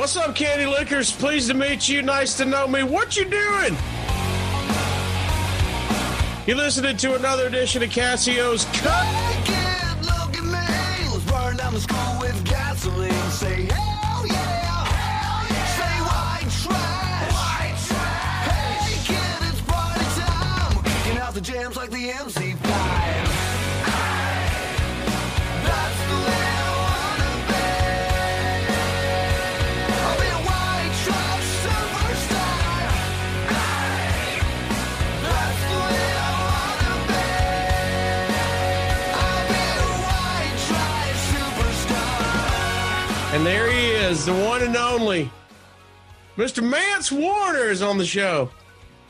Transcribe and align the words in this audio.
What's 0.00 0.16
up, 0.16 0.34
Candy 0.34 0.66
Lickers? 0.66 1.12
Pleased 1.12 1.48
to 1.50 1.54
meet 1.54 1.88
you. 1.88 2.00
Nice 2.00 2.36
to 2.38 2.44
know 2.44 2.66
me. 2.66 2.82
What 2.82 3.16
you 3.16 3.26
doing? 3.26 3.76
You 6.46 6.54
listening 6.54 6.96
to 6.96 7.16
another 7.16 7.46
edition 7.46 7.82
of 7.82 7.90
Cassio's 7.90 8.64
Cut. 8.72 9.69
Trash 22.00 22.32
superstar. 41.30 43.34
And 43.34 43.46
there 43.46 43.70
he 43.70 43.90
is, 43.90 44.24
the 44.24 44.32
one 44.32 44.62
and 44.62 44.76
only 44.76 45.30
Mr. 46.36 46.66
Mance 46.66 47.12
Warner 47.12 47.68
is 47.68 47.82
on 47.82 47.98
the 47.98 48.06
show. 48.06 48.48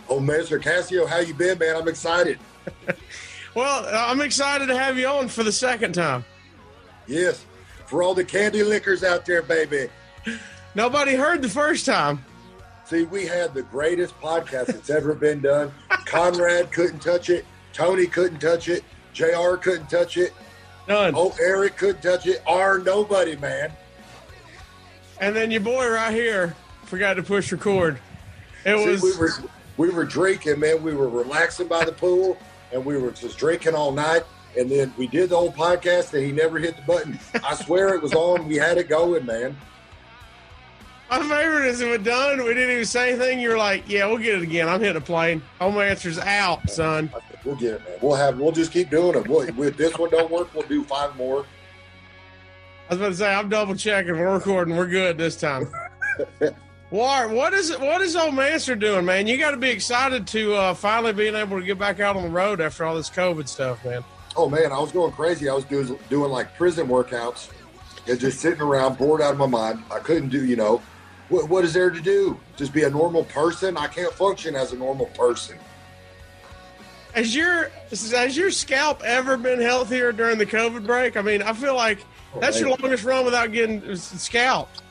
Oh, 0.09 0.19
Mr. 0.19 0.61
Cassio, 0.61 1.07
how 1.07 1.19
you 1.19 1.35
been, 1.35 1.57
man? 1.59 1.77
I'm 1.77 1.87
excited. 1.87 2.41
Well, 3.55 3.85
I'm 3.93 4.21
excited 4.21 4.67
to 4.67 4.79
have 4.79 4.97
you 4.97 5.09
on 5.09 5.29
for 5.29 5.43
the 5.43 5.53
second 5.53 5.93
time. 5.93 6.25
Yes, 7.09 7.45
for 7.87 8.03
all 8.03 8.15
the 8.15 8.25
candy 8.25 8.63
lickers 8.63 9.03
out 9.03 9.27
there, 9.27 9.43
baby. 9.43 9.89
Nobody 10.77 11.17
heard 11.17 11.43
the 11.43 11.49
first 11.49 11.85
time. 11.85 12.25
See, 12.85 13.05
we 13.05 13.27
had 13.27 13.53
the 13.55 13.63
greatest 13.63 14.19
podcast 14.21 14.67
that's 14.67 14.91
ever 14.91 15.15
been 15.15 15.41
done. 15.41 15.73
Conrad 16.07 16.71
couldn't 16.73 17.01
touch 17.01 17.29
it. 17.31 17.45
Tony 17.73 18.07
couldn't 18.07 18.39
touch 18.39 18.69
it. 18.69 18.85
JR 19.13 19.57
couldn't 19.57 19.91
touch 19.91 20.17
it. 20.17 20.33
None. 20.89 21.15
Oh, 21.17 21.35
Eric 21.41 21.77
couldn't 21.77 22.03
touch 22.03 22.27
it. 22.27 22.43
R 22.47 22.79
nobody, 22.79 23.37
man. 23.37 23.73
And 25.21 25.35
then 25.35 25.51
your 25.51 25.61
boy 25.61 25.89
right 25.89 26.15
here 26.15 26.55
forgot 26.85 27.15
to 27.15 27.23
push 27.23 27.53
record. 27.53 27.99
It 28.65 28.77
See, 28.79 28.91
was 28.91 29.03
we 29.03 29.17
were 29.17 29.31
we 29.77 29.91
were 29.91 30.05
drinking, 30.05 30.61
man. 30.61 30.83
We 30.83 30.95
were 30.95 31.09
relaxing 31.09 31.69
by 31.69 31.85
the 31.85 31.93
pool, 31.93 32.37
and 32.73 32.85
we 32.85 32.97
were 32.99 33.11
just 33.11 33.39
drinking 33.39 33.75
all 33.75 33.93
night. 33.93 34.23
And 34.59 34.71
then 34.71 34.93
we 34.99 35.07
did 35.07 35.31
the 35.31 35.37
whole 35.37 35.53
podcast, 35.53 36.13
and 36.15 36.25
he 36.25 36.33
never 36.33 36.59
hit 36.59 36.75
the 36.77 36.83
button. 36.83 37.19
I 37.45 37.55
swear 37.55 37.95
it 37.95 38.03
was 38.03 38.15
on. 38.15 38.49
We 38.49 38.57
had 38.57 38.79
it 38.79 38.89
going, 38.89 39.25
man. 39.25 39.57
my 41.09 41.21
favorite 41.21 41.67
is 41.67 41.81
we're 41.83 41.99
done. 41.99 42.39
We 42.39 42.55
didn't 42.55 42.73
even 42.73 42.85
say 42.85 43.11
anything. 43.11 43.39
You're 43.39 43.59
like, 43.59 43.89
"Yeah, 43.89 44.07
we'll 44.07 44.19
get 44.19 44.35
it 44.37 44.43
again." 44.43 44.69
I'm 44.69 44.81
hitting 44.81 44.97
a 44.97 45.01
plane. 45.01 45.41
Home 45.61 45.79
answer's 45.79 46.19
out, 46.19 46.69
son. 46.69 47.13
We'll 47.45 47.57
get 47.57 47.75
it, 47.75 47.89
man. 47.89 47.99
We'll 48.03 48.17
have. 48.17 48.39
We'll 48.41 48.53
just 48.53 48.73
keep 48.73 48.91
doing 48.91 49.17
it. 49.17 49.29
We'll, 49.29 49.43
if 49.43 49.77
this 49.77 49.97
one 49.97 50.11
don't 50.11 50.31
work, 50.31 50.53
we'll 50.53 50.67
do 50.67 50.83
five 50.83 51.17
more. 51.17 51.47
I 52.89 52.95
was 52.95 53.01
about 53.01 53.09
to 53.11 53.15
say 53.15 53.33
I'm 53.33 53.49
double 53.49 53.77
checking. 53.77 54.19
We're 54.19 54.35
recording. 54.35 54.77
We're 54.77 54.89
good 54.89 55.17
this 55.17 55.37
time. 55.37 55.73
Wart, 56.91 57.31
what 57.31 57.55
is 57.55 57.77
what 57.79 58.01
is 58.01 58.17
old 58.17 58.35
Master 58.35 58.75
doing, 58.75 59.05
man? 59.05 59.29
You 59.29 59.39
got 59.39 59.53
to 59.53 59.57
be 59.57 59.71
excited 59.71 60.27
to 60.29 60.55
uh, 60.55 60.75
finally 60.75 61.13
being 61.13 61.37
able 61.37 61.61
to 61.61 61.65
get 61.65 61.79
back 61.79 62.01
out 62.01 62.17
on 62.17 62.25
the 62.25 62.29
road 62.29 62.61
after 62.61 62.85
all 62.85 62.97
this 62.97 63.09
COVID 63.09 63.47
stuff, 63.47 63.85
man. 63.85 64.03
Oh 64.35 64.49
man, 64.49 64.73
I 64.73 64.79
was 64.79 64.91
going 64.91 65.13
crazy. 65.13 65.49
I 65.49 65.55
was 65.55 65.65
doing 65.65 65.97
doing 66.09 66.33
like 66.33 66.57
prison 66.57 66.89
workouts 66.89 67.51
and 68.09 68.19
just 68.19 68.41
sitting 68.41 68.61
around, 68.61 68.99
bored 68.99 69.23
out 69.23 69.33
of 69.33 69.39
my 69.39 69.47
mind. 69.47 69.85
I 69.91 70.01
couldn't 70.01 70.31
do, 70.31 70.45
you 70.45 70.57
know, 70.57 70.83
what, 71.29 71.49
what 71.49 71.65
is 71.65 71.73
there 71.73 71.91
to 71.91 72.01
do? 72.01 72.39
Just 72.57 72.73
be 72.73 72.83
a 72.83 72.91
normal 72.91 73.25
person. 73.25 73.77
I 73.77 73.87
can't 73.87 74.13
function 74.13 74.57
as 74.57 74.73
a 74.73 74.77
normal 74.77 75.07
person. 75.07 75.59
Has 77.15 77.35
your 77.35 77.71
has 77.91 78.37
your 78.37 78.51
scalp 78.51 79.03
ever 79.05 79.37
been 79.37 79.61
healthier 79.61 80.11
during 80.11 80.39
the 80.39 80.47
COVID 80.47 80.87
break? 80.87 81.17
I 81.17 81.23
mean, 81.23 81.41
I 81.43 81.53
feel 81.53 81.77
like 81.77 82.05
that's 82.41 82.59
your 82.59 82.71
longest 82.71 83.05
run 83.05 83.25
without 83.25 83.53
getting 83.53 83.95
scalped. 83.97 84.83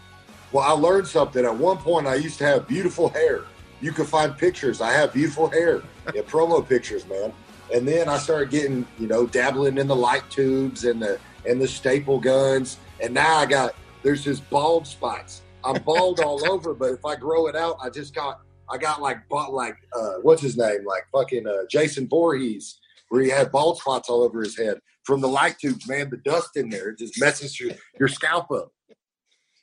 Well, 0.51 0.63
I 0.63 0.71
learned 0.71 1.07
something. 1.07 1.45
At 1.45 1.55
one 1.55 1.77
point, 1.77 2.07
I 2.07 2.15
used 2.15 2.39
to 2.39 2.45
have 2.45 2.67
beautiful 2.67 3.09
hair. 3.09 3.43
You 3.81 3.91
can 3.91 4.05
find 4.05 4.35
pictures. 4.37 4.81
I 4.81 4.91
have 4.91 5.13
beautiful 5.13 5.47
hair 5.47 5.75
in 6.15 6.23
promo 6.23 6.67
pictures, 6.67 7.07
man. 7.07 7.31
And 7.73 7.87
then 7.87 8.09
I 8.09 8.17
started 8.17 8.49
getting, 8.49 8.85
you 8.97 9.07
know, 9.07 9.27
dabbling 9.27 9.77
in 9.77 9.87
the 9.87 9.95
light 9.95 10.27
tubes 10.29 10.85
and 10.85 11.01
the 11.01 11.19
and 11.45 11.61
the 11.61 11.67
staple 11.67 12.19
guns. 12.19 12.77
And 13.01 13.13
now 13.13 13.37
I 13.37 13.45
got 13.45 13.75
there's 14.01 14.23
just 14.23 14.49
bald 14.49 14.87
spots. 14.87 15.43
I'm 15.63 15.81
bald 15.83 16.19
all 16.25 16.51
over, 16.51 16.73
but 16.73 16.91
if 16.93 17.05
I 17.05 17.15
grow 17.15 17.47
it 17.47 17.55
out, 17.55 17.77
I 17.81 17.89
just 17.89 18.15
got 18.15 18.41
I 18.71 18.77
got 18.77 19.01
like 19.01 19.27
bought 19.29 19.53
like 19.53 19.75
uh, 19.95 20.15
what's 20.23 20.41
his 20.41 20.57
name 20.57 20.83
like 20.85 21.03
fucking 21.11 21.47
uh, 21.47 21.65
Jason 21.69 22.07
Voorhees, 22.07 22.79
where 23.09 23.21
he 23.21 23.29
had 23.29 23.51
bald 23.51 23.77
spots 23.77 24.09
all 24.09 24.23
over 24.23 24.41
his 24.41 24.57
head 24.57 24.79
from 25.03 25.21
the 25.21 25.27
light 25.27 25.59
tubes. 25.59 25.87
Man, 25.87 26.09
the 26.09 26.17
dust 26.17 26.57
in 26.57 26.69
there 26.69 26.89
it 26.89 26.97
just 26.97 27.19
messes 27.19 27.59
your 27.59 27.71
your 27.99 28.07
scalp 28.07 28.49
up. 28.51 28.71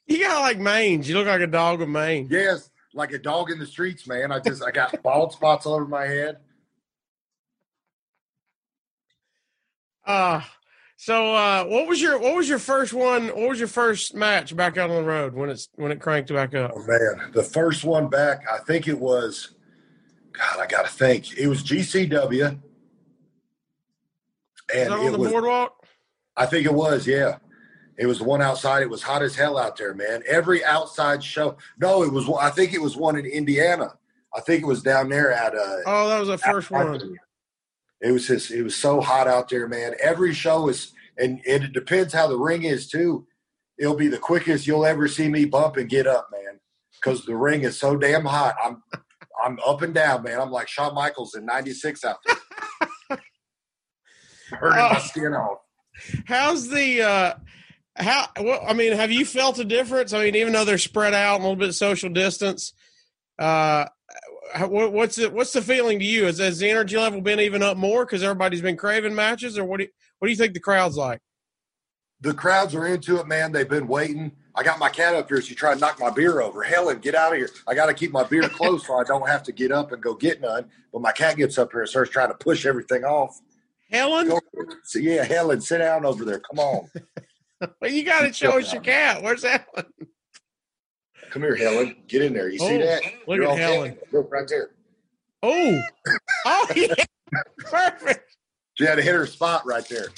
You 0.07 0.21
got 0.21 0.41
like 0.41 0.59
mange. 0.59 1.09
You 1.09 1.17
look 1.17 1.27
like 1.27 1.41
a 1.41 1.47
dog 1.47 1.81
with 1.81 1.89
mange. 1.89 2.31
Yes, 2.31 2.71
like 2.95 3.13
a 3.13 3.19
dog 3.19 3.51
in 3.51 3.59
the 3.59 3.67
streets, 3.67 4.07
man. 4.07 4.31
I 4.31 4.41
just 4.41 4.63
I 4.63 4.71
got 4.71 5.03
bald 5.03 5.33
spots 5.33 5.67
all 5.67 5.75
over 5.75 5.87
my 5.87 6.07
head. 6.07 6.39
Uh 10.05 10.41
so 10.97 11.35
uh 11.35 11.65
what 11.65 11.89
was 11.89 12.01
your 12.01 12.19
what 12.19 12.37
was 12.37 12.49
your 12.49 12.61
first 12.61 12.95
one 12.95 13.27
what 13.29 13.49
was 13.49 13.59
your 13.59 13.69
first 13.69 14.15
match 14.15 14.57
back 14.57 14.79
out 14.79 14.89
on 14.89 14.97
the 14.97 15.09
road 15.09 15.35
when 15.35 15.51
it's 15.51 15.69
when 15.75 15.91
it 15.91 16.01
cranked 16.01 16.33
back 16.33 16.55
up? 16.55 16.73
Oh 16.75 16.85
man, 16.87 17.33
the 17.33 17.43
first 17.43 17.85
one 17.85 18.09
back, 18.09 18.45
I 18.51 18.59
think 18.59 18.87
it 18.89 18.99
was. 18.99 19.51
God, 20.33 20.61
I 20.61 20.67
gotta 20.67 20.89
think. 20.89 21.37
It 21.37 21.49
was 21.49 21.63
GCW, 21.63 22.47
and 22.47 22.61
that 24.73 24.91
on 24.93 25.13
the 25.13 25.19
was. 25.19 25.31
boardwalk? 25.31 25.87
I 26.37 26.47
think 26.47 26.67
it 26.67 26.75
was. 26.75 27.07
Yeah, 27.07 27.39
it 27.99 28.07
was 28.07 28.19
the 28.19 28.25
one 28.25 28.43
outside. 28.43 28.83
It 28.83 28.91
was 28.91 29.03
hot 29.03 29.23
as 29.23 29.35
hell 29.37 29.57
out 29.59 29.77
there, 29.77 29.95
man. 29.95 30.23
Every 30.29 30.65
outside 30.65 31.23
show. 31.25 31.57
No, 31.79 32.03
it 32.03 32.13
was. 32.13 32.29
I 32.41 32.51
think 32.51 32.75
it 32.75 32.81
was 32.83 32.97
one 32.97 33.17
in 33.17 33.27
Indiana. 33.27 33.95
I 34.35 34.41
think 34.41 34.63
it 34.63 34.67
was 34.67 34.83
down 34.83 35.09
there 35.09 35.33
at. 35.33 35.55
Uh, 35.55 35.77
Oh, 35.87 36.09
that 36.09 36.19
was 36.21 36.29
the 36.29 36.39
first 36.39 36.71
one. 36.71 37.17
It 38.03 38.13
was 38.13 38.27
just. 38.27 38.51
It 38.51 38.63
was 38.63 38.77
so 38.77 39.01
hot 39.01 39.27
out 39.29 39.49
there, 39.49 39.67
man. 39.67 39.95
Every 40.03 40.35
show 40.35 40.69
is, 40.69 40.93
and, 41.17 41.41
and 41.49 41.65
it 41.65 41.73
depends 41.73 42.13
how 42.13 42.27
the 42.27 42.37
ring 42.39 42.65
is 42.65 42.89
too. 42.89 43.27
It'll 43.79 43.97
be 43.97 44.09
the 44.09 44.19
quickest 44.19 44.67
you'll 44.67 44.85
ever 44.87 45.09
see 45.09 45.29
me 45.29 45.45
bump 45.47 45.77
and 45.77 45.89
get 45.89 46.07
up, 46.07 46.29
man, 46.33 46.61
because 47.01 47.25
the 47.25 47.37
ring 47.37 47.63
is 47.63 47.79
so 47.79 47.97
damn 47.97 48.25
hot. 48.25 48.55
I'm, 48.65 48.83
I'm 49.45 49.59
up 49.67 49.83
and 49.83 49.95
down, 49.95 50.23
man. 50.23 50.41
I'm 50.41 50.51
like 50.51 50.69
Shawn 50.69 50.95
Michaels 50.95 51.35
in 51.35 51.45
'96 51.47 52.05
out 52.05 52.17
there, 52.27 52.37
burning 54.61 54.79
my 54.79 54.97
Oh. 54.97 55.01
skin 55.01 55.33
off. 55.35 55.59
How's 56.27 56.69
the 56.69 57.03
uh 57.03 57.35
how 57.97 58.29
well, 58.41 58.65
I 58.67 58.73
mean, 58.73 58.93
have 58.93 59.11
you 59.11 59.25
felt 59.25 59.59
a 59.59 59.65
difference? 59.65 60.13
I 60.13 60.25
mean, 60.25 60.37
even 60.37 60.53
though 60.53 60.65
they're 60.65 60.79
spread 60.79 61.15
out, 61.15 61.41
a 61.41 61.43
little 61.43 61.57
bit 61.57 61.73
social 61.75 62.11
distance, 62.11 62.73
uh 63.39 63.87
what, 64.61 64.93
what's 64.93 65.19
it 65.19 65.33
what's 65.33 65.53
the 65.53 65.63
feeling 65.63 65.99
to 65.99 66.05
you? 66.05 66.27
is 66.27 66.39
has 66.39 66.59
the 66.59 66.71
energy 66.71 66.97
level 66.97 67.21
been 67.21 67.41
even 67.41 67.63
up 67.63 67.77
more 67.77 68.05
because 68.05 68.23
everybody's 68.23 68.61
been 68.61 68.77
craving 68.77 69.15
matches, 69.15 69.59
or 69.59 69.65
what 69.65 69.79
do 69.79 69.85
you, 69.85 69.91
what 70.19 70.27
do 70.27 70.33
you 70.33 70.37
think 70.37 70.55
the 70.55 70.61
crowd's 70.61 70.97
like? 70.97 71.21
The 72.21 72.33
crowds 72.33 72.75
are 72.75 72.87
into 72.87 73.19
it, 73.21 73.27
man. 73.27 73.53
They've 73.53 73.69
been 73.69 73.87
waiting. 73.87 74.33
I 74.55 74.63
got 74.63 74.79
my 74.79 74.89
cat 74.89 75.15
up 75.15 75.29
here. 75.29 75.43
She 75.43 75.55
tried 75.55 75.75
to 75.75 75.81
knock 75.81 76.01
my 76.01 76.09
beer 76.09 76.41
over. 76.41 76.63
Helen, 76.63 76.99
get 76.99 77.15
out 77.15 77.33
of 77.33 77.39
here. 77.39 77.51
I 77.67 77.75
got 77.75 77.87
to 77.87 77.95
keep 77.95 78.11
my 78.11 78.25
beer 78.25 78.49
close 78.49 78.87
so 78.87 78.95
I 78.95 79.05
don't 79.05 79.29
have 79.29 79.43
to 79.45 79.53
get 79.53 79.71
up 79.71 79.93
and 79.93 80.03
go 80.03 80.15
get 80.15 80.41
none. 80.41 80.71
But 80.93 81.03
my 81.03 81.13
cat 81.13 81.37
gets 81.37 81.59
up 81.59 81.73
here 81.73 81.83
and 81.83 81.91
starts 81.91 82.11
trying 82.11 82.29
to 82.29 82.35
push 82.35 82.65
everything 82.65 83.05
off. 83.05 83.39
Helen, 83.91 84.33
so 84.85 84.99
yeah, 84.99 85.25
Helen, 85.25 85.61
sit 85.61 85.79
down 85.79 86.07
over 86.07 86.25
there. 86.25 86.41
Come 86.41 86.59
on. 86.59 86.89
well, 87.81 87.91
you 87.91 88.05
got 88.05 88.23
to 88.23 88.33
show 88.33 88.59
us 88.59 88.73
your 88.73 88.83
cat. 88.83 89.23
Where's 89.23 89.43
Helen? 89.43 89.65
Come 91.31 91.43
here, 91.43 91.57
Helen. 91.57 91.97
Get 92.09 92.23
in 92.23 92.33
there. 92.33 92.49
You 92.49 92.59
see 92.59 92.77
Oh, 92.77 92.79
that? 92.79 93.03
look 93.27 93.37
You're 93.37 93.51
at 93.51 93.59
Helen. 93.59 93.99
Look 94.13 94.31
right 94.33 94.47
there. 94.49 94.71
Oh, 95.43 95.81
oh 96.47 96.67
yeah, 96.75 96.95
perfect. 97.59 98.37
She 98.75 98.85
had 98.85 98.97
to 98.97 99.03
hit 99.03 99.15
her 99.15 99.27
spot 99.27 99.65
right 99.67 99.87
there. 99.89 100.09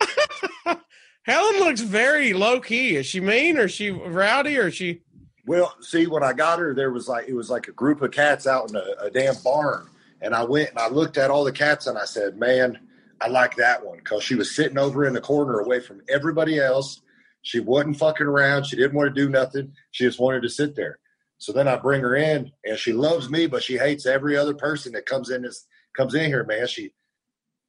Helen 1.24 1.58
looks 1.60 1.80
very 1.80 2.32
low 2.34 2.60
key. 2.60 2.96
Is 2.96 3.06
she 3.06 3.20
mean 3.20 3.56
or 3.56 3.64
is 3.64 3.72
she 3.72 3.90
rowdy 3.90 4.58
or 4.58 4.68
is 4.68 4.74
she? 4.74 5.00
Well, 5.46 5.74
see, 5.80 6.06
when 6.06 6.22
I 6.22 6.32
got 6.32 6.58
her, 6.58 6.74
there 6.74 6.90
was 6.90 7.08
like 7.08 7.28
it 7.28 7.34
was 7.34 7.50
like 7.50 7.68
a 7.68 7.72
group 7.72 8.02
of 8.02 8.10
cats 8.10 8.46
out 8.46 8.70
in 8.70 8.76
a, 8.76 8.84
a 9.06 9.10
damn 9.10 9.34
barn, 9.42 9.88
and 10.20 10.34
I 10.34 10.44
went 10.44 10.70
and 10.70 10.78
I 10.78 10.88
looked 10.88 11.16
at 11.18 11.30
all 11.30 11.44
the 11.44 11.52
cats 11.52 11.86
and 11.86 11.96
I 11.98 12.04
said, 12.04 12.38
"Man, 12.38 12.78
I 13.20 13.28
like 13.28 13.56
that 13.56 13.84
one," 13.84 13.98
because 13.98 14.22
she 14.22 14.34
was 14.34 14.54
sitting 14.54 14.78
over 14.78 15.04
in 15.04 15.14
the 15.14 15.20
corner 15.20 15.60
away 15.60 15.80
from 15.80 16.02
everybody 16.08 16.58
else. 16.58 17.00
She 17.42 17.60
wasn't 17.60 17.98
fucking 17.98 18.26
around. 18.26 18.64
She 18.64 18.76
didn't 18.76 18.94
want 18.96 19.14
to 19.14 19.20
do 19.20 19.28
nothing. 19.28 19.72
She 19.90 20.04
just 20.04 20.18
wanted 20.18 20.42
to 20.42 20.48
sit 20.48 20.74
there. 20.74 20.98
So 21.38 21.52
then 21.52 21.68
I 21.68 21.76
bring 21.76 22.00
her 22.00 22.16
in, 22.16 22.52
and 22.64 22.78
she 22.78 22.92
loves 22.92 23.28
me, 23.28 23.46
but 23.46 23.62
she 23.62 23.76
hates 23.76 24.06
every 24.06 24.36
other 24.36 24.54
person 24.54 24.92
that 24.92 25.06
comes 25.06 25.30
in 25.30 25.42
this 25.42 25.66
comes 25.94 26.14
in 26.14 26.26
here, 26.26 26.44
man. 26.44 26.66
She, 26.66 26.92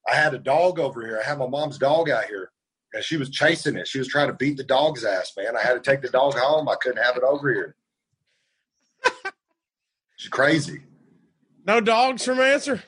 I 0.08 0.16
had 0.16 0.34
a 0.34 0.40
dog 0.40 0.80
over 0.80 1.06
here. 1.06 1.20
I 1.24 1.28
had 1.28 1.38
my 1.38 1.48
mom's 1.48 1.78
dog 1.78 2.10
out 2.10 2.26
here, 2.26 2.52
and 2.94 3.04
she 3.04 3.18
was 3.18 3.30
chasing 3.30 3.76
it. 3.76 3.88
She 3.88 4.00
was 4.00 4.08
trying 4.08 4.28
to 4.28 4.34
beat 4.34 4.58
the 4.58 4.64
dog's 4.64 5.04
ass, 5.04 5.34
man. 5.38 5.56
I 5.56 5.62
had 5.62 5.74
to 5.74 5.80
take 5.80 6.02
the 6.02 6.10
dog 6.10 6.36
home. 6.36 6.68
I 6.70 6.76
couldn't 6.82 7.04
have 7.04 7.18
it 7.18 7.24
over 7.24 7.54
here. 7.54 7.76
She's 10.18 10.30
crazy. 10.30 10.84
No 11.66 11.82
dogs 11.82 12.24
from 12.24 12.40
answer. 12.40 12.84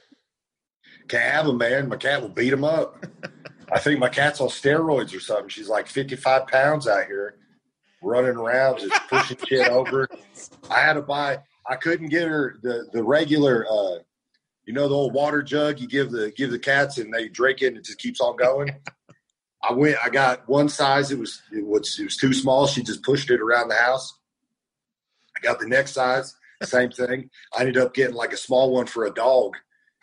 Can't 1.07 1.23
have 1.23 1.45
them, 1.45 1.57
man. 1.57 1.89
My 1.89 1.95
cat 1.95 2.21
will 2.21 2.29
beat 2.29 2.49
them 2.49 2.63
up. 2.63 3.05
I 3.71 3.79
think 3.79 3.99
my 3.99 4.09
cat's 4.09 4.39
on 4.39 4.47
steroids 4.47 5.15
or 5.15 5.19
something. 5.19 5.49
She's 5.49 5.69
like 5.69 5.87
55 5.87 6.47
pounds 6.47 6.87
out 6.87 7.05
here, 7.05 7.35
running 8.01 8.37
around, 8.37 8.79
just 8.79 8.93
pushing 9.09 9.37
shit 9.47 9.67
over. 9.71 10.07
I 10.69 10.79
had 10.79 10.93
to 10.93 11.01
buy. 11.01 11.39
I 11.69 11.75
couldn't 11.75 12.07
get 12.07 12.27
her 12.27 12.57
the 12.61 12.87
the 12.93 13.03
regular, 13.03 13.65
uh, 13.69 13.99
you 14.65 14.73
know, 14.73 14.87
the 14.87 14.95
old 14.95 15.13
water 15.13 15.43
jug 15.43 15.79
you 15.79 15.87
give 15.87 16.11
the 16.11 16.31
give 16.31 16.51
the 16.51 16.59
cats 16.59 16.97
and 16.97 17.13
they 17.13 17.27
drink 17.27 17.61
it 17.61 17.67
and 17.67 17.77
it 17.77 17.85
just 17.85 17.99
keeps 17.99 18.21
on 18.21 18.37
going. 18.37 18.69
I 19.61 19.73
went. 19.73 19.97
I 20.03 20.09
got 20.09 20.47
one 20.47 20.69
size. 20.69 21.11
It 21.11 21.19
was 21.19 21.41
it 21.51 21.65
was 21.65 21.99
it 21.99 22.05
was 22.05 22.15
too 22.17 22.33
small. 22.33 22.67
She 22.67 22.83
just 22.83 23.03
pushed 23.03 23.29
it 23.31 23.41
around 23.41 23.67
the 23.67 23.75
house. 23.75 24.17
I 25.35 25.41
got 25.41 25.59
the 25.59 25.67
next 25.67 25.93
size. 25.93 26.35
Same 26.63 26.89
thing. 26.89 27.29
I 27.55 27.61
ended 27.61 27.77
up 27.77 27.93
getting 27.93 28.15
like 28.15 28.33
a 28.33 28.37
small 28.37 28.73
one 28.73 28.87
for 28.87 29.05
a 29.05 29.13
dog, 29.13 29.55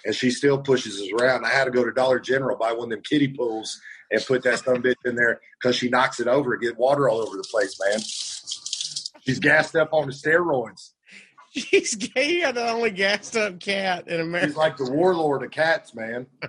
and 0.05 0.15
she 0.15 0.31
still 0.31 0.59
pushes 0.59 1.01
us 1.01 1.09
around. 1.19 1.45
I 1.45 1.51
had 1.51 1.65
to 1.65 1.71
go 1.71 1.85
to 1.85 1.93
Dollar 1.93 2.21
General 2.21 2.57
buy 2.57 2.73
one 2.73 2.85
of 2.85 2.91
them 2.91 3.03
kiddie 3.03 3.29
pools 3.29 3.81
and 4.11 4.25
put 4.25 4.43
that 4.45 4.61
some 4.61 4.83
bitch 4.83 4.95
in 5.05 5.17
there 5.17 5.41
because 5.61 5.77
she 5.77 5.89
knocks 5.89 6.21
it 6.21 6.29
over 6.29 6.55
and 6.55 6.63
get 6.63 6.79
water 6.79 7.09
all 7.09 7.21
over 7.21 7.37
the 7.37 7.45
place, 7.51 7.79
man. 7.81 8.01
She's 8.01 9.39
gassed 9.41 9.75
up 9.77 9.91
on 9.93 10.07
the 10.07 10.13
steroids. 10.13 10.91
She's 11.51 11.95
gay. 11.95 12.51
The 12.51 12.69
only 12.69 12.91
gassed 12.91 13.37
up 13.37 13.61
cat 13.61 14.09
in 14.09 14.21
America. 14.21 14.49
She's 14.49 14.57
like 14.57 14.77
the 14.77 14.91
warlord 14.91 15.43
of 15.43 15.51
cats, 15.51 15.95
man. 15.95 16.27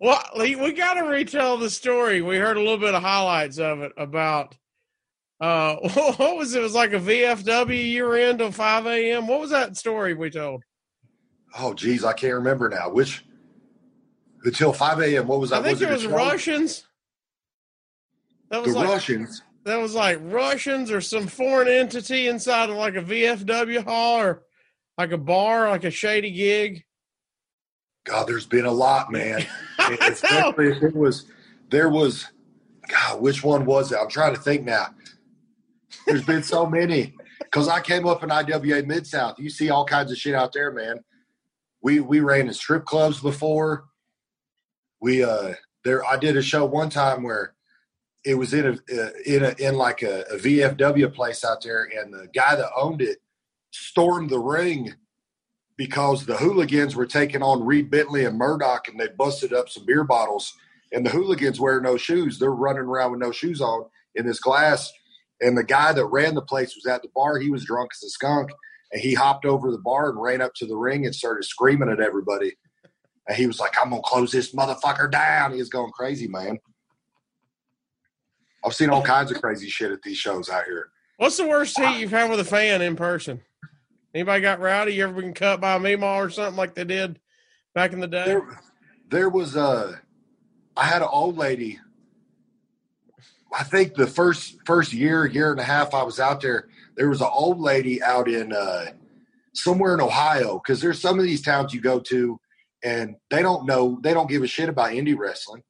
Well, 0.00 0.20
we 0.36 0.72
got 0.72 0.94
to 0.94 1.04
retell 1.04 1.56
the 1.56 1.70
story. 1.70 2.20
We 2.20 2.36
heard 2.36 2.58
a 2.58 2.60
little 2.60 2.76
bit 2.76 2.94
of 2.94 3.02
highlights 3.02 3.58
of 3.58 3.80
it 3.80 3.92
about 3.96 4.54
uh 5.40 5.76
what 6.16 6.36
was 6.36 6.54
it? 6.54 6.58
It 6.58 6.62
was 6.62 6.74
like 6.74 6.92
a 6.92 7.00
VFW 7.00 7.90
year 7.90 8.14
end 8.14 8.40
till 8.40 8.52
five 8.52 8.84
a.m. 8.86 9.26
What 9.26 9.40
was 9.40 9.50
that 9.50 9.78
story 9.78 10.12
we 10.12 10.28
told? 10.28 10.62
Oh, 11.58 11.74
geez, 11.74 12.04
I 12.04 12.12
can't 12.12 12.34
remember 12.34 12.68
now. 12.68 12.90
Which 12.90 13.24
until 14.44 14.72
five 14.72 15.00
a.m. 15.00 15.26
What 15.26 15.40
was 15.40 15.50
that? 15.50 15.60
I 15.60 15.62
think 15.62 15.80
was 15.80 15.82
it 15.82 15.90
was? 15.90 16.06
Russians. 16.06 16.86
That 18.50 18.62
was 18.62 18.72
The 18.72 18.78
like 18.80 18.88
Russians. 18.88 19.42
that 19.64 19.76
was 19.76 19.94
like 19.94 20.18
Russians 20.22 20.90
or 20.90 21.00
some 21.00 21.26
foreign 21.26 21.68
entity 21.68 22.28
inside 22.28 22.70
of 22.70 22.76
like 22.76 22.96
a 22.96 23.02
VFW 23.02 23.84
hall 23.84 24.20
or 24.20 24.42
like 24.98 25.12
a 25.12 25.18
bar, 25.18 25.68
like 25.70 25.84
a 25.84 25.90
shady 25.90 26.30
gig. 26.30 26.84
God, 28.04 28.26
there's 28.26 28.46
been 28.46 28.66
a 28.66 28.72
lot, 28.72 29.10
man. 29.10 29.46
Especially 30.00 30.68
if 30.68 30.82
it 30.82 30.94
was 30.94 31.26
there 31.70 31.88
was 31.88 32.26
God, 32.88 33.20
which 33.22 33.42
one 33.42 33.64
was 33.64 33.92
it? 33.92 33.98
I'm 34.00 34.10
trying 34.10 34.34
to 34.34 34.40
think 34.40 34.64
now. 34.64 34.88
There's 36.06 36.24
been 36.24 36.42
so 36.42 36.66
many. 36.66 37.14
Cause 37.50 37.68
I 37.68 37.80
came 37.80 38.06
up 38.06 38.22
in 38.24 38.30
IWA 38.30 38.82
Mid 38.82 39.06
South. 39.06 39.38
You 39.38 39.48
see 39.48 39.70
all 39.70 39.86
kinds 39.86 40.10
of 40.12 40.18
shit 40.18 40.34
out 40.34 40.52
there, 40.52 40.70
man. 40.72 40.98
We 41.84 42.00
we 42.00 42.20
ran 42.20 42.48
in 42.48 42.54
strip 42.54 42.86
clubs 42.86 43.20
before. 43.20 43.84
We 45.00 45.22
uh 45.22 45.52
there 45.84 46.04
I 46.04 46.16
did 46.16 46.36
a 46.36 46.42
show 46.42 46.64
one 46.64 46.88
time 46.88 47.22
where 47.22 47.54
it 48.24 48.34
was 48.34 48.54
in 48.54 48.66
a 48.66 48.72
uh, 48.72 49.10
in 49.26 49.44
a 49.44 49.54
in 49.58 49.74
like 49.76 50.02
a, 50.02 50.22
a 50.22 50.36
VFW 50.36 51.14
place 51.14 51.44
out 51.44 51.62
there, 51.62 51.86
and 51.94 52.12
the 52.12 52.26
guy 52.34 52.56
that 52.56 52.70
owned 52.74 53.02
it 53.02 53.18
stormed 53.70 54.30
the 54.30 54.38
ring 54.38 54.94
because 55.76 56.24
the 56.24 56.36
hooligans 56.38 56.96
were 56.96 57.06
taking 57.06 57.42
on 57.42 57.66
Reed 57.66 57.90
Bentley 57.90 58.24
and 58.24 58.38
Murdoch, 58.38 58.88
and 58.88 58.98
they 58.98 59.08
busted 59.18 59.52
up 59.52 59.68
some 59.68 59.84
beer 59.84 60.04
bottles. 60.04 60.54
And 60.92 61.04
the 61.04 61.10
hooligans 61.10 61.60
wear 61.60 61.82
no 61.82 61.98
shoes; 61.98 62.38
they're 62.38 62.50
running 62.50 62.84
around 62.84 63.10
with 63.12 63.20
no 63.20 63.30
shoes 63.30 63.60
on 63.60 63.84
in 64.14 64.24
this 64.24 64.40
glass. 64.40 64.90
And 65.42 65.58
the 65.58 65.64
guy 65.64 65.92
that 65.92 66.06
ran 66.06 66.34
the 66.34 66.40
place 66.40 66.74
was 66.74 66.86
at 66.86 67.02
the 67.02 67.08
bar. 67.14 67.38
He 67.38 67.50
was 67.50 67.66
drunk 67.66 67.90
as 67.94 68.06
a 68.06 68.08
skunk, 68.08 68.52
and 68.94 69.02
he 69.02 69.12
hopped 69.12 69.44
over 69.44 69.72
the 69.72 69.78
bar 69.78 70.08
and 70.08 70.22
ran 70.22 70.40
up 70.40 70.54
to 70.54 70.66
the 70.66 70.76
ring 70.76 71.04
and 71.04 71.14
started 71.14 71.44
screaming 71.44 71.90
at 71.90 72.00
everybody. 72.00 72.52
And 73.26 73.36
he 73.36 73.46
was 73.46 73.58
like, 73.58 73.74
"I'm 73.82 73.90
gonna 73.90 74.02
close 74.02 74.30
this 74.30 74.54
motherfucker 74.54 75.10
down." 75.10 75.52
He 75.52 75.58
was 75.58 75.68
going 75.68 75.90
crazy, 75.90 76.28
man. 76.28 76.58
I've 78.64 78.74
seen 78.74 78.90
all 78.90 79.02
kinds 79.02 79.32
of 79.32 79.40
crazy 79.40 79.68
shit 79.68 79.90
at 79.90 80.00
these 80.02 80.16
shows 80.16 80.48
out 80.48 80.64
here. 80.64 80.90
What's 81.16 81.36
the 81.36 81.46
worst 81.46 81.78
heat 81.78 81.98
you've 81.98 82.12
had 82.12 82.30
with 82.30 82.40
a 82.40 82.44
fan 82.44 82.80
in 82.82 82.96
person? 82.96 83.40
Anybody 84.14 84.40
got 84.42 84.60
rowdy? 84.60 84.94
You 84.94 85.04
ever 85.04 85.20
been 85.20 85.34
cut 85.34 85.60
by 85.60 85.74
a 85.74 85.78
Meemaw 85.80 86.16
or 86.16 86.30
something 86.30 86.56
like 86.56 86.74
they 86.74 86.84
did 86.84 87.18
back 87.74 87.92
in 87.92 88.00
the 88.00 88.06
day? 88.06 88.24
there, 88.24 88.60
there 89.10 89.28
was 89.28 89.56
a 89.56 90.00
i 90.76 90.84
had 90.84 91.02
an 91.02 91.08
old 91.10 91.36
lady 91.36 91.78
i 93.52 93.62
think 93.62 93.94
the 93.94 94.06
first 94.06 94.56
first 94.64 94.92
year 94.92 95.26
year 95.26 95.50
and 95.50 95.60
a 95.60 95.64
half 95.64 95.94
i 95.94 96.02
was 96.02 96.18
out 96.18 96.40
there 96.40 96.68
there 96.96 97.08
was 97.08 97.20
an 97.20 97.30
old 97.32 97.60
lady 97.60 98.02
out 98.02 98.28
in 98.28 98.52
uh 98.52 98.86
somewhere 99.52 99.94
in 99.94 100.00
ohio 100.00 100.60
because 100.64 100.80
there's 100.80 101.00
some 101.00 101.18
of 101.18 101.24
these 101.24 101.42
towns 101.42 101.72
you 101.72 101.80
go 101.80 102.00
to 102.00 102.38
and 102.82 103.16
they 103.30 103.42
don't 103.42 103.66
know 103.66 103.98
they 104.02 104.12
don't 104.12 104.30
give 104.30 104.42
a 104.42 104.46
shit 104.46 104.68
about 104.68 104.90
indie 104.90 105.16
wrestling. 105.16 105.62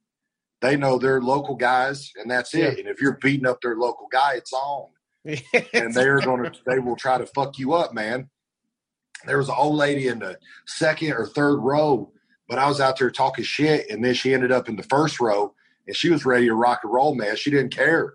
They 0.61 0.75
know 0.75 0.97
their 0.97 1.21
local 1.21 1.55
guys 1.55 2.11
and 2.15 2.29
that's 2.29 2.53
it. 2.55 2.79
And 2.79 2.87
if 2.87 3.01
you're 3.01 3.19
beating 3.21 3.45
up 3.45 3.61
their 3.61 3.75
local 3.75 4.07
guy 4.11 4.33
it's 4.35 4.53
on. 4.53 4.89
And 5.73 5.93
they're 5.93 6.19
gonna 6.19 6.51
they 6.65 6.79
will 6.79 6.95
try 6.95 7.17
to 7.17 7.25
fuck 7.25 7.57
you 7.57 7.73
up, 7.73 7.93
man. 7.93 8.29
There 9.25 9.37
was 9.37 9.49
an 9.49 9.55
old 9.57 9.75
lady 9.75 10.07
in 10.07 10.19
the 10.19 10.37
second 10.67 11.13
or 11.13 11.25
third 11.25 11.57
row, 11.57 12.11
but 12.47 12.59
I 12.59 12.67
was 12.67 12.79
out 12.79 12.99
there 12.99 13.09
talking 13.09 13.43
shit, 13.43 13.89
and 13.89 14.03
then 14.03 14.13
she 14.13 14.33
ended 14.33 14.51
up 14.51 14.69
in 14.69 14.75
the 14.75 14.83
first 14.83 15.19
row, 15.19 15.53
and 15.87 15.95
she 15.95 16.09
was 16.09 16.25
ready 16.25 16.47
to 16.47 16.53
rock 16.53 16.81
and 16.83 16.93
roll, 16.93 17.15
man. 17.15 17.35
She 17.35 17.49
didn't 17.49 17.75
care, 17.75 18.13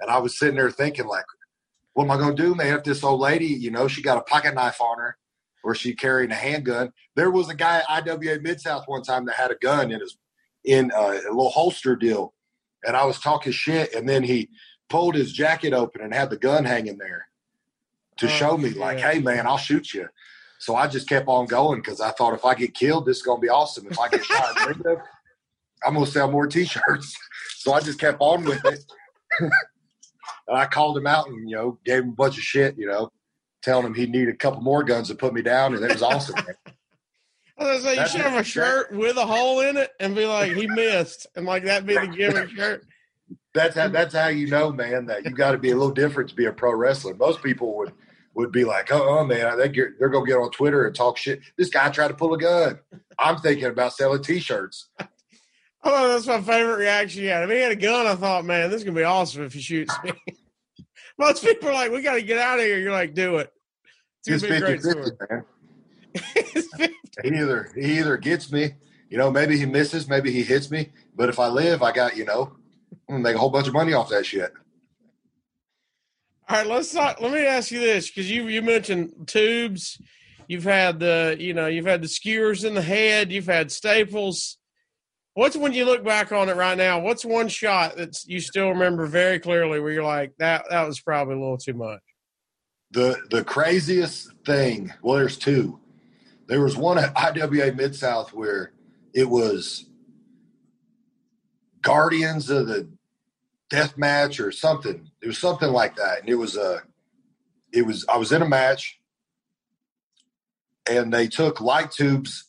and 0.00 0.10
I 0.10 0.18
was 0.18 0.38
sitting 0.38 0.56
there 0.56 0.70
thinking, 0.70 1.06
like, 1.06 1.24
what 1.98 2.04
am 2.04 2.12
I 2.12 2.16
gonna 2.16 2.36
do, 2.36 2.54
man? 2.54 2.76
If 2.76 2.84
this 2.84 3.02
old 3.02 3.18
lady, 3.18 3.46
you 3.46 3.72
know, 3.72 3.88
she 3.88 4.02
got 4.02 4.18
a 4.18 4.20
pocket 4.20 4.54
knife 4.54 4.80
on 4.80 4.98
her, 4.98 5.16
or 5.64 5.74
she 5.74 5.96
carrying 5.96 6.30
a 6.30 6.36
handgun. 6.36 6.92
There 7.16 7.28
was 7.28 7.48
a 7.48 7.56
guy 7.56 7.78
at 7.78 8.06
IWA 8.06 8.38
Mid 8.38 8.60
South 8.60 8.84
one 8.86 9.02
time 9.02 9.26
that 9.26 9.34
had 9.34 9.50
a 9.50 9.56
gun 9.56 9.90
in 9.90 9.98
his 9.98 10.16
in 10.62 10.92
uh, 10.92 11.18
a 11.26 11.34
little 11.34 11.50
holster 11.50 11.96
deal, 11.96 12.34
and 12.86 12.96
I 12.96 13.04
was 13.04 13.18
talking 13.18 13.50
shit, 13.50 13.94
and 13.94 14.08
then 14.08 14.22
he 14.22 14.48
pulled 14.88 15.16
his 15.16 15.32
jacket 15.32 15.72
open 15.72 16.00
and 16.00 16.14
had 16.14 16.30
the 16.30 16.36
gun 16.36 16.64
hanging 16.64 16.98
there 16.98 17.26
to 18.18 18.26
Oh, 18.26 18.28
show 18.28 18.56
me, 18.56 18.70
like, 18.70 19.00
hey, 19.00 19.18
man, 19.18 19.48
I'll 19.48 19.58
shoot 19.58 19.92
you. 19.92 20.06
So 20.60 20.76
I 20.76 20.86
just 20.86 21.08
kept 21.08 21.26
on 21.26 21.46
going 21.46 21.80
because 21.80 22.00
I 22.00 22.12
thought 22.12 22.32
if 22.32 22.44
I 22.44 22.54
get 22.54 22.74
killed, 22.74 23.06
this 23.06 23.16
is 23.16 23.22
going 23.24 23.38
to 23.38 23.42
be 23.42 23.48
awesome. 23.48 23.88
If 23.90 23.98
I 23.98 24.08
get 24.08 24.24
shot, 24.24 24.56
I'm 25.84 25.94
going 25.94 26.06
to 26.06 26.12
sell 26.12 26.30
more 26.30 26.46
t 26.46 26.64
shirts. 26.64 27.16
So 27.58 27.72
I 27.72 27.80
just 27.80 27.98
kept 27.98 28.18
on 28.20 28.44
with 28.44 28.64
it. 28.66 28.84
and 30.48 30.58
I 30.58 30.66
called 30.66 30.96
him 30.96 31.06
out 31.06 31.28
and, 31.28 31.48
you 31.48 31.56
know, 31.56 31.78
gave 31.84 32.02
him 32.02 32.10
a 32.10 32.12
bunch 32.12 32.36
of 32.36 32.42
shit, 32.42 32.76
you 32.78 32.86
know, 32.86 33.10
telling 33.62 33.86
him 33.86 33.94
he 33.94 34.06
needed 34.06 34.30
a 34.34 34.36
couple 34.36 34.62
more 34.62 34.82
guns 34.82 35.08
to 35.08 35.14
put 35.14 35.34
me 35.34 35.42
down. 35.42 35.74
And 35.74 35.84
it 35.84 35.92
was 35.92 36.02
awesome. 36.02 36.34
man. 36.36 36.54
I 37.58 37.74
was 37.74 37.82
gonna 37.82 37.96
say, 37.96 38.00
you 38.00 38.08
should 38.08 38.20
have 38.20 38.40
a 38.40 38.44
shirt 38.44 38.92
with 38.92 39.16
a 39.16 39.26
hole 39.26 39.60
in 39.60 39.76
it 39.76 39.90
and 39.98 40.14
be 40.14 40.26
like, 40.26 40.52
he 40.52 40.68
missed. 40.68 41.26
And 41.34 41.44
like 41.44 41.64
that'd 41.64 41.86
be 41.86 41.94
the 41.94 42.06
gimmick 42.06 42.50
shirt. 42.56 42.86
that's 43.52 43.76
how 43.76 43.88
that's 43.88 44.14
how 44.14 44.28
you 44.28 44.46
know, 44.46 44.70
man, 44.70 45.06
that 45.06 45.24
you 45.24 45.32
got 45.32 45.52
to 45.52 45.58
be 45.58 45.70
a 45.70 45.76
little 45.76 45.92
different 45.92 46.30
to 46.30 46.36
be 46.36 46.44
a 46.44 46.52
pro 46.52 46.72
wrestler. 46.72 47.14
Most 47.14 47.42
people 47.42 47.76
would 47.78 47.92
would 48.34 48.52
be 48.52 48.64
like, 48.64 48.92
"Oh, 48.92 49.24
man, 49.24 49.46
I 49.46 49.56
think 49.56 49.74
they're 49.74 50.08
gonna 50.08 50.24
get 50.24 50.36
on 50.36 50.52
Twitter 50.52 50.86
and 50.86 50.94
talk 50.94 51.16
shit." 51.16 51.40
This 51.56 51.68
guy 51.68 51.90
tried 51.90 52.08
to 52.08 52.14
pull 52.14 52.32
a 52.34 52.38
gun. 52.38 52.78
I'm 53.18 53.38
thinking 53.38 53.64
about 53.64 53.92
selling 53.92 54.22
T-shirts. 54.22 54.88
Oh, 55.84 56.08
that's 56.08 56.26
my 56.26 56.40
favorite 56.40 56.76
reaction 56.76 57.24
had. 57.24 57.44
If 57.44 57.50
he 57.50 57.56
had 57.56 57.72
a 57.72 57.76
gun, 57.76 58.06
I 58.06 58.14
thought, 58.14 58.44
man, 58.44 58.70
this 58.70 58.78
is 58.78 58.84
gonna 58.84 58.96
be 58.96 59.04
awesome 59.04 59.44
if 59.44 59.52
he 59.52 59.60
shoots 59.60 59.94
me. 60.02 60.12
Most 61.18 61.44
people 61.44 61.68
are 61.68 61.72
like, 61.72 61.92
we 61.92 62.02
gotta 62.02 62.22
get 62.22 62.38
out 62.38 62.58
of 62.58 62.64
here. 62.64 62.78
You're 62.78 62.92
like, 62.92 63.14
do 63.14 63.36
it. 63.36 63.52
It's 64.26 64.42
It's 64.42 64.42
gonna 64.42 64.60
be 64.60 64.72
a 64.74 64.78
great 64.78 64.82
50 64.82 64.90
story. 64.90 65.16
man. 65.30 65.44
He 67.22 67.28
either 67.30 67.70
he 67.74 67.98
either 67.98 68.16
gets 68.16 68.52
me, 68.52 68.74
you 69.08 69.18
know, 69.18 69.30
maybe 69.30 69.58
he 69.58 69.66
misses, 69.66 70.08
maybe 70.08 70.30
he 70.30 70.42
hits 70.42 70.70
me. 70.70 70.90
But 71.14 71.28
if 71.28 71.38
I 71.38 71.48
live, 71.48 71.82
I 71.82 71.92
got 71.92 72.16
you 72.16 72.24
know, 72.24 72.52
I'm 73.08 73.16
gonna 73.16 73.22
make 73.22 73.36
a 73.36 73.38
whole 73.38 73.50
bunch 73.50 73.66
of 73.66 73.72
money 73.72 73.92
off 73.92 74.10
that 74.10 74.26
shit. 74.26 74.52
All 76.48 76.56
right, 76.56 76.66
let's 76.66 76.92
talk. 76.92 77.20
Let 77.20 77.32
me 77.32 77.44
ask 77.44 77.70
you 77.70 77.80
this 77.80 78.08
because 78.08 78.30
you 78.30 78.48
you 78.48 78.62
mentioned 78.62 79.26
tubes. 79.26 80.00
You've 80.46 80.64
had 80.64 80.98
the 81.00 81.36
you 81.38 81.54
know 81.54 81.66
you've 81.66 81.86
had 81.86 82.02
the 82.02 82.08
skewers 82.08 82.64
in 82.64 82.74
the 82.74 82.82
head. 82.82 83.32
You've 83.32 83.46
had 83.46 83.70
staples. 83.72 84.57
What's 85.38 85.56
when 85.56 85.72
you 85.72 85.84
look 85.84 86.02
back 86.02 86.32
on 86.32 86.48
it 86.48 86.56
right 86.56 86.76
now? 86.76 86.98
What's 86.98 87.24
one 87.24 87.46
shot 87.46 87.96
that 87.96 88.16
you 88.26 88.40
still 88.40 88.70
remember 88.70 89.06
very 89.06 89.38
clearly 89.38 89.78
where 89.78 89.92
you're 89.92 90.02
like 90.02 90.32
that 90.38 90.64
that 90.68 90.84
was 90.84 90.98
probably 90.98 91.36
a 91.36 91.38
little 91.38 91.56
too 91.56 91.74
much. 91.74 92.00
The 92.90 93.20
the 93.30 93.44
craziest 93.44 94.32
thing, 94.44 94.92
well, 95.00 95.16
there's 95.16 95.36
two. 95.36 95.78
There 96.48 96.60
was 96.60 96.76
one 96.76 96.98
at 96.98 97.16
IWA 97.16 97.72
Mid 97.72 97.94
South 97.94 98.34
where 98.34 98.72
it 99.14 99.30
was 99.30 99.86
Guardians 101.82 102.50
of 102.50 102.66
the 102.66 102.88
Death 103.70 103.96
Match 103.96 104.40
or 104.40 104.50
something. 104.50 105.08
It 105.22 105.28
was 105.28 105.38
something 105.38 105.70
like 105.70 105.94
that, 105.94 106.18
and 106.18 106.28
it 106.28 106.34
was 106.34 106.56
a 106.56 106.82
it 107.72 107.86
was 107.86 108.04
I 108.08 108.16
was 108.16 108.32
in 108.32 108.42
a 108.42 108.48
match, 108.48 108.98
and 110.90 111.14
they 111.14 111.28
took 111.28 111.60
light 111.60 111.92
tubes, 111.92 112.47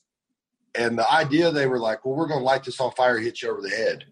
and 0.76 0.98
the 0.98 1.12
idea 1.12 1.52
they 1.52 1.68
were 1.68 1.80
like, 1.80 2.06
well, 2.06 2.16
we're 2.16 2.28
going 2.28 2.40
to 2.40 2.46
light 2.46 2.64
this 2.64 2.80
on 2.80 2.92
fire, 2.92 3.20
hit 3.20 3.42
you 3.42 3.50
over 3.50 3.62
the 3.62 3.70
head. 3.70 4.06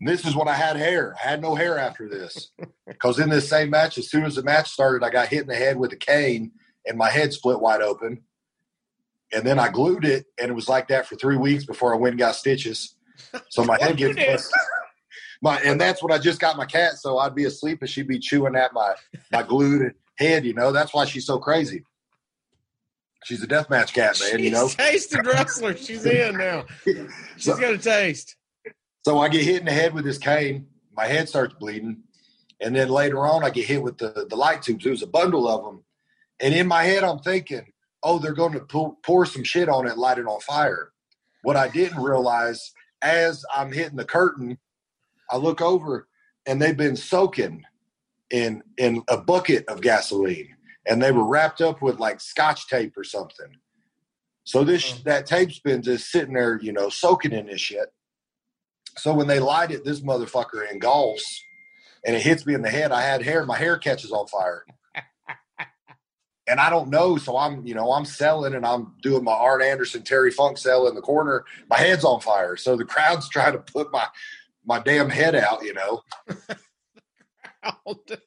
And 0.00 0.08
this 0.08 0.26
is 0.26 0.36
when 0.36 0.48
I 0.48 0.54
had 0.54 0.76
hair. 0.76 1.16
I 1.22 1.28
had 1.28 1.40
no 1.40 1.54
hair 1.54 1.78
after 1.78 2.08
this, 2.08 2.50
because 2.86 3.18
in 3.18 3.30
this 3.30 3.48
same 3.48 3.70
match, 3.70 3.98
as 3.98 4.10
soon 4.10 4.24
as 4.24 4.34
the 4.34 4.42
match 4.42 4.70
started, 4.70 5.04
I 5.04 5.10
got 5.10 5.28
hit 5.28 5.42
in 5.42 5.46
the 5.46 5.54
head 5.54 5.78
with 5.78 5.92
a 5.92 5.96
cane, 5.96 6.52
and 6.86 6.98
my 6.98 7.10
head 7.10 7.32
split 7.32 7.60
wide 7.60 7.82
open. 7.82 8.22
And 9.32 9.44
then 9.44 9.58
I 9.58 9.70
glued 9.70 10.04
it, 10.04 10.26
and 10.38 10.50
it 10.50 10.54
was 10.54 10.68
like 10.68 10.88
that 10.88 11.06
for 11.06 11.16
three 11.16 11.36
weeks 11.36 11.64
before 11.64 11.94
I 11.94 11.98
went 11.98 12.12
and 12.12 12.18
got 12.18 12.36
stitches. 12.36 12.94
So 13.48 13.64
my 13.64 13.78
head 13.80 13.96
gets 13.96 14.14
busted. 14.16 14.60
My 15.42 15.58
and 15.60 15.80
that's 15.80 16.02
when 16.02 16.12
I 16.12 16.18
just 16.18 16.40
got 16.40 16.56
my 16.56 16.64
cat, 16.64 16.94
so 16.94 17.18
I'd 17.18 17.34
be 17.34 17.44
asleep 17.44 17.78
and 17.80 17.90
she'd 17.90 18.08
be 18.08 18.18
chewing 18.18 18.56
at 18.56 18.72
my 18.72 18.94
my 19.30 19.42
glued 19.42 19.94
head. 20.16 20.44
You 20.44 20.54
know, 20.54 20.72
that's 20.72 20.94
why 20.94 21.04
she's 21.04 21.26
so 21.26 21.38
crazy. 21.38 21.84
She's 23.24 23.42
a 23.42 23.46
deathmatch 23.46 23.92
cat, 23.92 24.18
man. 24.20 24.42
You 24.42 24.50
know, 24.50 24.68
She's 24.68 24.76
tasted 24.76 25.26
wrestler. 25.26 25.76
She's 25.76 26.04
in 26.06 26.36
now. 26.38 26.64
She's 26.84 27.06
So- 27.38 27.56
got 27.58 27.74
a 27.74 27.78
taste. 27.78 28.36
So 29.04 29.18
I 29.18 29.28
get 29.28 29.44
hit 29.44 29.60
in 29.60 29.66
the 29.66 29.72
head 29.72 29.94
with 29.94 30.04
this 30.04 30.18
cane. 30.18 30.66
My 30.96 31.06
head 31.06 31.28
starts 31.28 31.54
bleeding, 31.54 32.02
and 32.60 32.74
then 32.74 32.88
later 32.88 33.24
on, 33.26 33.44
I 33.44 33.50
get 33.50 33.66
hit 33.66 33.80
with 33.82 33.98
the 33.98 34.26
the 34.28 34.34
light 34.36 34.62
tubes. 34.62 34.82
There 34.82 34.90
was 34.90 35.02
a 35.02 35.06
bundle 35.06 35.46
of 35.48 35.64
them, 35.64 35.84
and 36.40 36.52
in 36.54 36.66
my 36.66 36.82
head, 36.82 37.04
I'm 37.04 37.20
thinking, 37.20 37.72
"Oh, 38.02 38.18
they're 38.18 38.32
going 38.34 38.54
to 38.54 38.60
pour, 38.60 38.96
pour 39.04 39.24
some 39.26 39.44
shit 39.44 39.68
on 39.68 39.86
it, 39.86 39.96
light 39.96 40.18
it 40.18 40.26
on 40.26 40.40
fire." 40.40 40.90
What 41.42 41.54
I 41.56 41.68
didn't 41.68 42.02
realize, 42.02 42.72
as 43.00 43.44
I'm 43.54 43.70
hitting 43.70 43.96
the 43.96 44.04
curtain, 44.04 44.58
I 45.30 45.36
look 45.36 45.60
over, 45.60 46.08
and 46.44 46.60
they've 46.60 46.76
been 46.76 46.96
soaking 46.96 47.62
in 48.30 48.64
in 48.76 49.02
a 49.08 49.18
bucket 49.18 49.68
of 49.68 49.82
gasoline, 49.82 50.55
and 50.86 51.02
they 51.02 51.12
were 51.12 51.26
wrapped 51.26 51.60
up 51.60 51.82
with 51.82 51.98
like 52.00 52.20
scotch 52.20 52.68
tape 52.68 52.96
or 52.96 53.04
something. 53.04 53.56
So 54.44 54.64
this 54.64 54.92
Oh. 54.92 54.98
that 55.04 55.26
tape 55.26 55.52
spin's 55.52 55.86
just 55.86 56.10
sitting 56.10 56.34
there, 56.34 56.58
you 56.62 56.72
know, 56.72 56.88
soaking 56.88 57.32
in 57.32 57.46
this 57.46 57.60
shit. 57.60 57.92
So 58.98 59.12
when 59.12 59.26
they 59.26 59.40
light 59.40 59.70
it, 59.72 59.84
this 59.84 60.00
motherfucker 60.00 60.70
engulfs 60.70 61.42
and 62.04 62.14
it 62.16 62.22
hits 62.22 62.46
me 62.46 62.54
in 62.54 62.62
the 62.62 62.70
head. 62.70 62.92
I 62.92 63.02
had 63.02 63.22
hair, 63.22 63.44
my 63.44 63.56
hair 63.58 63.76
catches 63.76 64.12
on 64.12 64.26
fire. 64.28 64.64
and 66.48 66.60
I 66.60 66.70
don't 66.70 66.88
know. 66.88 67.16
So 67.16 67.36
I'm, 67.36 67.66
you 67.66 67.74
know, 67.74 67.92
I'm 67.92 68.04
selling 68.04 68.54
and 68.54 68.64
I'm 68.64 68.94
doing 69.02 69.24
my 69.24 69.32
Arn 69.32 69.62
Anderson, 69.62 70.02
Terry 70.02 70.30
Funk 70.30 70.58
sell 70.58 70.86
in 70.86 70.94
the 70.94 71.00
corner. 71.02 71.44
My 71.68 71.76
head's 71.78 72.04
on 72.04 72.20
fire. 72.20 72.56
So 72.56 72.76
the 72.76 72.84
crowd's 72.84 73.28
trying 73.30 73.52
to 73.52 73.58
put 73.58 73.92
my 73.92 74.06
my 74.64 74.80
damn 74.80 75.10
head 75.10 75.34
out, 75.36 75.62
you 75.64 75.74
know. 75.74 76.02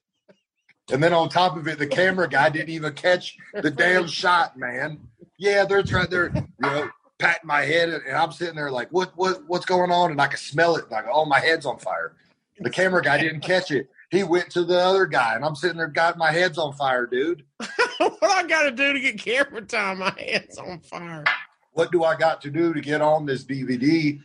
And 0.91 1.03
then 1.03 1.13
on 1.13 1.29
top 1.29 1.55
of 1.57 1.67
it, 1.67 1.77
the 1.77 1.87
camera 1.87 2.27
guy 2.27 2.49
didn't 2.49 2.69
even 2.69 2.93
catch 2.93 3.37
the 3.53 3.71
damn 3.71 4.07
shot, 4.07 4.57
man. 4.57 4.99
Yeah, 5.37 5.65
they're 5.65 5.83
trying. 5.83 6.09
They're 6.09 6.31
you 6.35 6.45
know 6.59 6.89
patting 7.19 7.47
my 7.47 7.61
head, 7.61 7.89
and 7.89 8.15
I'm 8.15 8.31
sitting 8.31 8.55
there 8.55 8.71
like, 8.71 8.87
what, 8.91 9.11
what, 9.15 9.43
what's 9.47 9.65
going 9.65 9.91
on? 9.91 10.11
And 10.11 10.21
I 10.21 10.27
can 10.27 10.37
smell 10.37 10.77
it. 10.77 10.89
Like, 10.89 11.05
oh, 11.11 11.25
my 11.25 11.39
head's 11.39 11.65
on 11.65 11.77
fire. 11.77 12.15
The 12.59 12.69
camera 12.69 13.01
guy 13.01 13.19
didn't 13.19 13.41
catch 13.41 13.71
it. 13.71 13.89
He 14.09 14.23
went 14.23 14.49
to 14.51 14.63
the 14.63 14.79
other 14.79 15.05
guy, 15.05 15.35
and 15.35 15.45
I'm 15.45 15.55
sitting 15.55 15.77
there, 15.77 15.87
got 15.87 16.17
my 16.17 16.31
head's 16.31 16.57
on 16.57 16.73
fire, 16.73 17.05
dude. 17.05 17.43
what 17.97 18.23
I 18.23 18.47
got 18.47 18.63
to 18.63 18.71
do 18.71 18.93
to 18.93 18.99
get 18.99 19.19
camera 19.19 19.61
time? 19.61 19.99
My 19.99 20.13
head's 20.17 20.57
on 20.57 20.79
fire. 20.79 21.25
What 21.73 21.91
do 21.91 22.03
I 22.03 22.15
got 22.15 22.41
to 22.41 22.49
do 22.49 22.73
to 22.73 22.81
get 22.81 23.01
on 23.01 23.25
this 23.25 23.43
DVD? 23.43 24.19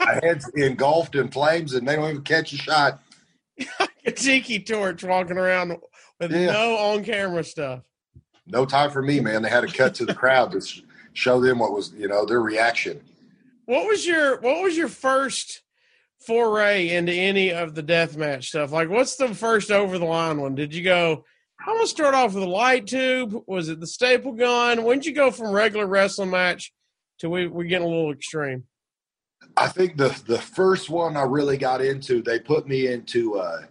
my 0.00 0.20
head's 0.22 0.48
engulfed 0.54 1.14
in 1.16 1.28
flames, 1.28 1.74
and 1.74 1.86
they 1.86 1.96
don't 1.96 2.10
even 2.10 2.22
catch 2.22 2.52
a 2.52 2.56
shot. 2.56 3.02
A 4.04 4.10
tiki 4.12 4.58
torch 4.60 5.04
walking 5.04 5.38
around 5.38 5.76
with 6.20 6.32
Yeah. 6.32 6.46
no 6.52 6.76
on 6.76 7.04
camera 7.04 7.44
stuff. 7.44 7.82
No 8.46 8.64
time 8.66 8.90
for 8.90 9.02
me, 9.02 9.20
man. 9.20 9.42
They 9.42 9.48
had 9.48 9.66
to 9.68 9.72
cut 9.76 9.94
to 9.96 10.04
the 10.06 10.14
crowd 10.14 10.52
to 10.52 10.60
show 11.12 11.40
them 11.40 11.58
what 11.60 11.72
was, 11.72 11.92
you 11.92 12.08
know, 12.08 12.24
their 12.24 12.40
reaction. 12.40 13.00
What 13.66 13.86
was 13.86 14.04
your 14.06 14.40
What 14.40 14.62
was 14.62 14.76
your 14.76 14.88
first 14.88 15.62
foray 16.26 16.88
into 16.90 17.12
any 17.12 17.52
of 17.52 17.74
the 17.74 17.82
deathmatch 17.82 18.44
stuff? 18.44 18.72
Like, 18.72 18.88
what's 18.88 19.16
the 19.16 19.34
first 19.34 19.70
over 19.70 19.98
the 19.98 20.04
line 20.04 20.40
one? 20.40 20.54
Did 20.54 20.74
you 20.74 20.82
go? 20.82 21.24
I'm 21.64 21.76
gonna 21.76 21.86
start 21.86 22.14
off 22.14 22.34
with 22.34 22.42
a 22.42 22.48
light 22.48 22.88
tube. 22.88 23.40
Was 23.46 23.68
it 23.68 23.78
the 23.78 23.86
staple 23.86 24.32
gun? 24.32 24.82
When 24.82 24.98
did 24.98 25.06
you 25.06 25.14
go 25.14 25.30
from 25.30 25.52
regular 25.52 25.86
wrestling 25.86 26.30
match 26.30 26.72
to 27.20 27.30
we 27.30 27.46
we're 27.46 27.64
getting 27.64 27.86
a 27.86 27.90
little 27.90 28.10
extreme? 28.12 28.64
I 29.56 29.68
think 29.68 29.96
the 29.96 30.08
the 30.26 30.38
first 30.40 30.90
one 30.90 31.16
I 31.16 31.22
really 31.22 31.56
got 31.56 31.80
into, 31.80 32.20
they 32.20 32.40
put 32.40 32.66
me 32.66 32.88
into 32.88 33.38
uh, 33.38 33.62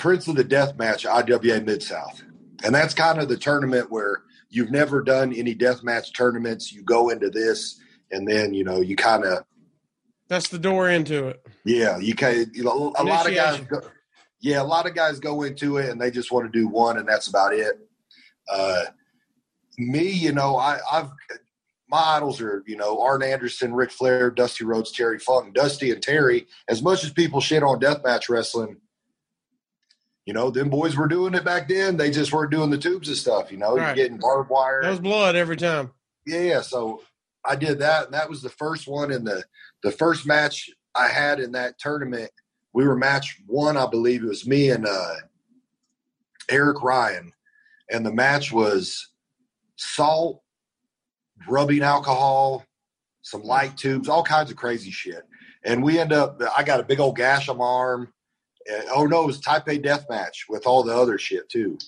Prince 0.00 0.26
of 0.28 0.36
the 0.36 0.44
Death 0.44 0.76
Match 0.78 1.04
IWA 1.04 1.60
Mid 1.60 1.82
South, 1.82 2.22
and 2.64 2.74
that's 2.74 2.94
kind 2.94 3.20
of 3.20 3.28
the 3.28 3.36
tournament 3.36 3.90
where 3.90 4.22
you've 4.48 4.70
never 4.70 5.02
done 5.02 5.32
any 5.34 5.54
death 5.54 5.82
match 5.82 6.14
tournaments. 6.14 6.72
You 6.72 6.82
go 6.82 7.10
into 7.10 7.28
this, 7.28 7.78
and 8.10 8.26
then 8.26 8.54
you 8.54 8.64
know 8.64 8.80
you 8.80 8.96
kind 8.96 9.24
of 9.24 9.44
That's 10.28 10.48
the 10.48 10.58
door 10.58 10.88
into 10.88 11.28
it. 11.28 11.46
yeah 11.64 11.98
you 11.98 12.14
can 12.14 12.50
you 12.54 12.64
know 12.64 12.94
a 12.96 13.04
lot 13.04 13.28
of 13.28 13.34
guys 13.34 13.60
go, 13.60 13.82
yeah 14.40 14.62
a 14.62 14.64
lot 14.64 14.86
of 14.86 14.94
guys 14.94 15.20
go 15.20 15.42
into 15.42 15.76
it 15.76 15.90
and 15.90 16.00
they 16.00 16.10
just 16.10 16.32
want 16.32 16.50
to 16.50 16.58
do 16.58 16.66
one 16.66 16.98
and 16.98 17.06
that's 17.06 17.28
about 17.28 17.52
it. 17.52 17.78
Uh, 18.50 18.84
me, 19.78 20.10
you 20.10 20.32
know, 20.32 20.56
I, 20.56 20.78
I've 20.90 21.10
my 21.90 22.16
idols 22.16 22.40
are, 22.40 22.62
you 22.66 22.76
know, 22.76 23.02
Arn 23.02 23.22
Anderson, 23.22 23.74
Ric 23.74 23.90
Flair, 23.90 24.30
Dusty 24.30 24.64
Rhodes, 24.64 24.92
Terry 24.92 25.18
Funk, 25.18 25.54
Dusty 25.54 25.90
and 25.90 26.00
Terry. 26.00 26.46
As 26.68 26.82
much 26.82 27.04
as 27.04 27.12
people 27.12 27.40
shit 27.40 27.64
on 27.64 27.80
deathmatch 27.80 28.28
wrestling, 28.28 28.76
you 30.30 30.34
know, 30.34 30.48
them 30.48 30.70
boys 30.70 30.96
were 30.96 31.08
doing 31.08 31.34
it 31.34 31.44
back 31.44 31.66
then. 31.66 31.96
They 31.96 32.08
just 32.12 32.32
weren't 32.32 32.52
doing 32.52 32.70
the 32.70 32.78
tubes 32.78 33.08
and 33.08 33.16
stuff. 33.16 33.50
You 33.50 33.58
know, 33.58 33.74
Right. 33.76 33.86
you're 33.86 33.96
getting 33.96 34.16
barbed 34.20 34.48
wire. 34.48 34.80
That 34.80 34.90
was 34.90 35.00
blood 35.00 35.34
every 35.34 35.56
time. 35.56 35.90
yeah, 36.24 36.60
so 36.60 37.02
I 37.44 37.56
did 37.56 37.80
that, 37.80 38.04
and 38.04 38.14
that 38.14 38.30
was 38.30 38.40
the 38.40 38.48
first 38.48 38.86
one 38.86 39.10
in 39.10 39.24
the 39.24 39.42
the 39.82 39.90
first 39.90 40.28
match 40.28 40.70
I 40.94 41.08
had 41.08 41.40
in 41.40 41.50
that 41.52 41.80
tournament. 41.80 42.30
We 42.72 42.86
were 42.86 42.94
match 42.94 43.40
one, 43.48 43.76
I 43.76 43.88
believe. 43.90 44.22
It 44.22 44.28
was 44.28 44.46
me 44.46 44.70
and 44.70 44.86
uh, 44.86 45.14
Eric 46.48 46.80
Ryan, 46.80 47.32
and 47.90 48.06
the 48.06 48.12
match 48.14 48.52
was 48.52 49.08
salt, 49.74 50.42
rubbing 51.48 51.82
alcohol, 51.82 52.64
some 53.22 53.42
light 53.42 53.76
tubes, 53.76 54.08
all 54.08 54.22
kinds 54.22 54.52
of 54.52 54.56
crazy 54.56 54.92
shit. 54.92 55.24
And 55.64 55.82
we 55.82 55.98
end 55.98 56.12
up. 56.12 56.40
I 56.56 56.62
got 56.62 56.78
a 56.78 56.84
big 56.84 57.00
old 57.00 57.16
gash 57.16 57.48
on 57.48 57.56
my 57.58 57.64
arm. 57.64 58.12
And, 58.66 58.84
oh 58.94 59.04
no, 59.06 59.22
it 59.22 59.26
was 59.26 59.40
Type 59.40 59.68
A 59.68 59.78
death 59.78 60.06
match 60.08 60.46
with 60.48 60.66
all 60.66 60.82
the 60.82 60.96
other 60.96 61.18
shit 61.18 61.48
too. 61.48 61.78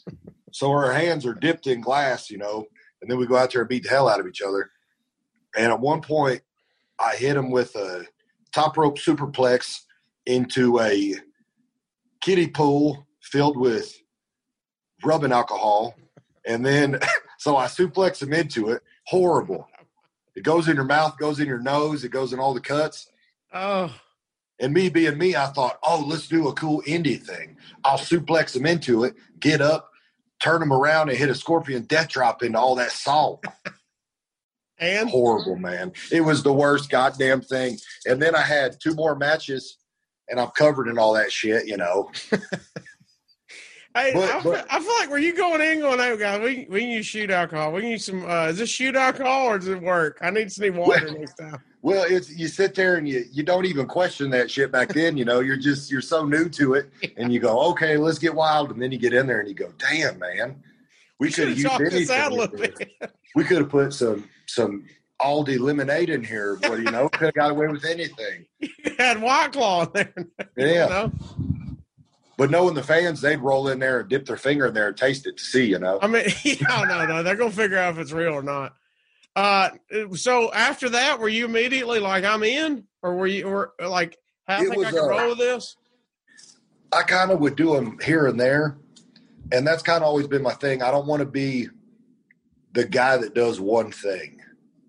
So 0.52 0.70
our 0.70 0.92
hands 0.92 1.24
are 1.26 1.34
dipped 1.34 1.66
in 1.66 1.80
glass, 1.80 2.30
you 2.30 2.38
know, 2.38 2.66
and 3.00 3.10
then 3.10 3.18
we 3.18 3.26
go 3.26 3.36
out 3.36 3.52
there 3.52 3.62
and 3.62 3.68
beat 3.68 3.84
the 3.84 3.88
hell 3.88 4.08
out 4.08 4.20
of 4.20 4.26
each 4.26 4.42
other. 4.42 4.70
And 5.56 5.72
at 5.72 5.80
one 5.80 6.00
point, 6.00 6.42
I 6.98 7.16
hit 7.16 7.36
him 7.36 7.50
with 7.50 7.74
a 7.74 8.06
top 8.54 8.76
rope 8.76 8.98
superplex 8.98 9.80
into 10.26 10.78
a 10.80 11.16
kiddie 12.20 12.48
pool 12.48 13.06
filled 13.22 13.56
with 13.56 13.94
rubbing 15.04 15.32
alcohol. 15.32 15.94
And 16.46 16.64
then, 16.64 17.00
so 17.38 17.56
I 17.56 17.66
suplex 17.66 18.22
him 18.22 18.32
into 18.32 18.70
it. 18.70 18.82
Horrible. 19.06 19.68
It 20.34 20.44
goes 20.44 20.68
in 20.68 20.76
your 20.76 20.84
mouth, 20.84 21.18
goes 21.18 21.40
in 21.40 21.46
your 21.46 21.60
nose, 21.60 22.04
it 22.04 22.10
goes 22.10 22.32
in 22.32 22.38
all 22.38 22.54
the 22.54 22.60
cuts. 22.60 23.08
Oh, 23.52 23.94
And 24.62 24.72
me 24.72 24.88
being 24.88 25.18
me, 25.18 25.34
I 25.34 25.46
thought, 25.46 25.78
oh, 25.82 26.04
let's 26.06 26.28
do 26.28 26.46
a 26.46 26.52
cool 26.54 26.82
indie 26.86 27.20
thing. 27.20 27.56
I'll 27.84 27.98
suplex 27.98 28.54
him 28.54 28.64
into 28.64 29.02
it, 29.02 29.14
get 29.40 29.60
up, 29.60 29.90
turn 30.40 30.62
him 30.62 30.72
around, 30.72 31.08
and 31.08 31.18
hit 31.18 31.28
a 31.28 31.34
scorpion 31.34 31.82
death 31.82 32.08
drop 32.08 32.44
into 32.44 32.60
all 32.60 32.76
that 32.76 32.92
salt. 32.92 33.44
and 34.78 35.10
Horrible, 35.10 35.56
man. 35.56 35.92
It 36.12 36.20
was 36.20 36.44
the 36.44 36.52
worst 36.52 36.90
goddamn 36.90 37.40
thing. 37.40 37.78
And 38.06 38.22
then 38.22 38.36
I 38.36 38.42
had 38.42 38.76
two 38.80 38.94
more 38.94 39.16
matches, 39.16 39.78
and 40.28 40.38
I'm 40.38 40.50
covered 40.50 40.86
in 40.86 40.96
all 40.96 41.14
that 41.14 41.32
shit, 41.32 41.66
you 41.66 41.76
know. 41.76 42.12
Hey, 43.94 44.12
But- 44.14 44.30
I, 44.30 44.32
but- 44.34 44.42
feel, 44.42 44.64
I 44.70 44.80
feel 44.80 44.94
like 45.00 45.10
were 45.10 45.18
you 45.18 45.36
going 45.36 45.60
in 45.60 45.80
going, 45.80 45.98
hey 45.98 46.16
guys, 46.16 46.40
we 46.40 46.66
we 46.70 46.80
can 46.80 46.90
use 46.90 47.06
shoot 47.06 47.30
alcohol. 47.30 47.72
We 47.72 47.88
use 47.90 48.04
some. 48.06 48.24
Uh, 48.28 48.46
is 48.48 48.58
this 48.58 48.70
shoot 48.70 48.96
alcohol 48.96 49.46
or 49.48 49.58
does 49.58 49.68
it 49.68 49.82
work? 49.82 50.18
I 50.22 50.30
need 50.30 50.50
some 50.50 50.74
water 50.76 51.10
next 51.10 51.34
time. 51.34 51.58
Well, 51.82 52.04
it's 52.08 52.30
you 52.30 52.48
sit 52.48 52.74
there 52.74 52.96
and 52.96 53.06
you 53.08 53.24
you 53.32 53.42
don't 53.42 53.66
even 53.66 53.86
question 53.86 54.30
that 54.30 54.50
shit 54.50 54.72
back 54.72 54.88
then, 54.94 55.16
you 55.16 55.24
know. 55.24 55.40
You're 55.40 55.56
just 55.58 55.90
you're 55.90 56.00
so 56.00 56.24
new 56.24 56.48
to 56.50 56.74
it, 56.74 56.90
and 57.18 57.32
you 57.32 57.38
go, 57.40 57.60
okay, 57.72 57.96
let's 57.98 58.18
get 58.18 58.34
wild, 58.34 58.70
and 58.70 58.80
then 58.80 58.92
you 58.92 58.98
get 58.98 59.12
in 59.12 59.26
there 59.26 59.40
and 59.40 59.48
you 59.48 59.54
go, 59.54 59.72
damn, 59.78 60.18
man, 60.18 60.62
we 61.20 61.30
could 61.30 61.48
have 61.48 61.58
Should 61.58 61.70
have 61.70 61.80
used 61.80 61.90
talked 61.90 61.90
this 61.90 62.10
out 62.10 62.32
a 62.32 62.34
anything. 62.36 62.60
little 62.60 62.76
bit. 63.00 63.12
We 63.34 63.44
could 63.44 63.58
have 63.58 63.70
put 63.70 63.92
some 63.94 64.28
some 64.46 64.84
Aldi 65.20 65.58
lemonade 65.58 66.10
in 66.10 66.22
here, 66.24 66.58
but 66.62 66.78
you 66.78 66.90
know, 66.90 67.08
could 67.08 67.26
have 67.26 67.34
got 67.34 67.50
away 67.50 67.66
with 67.68 67.84
anything. 67.84 68.44
you 68.60 68.68
had 68.98 69.20
white 69.22 69.52
claw 69.52 69.84
in 69.84 69.90
there. 69.92 70.14
Yeah, 70.56 70.66
You 70.66 70.88
know? 70.90 71.12
But 72.42 72.50
knowing 72.50 72.74
the 72.74 72.82
fans, 72.82 73.20
they'd 73.20 73.36
roll 73.38 73.68
in 73.68 73.78
there 73.78 74.00
and 74.00 74.08
dip 74.08 74.26
their 74.26 74.36
finger 74.36 74.66
in 74.66 74.74
there 74.74 74.88
and 74.88 74.96
taste 74.96 75.28
it 75.28 75.36
to 75.36 75.44
see, 75.44 75.64
you 75.64 75.78
know. 75.78 76.00
I 76.02 76.08
mean, 76.08 76.24
no, 76.68 76.82
no, 76.82 77.06
no. 77.06 77.22
They're 77.22 77.36
gonna 77.36 77.52
figure 77.52 77.78
out 77.78 77.94
if 77.94 78.00
it's 78.00 78.10
real 78.10 78.32
or 78.32 78.42
not. 78.42 78.74
Uh, 79.36 79.70
so 80.14 80.52
after 80.52 80.88
that, 80.88 81.20
were 81.20 81.28
you 81.28 81.44
immediately 81.44 82.00
like, 82.00 82.24
I'm 82.24 82.42
in, 82.42 82.82
or 83.00 83.14
were 83.14 83.28
you, 83.28 83.44
or 83.46 83.74
like, 83.80 84.18
I 84.48 84.60
It 84.64 84.70
think 84.70 84.84
I 84.84 84.90
can 84.90 84.98
uh, 84.98 85.06
roll 85.06 85.28
with 85.28 85.38
this? 85.38 85.76
I 86.92 87.04
kind 87.04 87.30
of 87.30 87.38
would 87.38 87.54
do 87.54 87.76
them 87.76 87.96
here 88.02 88.26
and 88.26 88.40
there, 88.40 88.76
and 89.52 89.64
that's 89.64 89.84
kind 89.84 90.02
of 90.02 90.08
always 90.08 90.26
been 90.26 90.42
my 90.42 90.54
thing. 90.54 90.82
I 90.82 90.90
don't 90.90 91.06
want 91.06 91.20
to 91.20 91.26
be 91.26 91.68
the 92.72 92.84
guy 92.84 93.18
that 93.18 93.36
does 93.36 93.60
one 93.60 93.92
thing. 93.92 94.40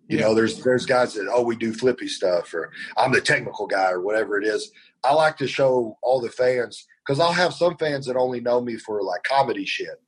You 0.07 0.17
Yeah. 0.17 0.23
know, 0.23 0.33
there's 0.33 0.63
there's 0.63 0.87
guys 0.87 1.13
that 1.13 1.29
oh 1.31 1.43
we 1.43 1.55
do 1.55 1.71
flippy 1.71 2.07
stuff 2.07 2.51
or 2.55 2.71
I'm 2.97 3.11
the 3.11 3.21
technical 3.21 3.67
guy 3.67 3.91
or 3.91 4.01
whatever 4.01 4.41
it 4.41 4.47
is. 4.47 4.71
I 5.03 5.13
like 5.13 5.37
to 5.37 5.47
show 5.47 5.99
all 6.01 6.19
the 6.19 6.31
fans 6.31 6.87
because 7.05 7.19
I'll 7.19 7.33
have 7.33 7.53
some 7.53 7.77
fans 7.77 8.05
that 8.05 8.15
only 8.15 8.39
know 8.39 8.61
me 8.61 8.77
for 8.77 9.01
like 9.03 9.23
comedy 9.23 9.65
shit, 9.65 10.01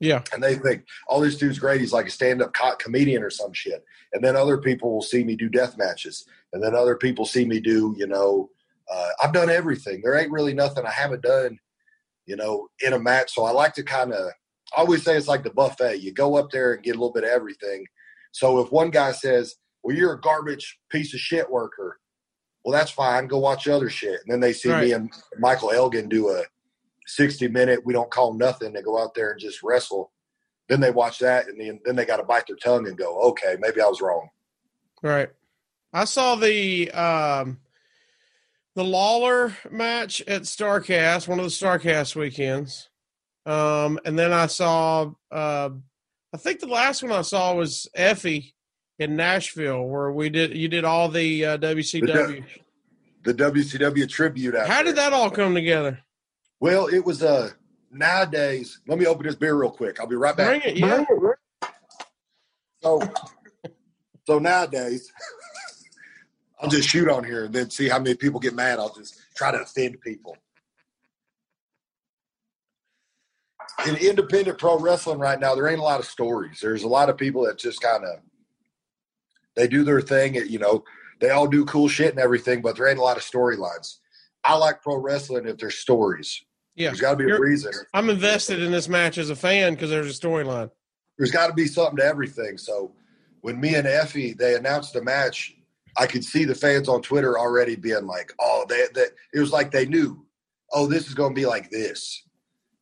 Yeah. 0.00 0.22
and 0.32 0.42
they 0.42 0.56
think 0.56 0.84
oh 1.08 1.22
this 1.22 1.36
dude's 1.36 1.58
great. 1.58 1.80
He's 1.80 1.92
like 1.92 2.06
a 2.06 2.10
stand 2.10 2.42
up 2.42 2.52
co- 2.54 2.76
comedian 2.76 3.22
or 3.22 3.30
some 3.30 3.52
shit. 3.52 3.84
And 4.12 4.22
then 4.24 4.36
other 4.36 4.58
people 4.58 4.92
will 4.92 5.02
see 5.02 5.24
me 5.24 5.36
do 5.36 5.48
death 5.48 5.76
matches, 5.76 6.26
and 6.52 6.62
then 6.62 6.74
other 6.74 6.96
people 6.96 7.24
see 7.26 7.44
me 7.44 7.60
do 7.60 7.94
you 7.98 8.06
know 8.06 8.50
uh, 8.92 9.08
I've 9.22 9.32
done 9.32 9.50
everything. 9.50 10.00
There 10.02 10.16
ain't 10.16 10.30
really 10.30 10.54
nothing 10.54 10.86
I 10.86 10.90
haven't 10.92 11.22
done 11.22 11.58
you 12.26 12.34
know, 12.34 12.66
in 12.80 12.92
a 12.92 12.98
match. 12.98 13.32
So 13.32 13.44
I 13.44 13.52
like 13.52 13.72
to 13.74 13.84
kind 13.84 14.12
of, 14.12 14.32
I 14.76 14.80
always 14.80 15.04
say 15.04 15.16
it's 15.16 15.28
like 15.28 15.44
the 15.44 15.50
buffet. 15.50 16.00
You 16.00 16.12
go 16.12 16.36
up 16.36 16.50
there 16.50 16.72
and 16.72 16.82
get 16.82 16.96
a 16.96 16.98
little 16.98 17.12
bit 17.12 17.22
of 17.22 17.30
everything. 17.30 17.86
So 18.32 18.58
if 18.58 18.72
one 18.72 18.90
guy 18.90 19.12
says, 19.12 19.54
well, 19.84 19.96
you're 19.96 20.14
a 20.14 20.20
garbage 20.20 20.76
piece 20.90 21.14
of 21.14 21.20
shit 21.20 21.48
worker, 21.48 22.00
well, 22.66 22.76
that's 22.76 22.90
fine. 22.90 23.28
Go 23.28 23.38
watch 23.38 23.68
other 23.68 23.88
shit. 23.88 24.18
And 24.24 24.32
then 24.32 24.40
they 24.40 24.52
see 24.52 24.70
Right. 24.70 24.86
me 24.86 24.92
and 24.92 25.08
Michael 25.38 25.70
Elgin 25.70 26.08
do 26.08 26.30
a 26.30 26.42
60 27.06 27.46
minute, 27.46 27.86
we 27.86 27.92
don't 27.92 28.10
call 28.10 28.34
nothing. 28.34 28.72
They 28.72 28.82
go 28.82 29.00
out 29.00 29.14
there 29.14 29.30
and 29.30 29.40
just 29.40 29.62
wrestle. 29.62 30.10
Then 30.68 30.80
they 30.80 30.90
watch 30.90 31.20
that 31.20 31.46
and 31.46 31.60
then, 31.60 31.78
then 31.84 31.94
they 31.94 32.04
got 32.04 32.16
to 32.16 32.24
bite 32.24 32.48
their 32.48 32.56
tongue 32.56 32.88
and 32.88 32.98
go, 32.98 33.20
okay, 33.28 33.56
maybe 33.60 33.80
I 33.80 33.86
was 33.86 34.00
wrong. 34.00 34.30
Right. 35.00 35.28
I 35.92 36.06
saw 36.06 36.34
the 36.34 36.90
um 36.90 37.60
the 38.74 38.82
Lawler 38.82 39.56
match 39.70 40.20
at 40.26 40.42
Starcast, 40.42 41.28
one 41.28 41.38
of 41.38 41.44
the 41.44 41.50
Starcast 41.50 42.16
weekends. 42.16 42.88
Um 43.46 44.00
and 44.04 44.18
then 44.18 44.32
I 44.32 44.46
saw 44.46 45.12
uh 45.30 45.70
I 46.34 46.36
think 46.36 46.58
the 46.58 46.66
last 46.66 47.04
one 47.04 47.12
I 47.12 47.22
saw 47.22 47.54
was 47.54 47.86
Effy 47.96 48.54
in 48.98 49.16
Nashville 49.16 49.84
where 49.84 50.10
we 50.10 50.28
did 50.28 50.56
you 50.56 50.68
did 50.68 50.84
all 50.84 51.08
the 51.08 51.44
uh, 51.44 51.58
WCW. 51.58 52.44
The 53.24 53.34
WCW 53.34 54.08
tribute 54.08 54.54
out 54.54 54.68
How 54.68 54.76
there. 54.76 54.84
did 54.84 54.96
that 54.96 55.12
all 55.12 55.30
come 55.30 55.54
together? 55.54 55.98
Well, 56.60 56.86
it 56.86 57.04
was 57.04 57.22
uh, 57.22 57.50
nowadays. 57.90 58.80
Let 58.86 58.98
me 58.98 59.06
open 59.06 59.26
this 59.26 59.34
beer 59.34 59.54
real 59.54 59.70
quick. 59.70 59.98
I'll 60.00 60.06
be 60.06 60.14
right 60.16 60.36
back. 60.36 60.62
Bring 60.62 60.76
it, 60.76 60.76
yeah. 60.78 61.04
So, 62.82 63.02
so 64.26 64.38
nowadays, 64.38 65.12
I'll 66.60 66.70
just 66.70 66.88
shoot 66.88 67.08
on 67.08 67.24
here 67.24 67.46
and 67.46 67.54
then 67.54 67.70
see 67.70 67.88
how 67.88 67.98
many 67.98 68.14
people 68.14 68.38
get 68.38 68.54
mad. 68.54 68.78
I'll 68.78 68.94
just 68.94 69.20
try 69.34 69.50
to 69.50 69.58
offend 69.58 70.00
people. 70.00 70.36
In 73.86 73.96
independent 73.96 74.58
pro 74.58 74.78
wrestling 74.78 75.18
right 75.18 75.38
now, 75.38 75.54
there 75.54 75.68
ain't 75.68 75.80
a 75.80 75.82
lot 75.82 76.00
of 76.00 76.06
stories. 76.06 76.60
There's 76.62 76.84
a 76.84 76.88
lot 76.88 77.10
of 77.10 77.18
people 77.18 77.44
that 77.44 77.58
just 77.58 77.80
kind 77.80 78.04
of 78.04 78.20
they 79.56 79.66
do 79.66 79.84
their 79.84 80.00
thing. 80.00 80.34
You 80.34 80.58
know, 80.58 80.84
they 81.20 81.30
all 81.30 81.46
do 81.46 81.64
cool 81.64 81.88
shit 81.88 82.10
and 82.10 82.20
everything, 82.20 82.62
but 82.62 82.76
there 82.76 82.88
ain't 82.88 82.98
a 82.98 83.02
lot 83.02 83.16
of 83.16 83.22
storylines. 83.22 83.96
I 84.44 84.54
like 84.56 84.82
pro 84.82 84.96
wrestling 84.96 85.48
if 85.48 85.58
there's 85.58 85.78
stories. 85.78 86.42
Yeah. 86.76 86.88
There's 86.88 87.00
got 87.00 87.18
to 87.18 87.24
be 87.24 87.30
a 87.30 87.40
reason. 87.40 87.72
I'm 87.94 88.10
invested 88.10 88.62
in 88.62 88.70
this 88.70 88.88
match 88.88 89.18
as 89.18 89.30
a 89.30 89.36
fan 89.36 89.74
because 89.74 89.90
there's 89.90 90.10
a 90.16 90.20
storyline. 90.20 90.70
there's 91.18 91.30
got 91.30 91.46
to 91.48 91.54
be 91.54 91.66
something 91.66 91.96
to 91.96 92.04
everything. 92.04 92.58
So 92.58 92.92
when 93.40 93.58
me 93.58 93.74
and 93.74 93.86
Effy 93.86 94.36
they 94.36 94.54
announced 94.54 94.92
the 94.92 95.02
match, 95.02 95.56
I 95.98 96.06
could 96.06 96.22
see 96.22 96.44
the 96.44 96.54
fans 96.54 96.88
on 96.88 97.00
Twitter 97.00 97.38
already 97.38 97.76
being 97.76 98.06
like, 98.06 98.32
"Oh, 98.40 98.66
they, 98.68 98.84
they 98.94 99.06
it 99.32 99.40
was 99.40 99.52
like 99.52 99.70
they 99.70 99.86
knew, 99.86 100.26
oh, 100.72 100.86
this 100.86 101.08
is 101.08 101.14
going 101.14 101.34
to 101.34 101.40
be 101.40 101.46
like 101.46 101.70
this." 101.70 102.22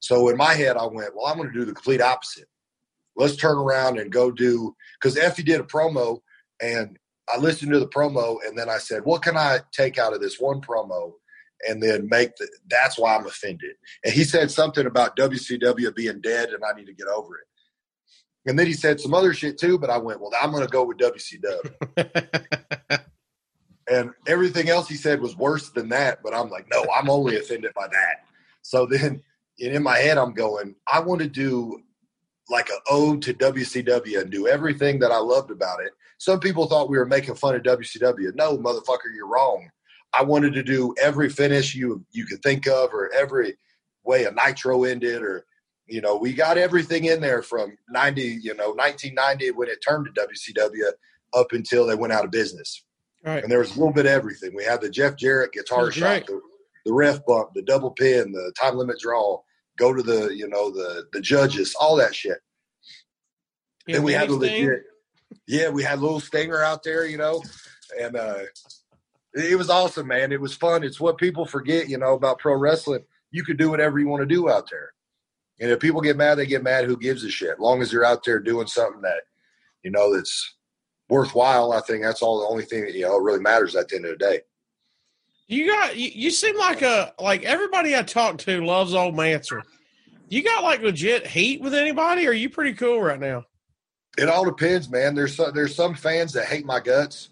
So 0.00 0.28
in 0.28 0.36
my 0.36 0.54
head, 0.54 0.76
I 0.76 0.86
went, 0.86 1.14
"Well, 1.14 1.26
I'm 1.26 1.36
going 1.36 1.52
to 1.52 1.58
do 1.58 1.64
the 1.64 1.74
complete 1.74 2.00
opposite. 2.00 2.48
Let's 3.16 3.36
turn 3.36 3.56
around 3.56 3.98
and 3.98 4.10
go 4.10 4.32
do 4.32 4.74
because 5.00 5.16
Effy 5.16 5.44
did 5.44 5.60
a 5.60 5.64
promo, 5.64 6.18
and 6.60 6.98
I 7.32 7.38
listened 7.38 7.72
to 7.72 7.80
the 7.80 7.88
promo, 7.88 8.38
and 8.46 8.58
then 8.58 8.68
I 8.68 8.78
said, 8.78 9.04
"What 9.04 9.22
can 9.22 9.36
I 9.36 9.60
take 9.72 9.98
out 9.98 10.12
of 10.12 10.20
this 10.20 10.38
one 10.38 10.60
promo?" 10.60 11.12
And 11.66 11.82
then 11.82 12.08
make 12.10 12.36
the, 12.36 12.48
that's 12.68 12.98
why 12.98 13.16
I'm 13.16 13.26
offended. 13.26 13.76
And 14.04 14.12
he 14.12 14.24
said 14.24 14.50
something 14.50 14.86
about 14.86 15.16
WCW 15.16 15.94
being 15.94 16.20
dead, 16.20 16.50
and 16.50 16.62
I 16.64 16.76
need 16.76 16.86
to 16.86 16.92
get 16.92 17.06
over 17.06 17.36
it. 17.36 17.46
And 18.46 18.58
then 18.58 18.66
he 18.66 18.74
said 18.74 19.00
some 19.00 19.14
other 19.14 19.32
shit 19.32 19.58
too, 19.58 19.78
but 19.78 19.88
I 19.88 19.96
went, 19.96 20.20
well, 20.20 20.32
I'm 20.42 20.50
going 20.50 20.64
to 20.64 20.68
go 20.68 20.84
with 20.84 20.98
WCW. 20.98 21.96
and 23.90 24.10
everything 24.26 24.68
else 24.68 24.88
he 24.88 24.96
said 24.96 25.22
was 25.22 25.36
worse 25.36 25.70
than 25.70 25.88
that. 25.90 26.22
But 26.22 26.34
I'm 26.34 26.50
like, 26.50 26.66
no, 26.70 26.84
I'm 26.94 27.08
only 27.08 27.38
offended 27.38 27.72
by 27.74 27.86
that. 27.86 28.26
So 28.60 28.84
then 28.84 29.22
and 29.60 29.74
in 29.74 29.82
my 29.82 29.98
head, 29.98 30.18
I'm 30.18 30.34
going, 30.34 30.74
I 30.92 31.00
want 31.00 31.20
to 31.20 31.28
do 31.28 31.80
like 32.50 32.68
an 32.68 32.78
ode 32.90 33.22
to 33.22 33.34
WCW 33.34 34.20
and 34.20 34.30
do 34.30 34.48
everything 34.48 34.98
that 34.98 35.12
I 35.12 35.18
loved 35.18 35.50
about 35.50 35.80
it. 35.80 35.92
Some 36.18 36.40
people 36.40 36.66
thought 36.66 36.88
we 36.88 36.98
were 36.98 37.06
making 37.06 37.34
fun 37.34 37.54
of 37.54 37.62
WCW. 37.62 38.34
No, 38.34 38.56
motherfucker, 38.56 39.14
you're 39.14 39.28
wrong. 39.28 39.68
I 40.16 40.22
wanted 40.22 40.54
to 40.54 40.62
do 40.62 40.94
every 41.00 41.28
finish 41.28 41.74
you 41.74 42.04
you 42.12 42.24
could 42.26 42.42
think 42.42 42.66
of, 42.66 42.92
or 42.92 43.12
every 43.12 43.56
way 44.04 44.24
a 44.24 44.30
Nitro 44.30 44.84
ended, 44.84 45.22
or 45.22 45.44
you 45.86 46.00
know, 46.00 46.16
we 46.16 46.32
got 46.32 46.56
everything 46.56 47.04
in 47.06 47.20
there 47.20 47.42
from 47.42 47.76
90, 47.90 48.22
you 48.42 48.54
know, 48.54 48.70
1990 48.70 49.50
when 49.52 49.68
it 49.68 49.84
turned 49.86 50.06
to 50.06 50.26
WCW 50.26 50.90
up 51.34 51.52
until 51.52 51.86
they 51.86 51.94
went 51.94 52.12
out 52.12 52.24
of 52.24 52.30
business. 52.30 52.84
Right. 53.24 53.42
And 53.42 53.50
there 53.50 53.58
was 53.58 53.74
a 53.74 53.78
little 53.78 53.92
bit 53.92 54.06
of 54.06 54.12
everything. 54.12 54.54
We 54.54 54.64
had 54.64 54.80
the 54.80 54.90
Jeff 54.90 55.16
Jarrett 55.16 55.52
guitar 55.52 55.86
That's 55.86 55.96
shot, 55.96 56.06
right. 56.06 56.26
the, 56.26 56.40
the 56.84 56.92
ref 56.92 57.24
bump, 57.26 57.50
the 57.54 57.62
double 57.62 57.90
pin, 57.90 58.32
the 58.32 58.52
time 58.58 58.76
limit 58.76 58.98
draw, 59.00 59.40
go 59.78 59.92
to 59.92 60.02
the, 60.02 60.28
you 60.34 60.48
know, 60.48 60.70
the 60.70 61.04
the 61.12 61.20
judges, 61.20 61.74
all 61.78 61.96
that 61.96 62.14
shit. 62.14 62.38
Yeah, 63.86 63.96
then 63.96 64.04
we 64.04 64.12
had 64.12 64.28
the 64.28 64.36
legit. 64.36 64.84
Yeah, 65.46 65.70
we 65.70 65.82
had 65.82 65.98
a 65.98 66.02
little 66.02 66.20
stinger 66.20 66.62
out 66.62 66.82
there, 66.82 67.06
you 67.06 67.18
know, 67.18 67.42
and 68.00 68.16
uh 68.16 68.40
it 69.34 69.58
was 69.58 69.68
awesome, 69.68 70.06
man. 70.06 70.30
It 70.30 70.40
was 70.40 70.54
fun. 70.54 70.84
It's 70.84 71.00
what 71.00 71.18
people 71.18 71.44
forget, 71.44 71.88
you 71.88 71.98
know, 71.98 72.14
about 72.14 72.38
pro 72.38 72.54
wrestling. 72.54 73.04
You 73.32 73.42
could 73.42 73.58
do 73.58 73.68
whatever 73.68 73.98
you 73.98 74.06
want 74.06 74.20
to 74.20 74.32
do 74.32 74.48
out 74.48 74.70
there. 74.70 74.92
And 75.60 75.70
if 75.70 75.80
people 75.80 76.00
get 76.00 76.16
mad, 76.16 76.36
they 76.36 76.46
get 76.46 76.62
mad. 76.62 76.84
Who 76.84 76.96
gives 76.96 77.24
a 77.24 77.30
shit? 77.30 77.58
Long 77.58 77.82
as 77.82 77.92
you're 77.92 78.04
out 78.04 78.24
there 78.24 78.38
doing 78.38 78.68
something 78.68 79.02
that, 79.02 79.22
you 79.82 79.90
know, 79.90 80.14
that's 80.14 80.54
worthwhile, 81.08 81.72
I 81.72 81.80
think 81.80 82.02
that's 82.02 82.22
all 82.22 82.40
the 82.40 82.46
only 82.46 82.64
thing 82.64 82.84
that, 82.84 82.94
you 82.94 83.02
know, 83.02 83.18
really 83.18 83.40
matters 83.40 83.74
at 83.74 83.88
the 83.88 83.96
end 83.96 84.06
of 84.06 84.12
the 84.12 84.24
day. 84.24 84.40
You 85.46 85.66
got 85.66 85.96
you, 85.96 86.10
you 86.14 86.30
seem 86.30 86.56
like 86.56 86.82
a 86.82 87.12
like 87.18 87.42
everybody 87.42 87.94
I 87.96 88.02
talk 88.02 88.38
to 88.38 88.64
loves 88.64 88.94
old 88.94 89.14
Manser. 89.14 89.62
You 90.28 90.42
got 90.42 90.62
like 90.62 90.80
legit 90.80 91.26
heat 91.26 91.60
with 91.60 91.74
anybody? 91.74 92.26
Or 92.26 92.30
are 92.30 92.34
you 92.34 92.48
pretty 92.48 92.72
cool 92.72 93.00
right 93.00 93.20
now? 93.20 93.44
It 94.16 94.28
all 94.28 94.44
depends, 94.44 94.88
man. 94.88 95.14
There's 95.14 95.34
some, 95.36 95.52
there's 95.54 95.74
some 95.74 95.94
fans 95.94 96.32
that 96.34 96.46
hate 96.46 96.64
my 96.64 96.80
guts. 96.80 97.30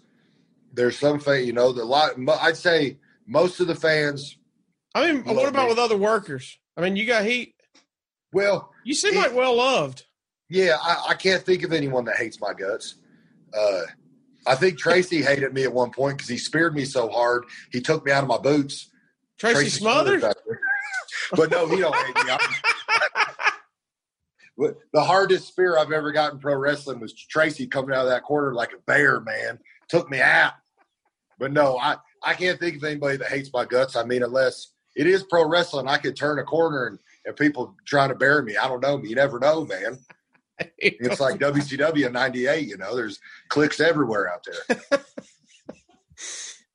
There's 0.73 0.97
some 0.97 1.19
fan, 1.19 1.45
you 1.45 1.53
know, 1.53 1.71
the 1.71 1.85
lot. 1.85 2.11
I'd 2.41 2.57
say 2.57 2.97
most 3.27 3.59
of 3.59 3.67
the 3.67 3.75
fans. 3.75 4.37
I 4.95 5.11
mean, 5.11 5.23
what 5.23 5.47
about 5.47 5.63
me. 5.63 5.69
with 5.69 5.79
other 5.79 5.97
workers? 5.97 6.57
I 6.75 6.81
mean, 6.81 6.95
you 6.95 7.05
got 7.05 7.25
heat. 7.25 7.55
Well, 8.31 8.71
You 8.83 8.93
seem 8.95 9.13
He- 9.13 9.19
like 9.19 9.33
well 9.35 9.55
loved. 9.55 10.05
yeah, 10.49 10.77
I, 10.81 11.05
I 11.09 11.13
can't 11.13 11.43
think 11.43 11.63
of 11.63 11.71
anyone 11.73 12.05
that 12.05 12.17
hates 12.17 12.39
my 12.41 12.53
guts. 12.53 12.95
Uh, 13.57 13.81
I 14.47 14.55
think 14.55 14.77
Tracy 14.79 15.21
hated 15.21 15.53
me 15.53 15.63
at 15.63 15.71
one 15.71 15.91
point 15.91 16.17
because 16.17 16.29
he 16.29 16.37
speared 16.37 16.75
me 16.75 16.83
so 16.85 17.07
hard 17.09 17.45
he 17.71 17.79
took 17.79 18.03
me 18.05 18.11
out 18.11 18.23
of 18.23 18.27
my 18.29 18.39
boots. 18.39 18.89
Tracy, 19.37 19.69
Smothers. 19.69 20.21
back 20.23 20.35
there. 20.47 20.59
but 21.35 21.49
no, 21.51 21.67
he 21.67 21.77
don't 21.77 21.95
hate 21.95 22.15
me. 22.15 22.21
But 22.27 22.41
the 24.57 25.03
hardest 25.03 25.47
spear 25.47 25.77
I've 25.77 25.91
ever 25.91 26.11
gotten 26.11 26.39
pro 26.39 26.55
wrestling 26.55 26.99
was 26.99 27.13
Tracy 27.13 27.67
coming 27.67 27.95
out 27.95 28.05
of 28.05 28.09
that 28.09 28.23
corner 28.23 28.53
like 28.53 28.73
a 28.73 28.81
bear, 28.85 29.19
man. 29.21 29.59
Took 29.89 30.09
me 30.09 30.21
out. 30.21 30.53
But 31.39 31.51
no, 31.51 31.77
I, 31.77 31.97
I 32.23 32.33
can't 32.33 32.59
think 32.59 32.77
of 32.77 32.83
anybody 32.83 33.17
that 33.17 33.29
hates 33.29 33.49
my 33.53 33.65
guts. 33.65 33.95
I 33.95 34.03
mean, 34.03 34.23
unless 34.23 34.71
it 34.95 35.07
is 35.07 35.23
pro 35.23 35.47
wrestling, 35.47 35.87
I 35.87 35.97
could 35.97 36.15
turn 36.15 36.39
a 36.39 36.43
corner 36.43 36.87
and, 36.87 36.99
and 37.25 37.35
people 37.35 37.75
trying 37.85 38.09
to 38.09 38.15
bury 38.15 38.43
me. 38.43 38.55
I 38.57 38.67
don't 38.67 38.81
know. 38.81 39.01
You 39.03 39.15
never 39.15 39.39
know, 39.39 39.65
man. 39.65 39.99
It's 40.77 41.19
like 41.19 41.39
WCW 41.39 42.05
in 42.05 42.13
98, 42.13 42.67
you 42.67 42.77
know, 42.77 42.95
there's 42.95 43.19
clicks 43.49 43.79
everywhere 43.79 44.31
out 44.31 44.45
there. 44.45 44.99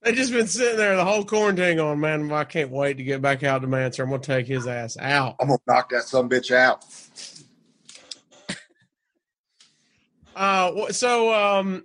They 0.03 0.15
just 0.15 0.33
been 0.33 0.47
sitting 0.47 0.77
there 0.77 0.97
the 0.97 1.05
whole 1.05 1.25
quarantine 1.25 1.77
going, 1.77 2.01
man, 2.01 2.31
I 2.33 2.45
can't 2.45 2.71
wait 2.71 2.99
to 2.99 3.03
get 3.03 3.21
back 3.21 3.43
out 3.43 3.63
to 3.63 3.69
Manser. 3.69 4.05
I'm 4.05 4.11
gonna 4.11 4.23
take 4.23 4.47
his 4.47 4.67
ass 4.67 4.97
out. 4.97 5.37
I'm 5.41 5.49
going 5.49 5.59
to 5.59 5.65
knock 5.67 5.91
that 5.91 6.05
some 6.05 6.29
bitch 6.29 6.51
out. 6.51 6.85
Uh, 10.39 10.93
so 10.93 11.35
um, 11.35 11.85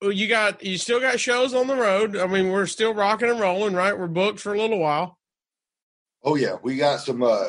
you 0.00 0.28
got 0.28 0.62
you 0.62 0.78
still 0.78 1.00
got 1.00 1.18
shows 1.18 1.52
on 1.52 1.66
the 1.66 1.74
road. 1.74 2.16
I 2.16 2.26
mean, 2.28 2.50
we're 2.50 2.66
still 2.66 2.94
rocking 2.94 3.28
and 3.28 3.40
rolling, 3.40 3.74
right? 3.74 3.98
We're 3.98 4.06
booked 4.06 4.38
for 4.38 4.54
a 4.54 4.58
little 4.58 4.78
while. 4.78 5.18
Oh 6.22 6.36
yeah, 6.36 6.56
we 6.62 6.76
got 6.76 7.00
some. 7.00 7.22
uh 7.22 7.48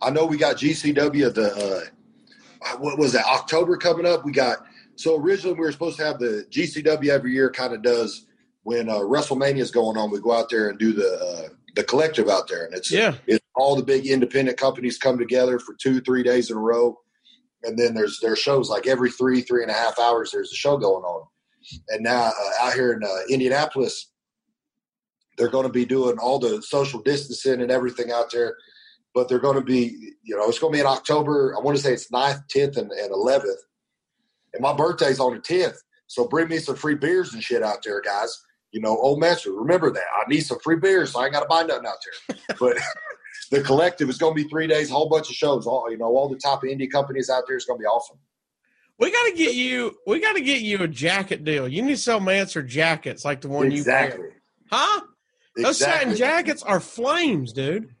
I 0.00 0.10
know 0.10 0.26
we 0.26 0.36
got 0.36 0.56
GCW 0.56 1.32
the 1.32 1.52
uh 1.54 2.76
what 2.78 2.98
was 2.98 3.12
that 3.12 3.24
October 3.26 3.76
coming 3.76 4.04
up. 4.04 4.24
We 4.24 4.32
got 4.32 4.58
so 4.96 5.16
originally 5.16 5.54
we 5.54 5.60
were 5.60 5.72
supposed 5.72 5.98
to 5.98 6.04
have 6.04 6.18
the 6.18 6.44
GCW 6.50 7.08
every 7.08 7.32
year. 7.32 7.48
Kind 7.48 7.72
of 7.72 7.82
does 7.82 8.26
when 8.64 8.88
uh, 8.88 8.98
WrestleMania 8.98 9.58
is 9.58 9.70
going 9.70 9.96
on. 9.96 10.10
We 10.10 10.20
go 10.20 10.32
out 10.32 10.50
there 10.50 10.70
and 10.70 10.78
do 10.78 10.92
the 10.92 11.06
uh, 11.06 11.54
the 11.76 11.84
collective 11.84 12.28
out 12.28 12.48
there, 12.48 12.64
and 12.64 12.74
it's 12.74 12.90
Yeah, 12.90 13.14
it's 13.28 13.44
all 13.54 13.76
the 13.76 13.84
big 13.84 14.06
independent 14.06 14.58
companies 14.58 14.98
come 14.98 15.18
together 15.18 15.58
for 15.58 15.74
two, 15.74 16.00
three 16.00 16.22
days 16.22 16.50
in 16.50 16.56
a 16.56 16.60
row, 16.60 16.98
and 17.64 17.78
then 17.78 17.94
there's 17.94 18.18
there's 18.20 18.38
shows 18.38 18.68
like 18.68 18.86
every 18.86 19.10
three, 19.10 19.40
three 19.40 19.62
and 19.62 19.70
a 19.70 19.74
half 19.74 19.98
hours. 19.98 20.30
There's 20.30 20.52
a 20.52 20.56
show 20.56 20.76
going 20.76 21.04
on, 21.04 21.26
and 21.88 22.02
now 22.02 22.26
uh, 22.26 22.66
out 22.66 22.74
here 22.74 22.92
in 22.92 23.02
uh, 23.04 23.20
Indianapolis, 23.28 24.10
they're 25.38 25.48
going 25.48 25.66
to 25.66 25.72
be 25.72 25.84
doing 25.84 26.18
all 26.18 26.38
the 26.38 26.62
social 26.62 27.00
distancing 27.02 27.60
and 27.60 27.70
everything 27.70 28.12
out 28.12 28.30
there. 28.30 28.56
But 29.14 29.28
they're 29.28 29.38
going 29.38 29.56
to 29.56 29.64
be, 29.64 30.14
you 30.22 30.36
know, 30.36 30.48
it's 30.48 30.58
going 30.58 30.72
to 30.72 30.76
be 30.76 30.80
in 30.80 30.86
October. 30.86 31.54
I 31.54 31.60
want 31.60 31.76
to 31.76 31.82
say 31.82 31.92
it's 31.92 32.10
9th, 32.10 32.44
10th, 32.48 32.78
and, 32.78 32.90
and 32.90 33.12
11th. 33.12 33.56
And 34.54 34.62
my 34.62 34.72
birthday's 34.72 35.20
on 35.20 35.34
the 35.34 35.40
10th. 35.40 35.76
So 36.06 36.26
bring 36.26 36.48
me 36.48 36.58
some 36.58 36.76
free 36.76 36.94
beers 36.94 37.34
and 37.34 37.42
shit 37.42 37.62
out 37.62 37.82
there, 37.84 38.00
guys. 38.00 38.42
You 38.70 38.80
know, 38.80 38.96
old 38.96 39.20
master, 39.20 39.52
remember 39.52 39.90
that. 39.90 40.04
I 40.14 40.28
need 40.28 40.40
some 40.40 40.58
free 40.60 40.76
beers, 40.76 41.12
so 41.12 41.20
I 41.20 41.24
ain't 41.24 41.34
got 41.34 41.40
to 41.40 41.46
buy 41.46 41.62
nothing 41.62 41.86
out 41.86 41.96
there. 42.28 42.56
but 42.58 42.76
the 43.50 43.62
collective 43.62 44.08
is 44.08 44.18
going 44.18 44.36
to 44.36 44.42
be 44.42 44.48
three 44.48 44.66
days, 44.66 44.90
a 44.90 44.94
whole 44.94 45.08
bunch 45.08 45.28
of 45.28 45.36
shows. 45.36 45.66
All 45.66 45.90
you 45.90 45.98
know, 45.98 46.06
all 46.16 46.28
the 46.28 46.36
top 46.36 46.62
indie 46.62 46.90
companies 46.90 47.28
out 47.30 47.44
there 47.46 47.56
is 47.56 47.64
going 47.64 47.78
to 47.78 47.82
be 47.82 47.86
awesome. 47.86 48.18
We 48.98 49.10
got 49.10 49.24
to 49.24 49.32
get 49.36 49.54
you. 49.54 49.96
We 50.06 50.20
got 50.20 50.34
to 50.34 50.40
get 50.40 50.60
you 50.62 50.82
a 50.82 50.88
jacket 50.88 51.44
deal. 51.44 51.66
You 51.66 51.82
need 51.82 51.92
to 51.92 51.96
sell 51.96 52.20
Manser 52.20 52.66
jackets 52.66 53.24
like 53.24 53.40
the 53.40 53.48
one 53.48 53.70
you 53.70 53.78
exactly. 53.78 54.20
wear, 54.20 54.30
huh? 54.70 55.00
Those 55.56 55.78
satin 55.78 56.14
jackets 56.16 56.62
are 56.62 56.80
flames, 56.80 57.52
dude. 57.52 57.94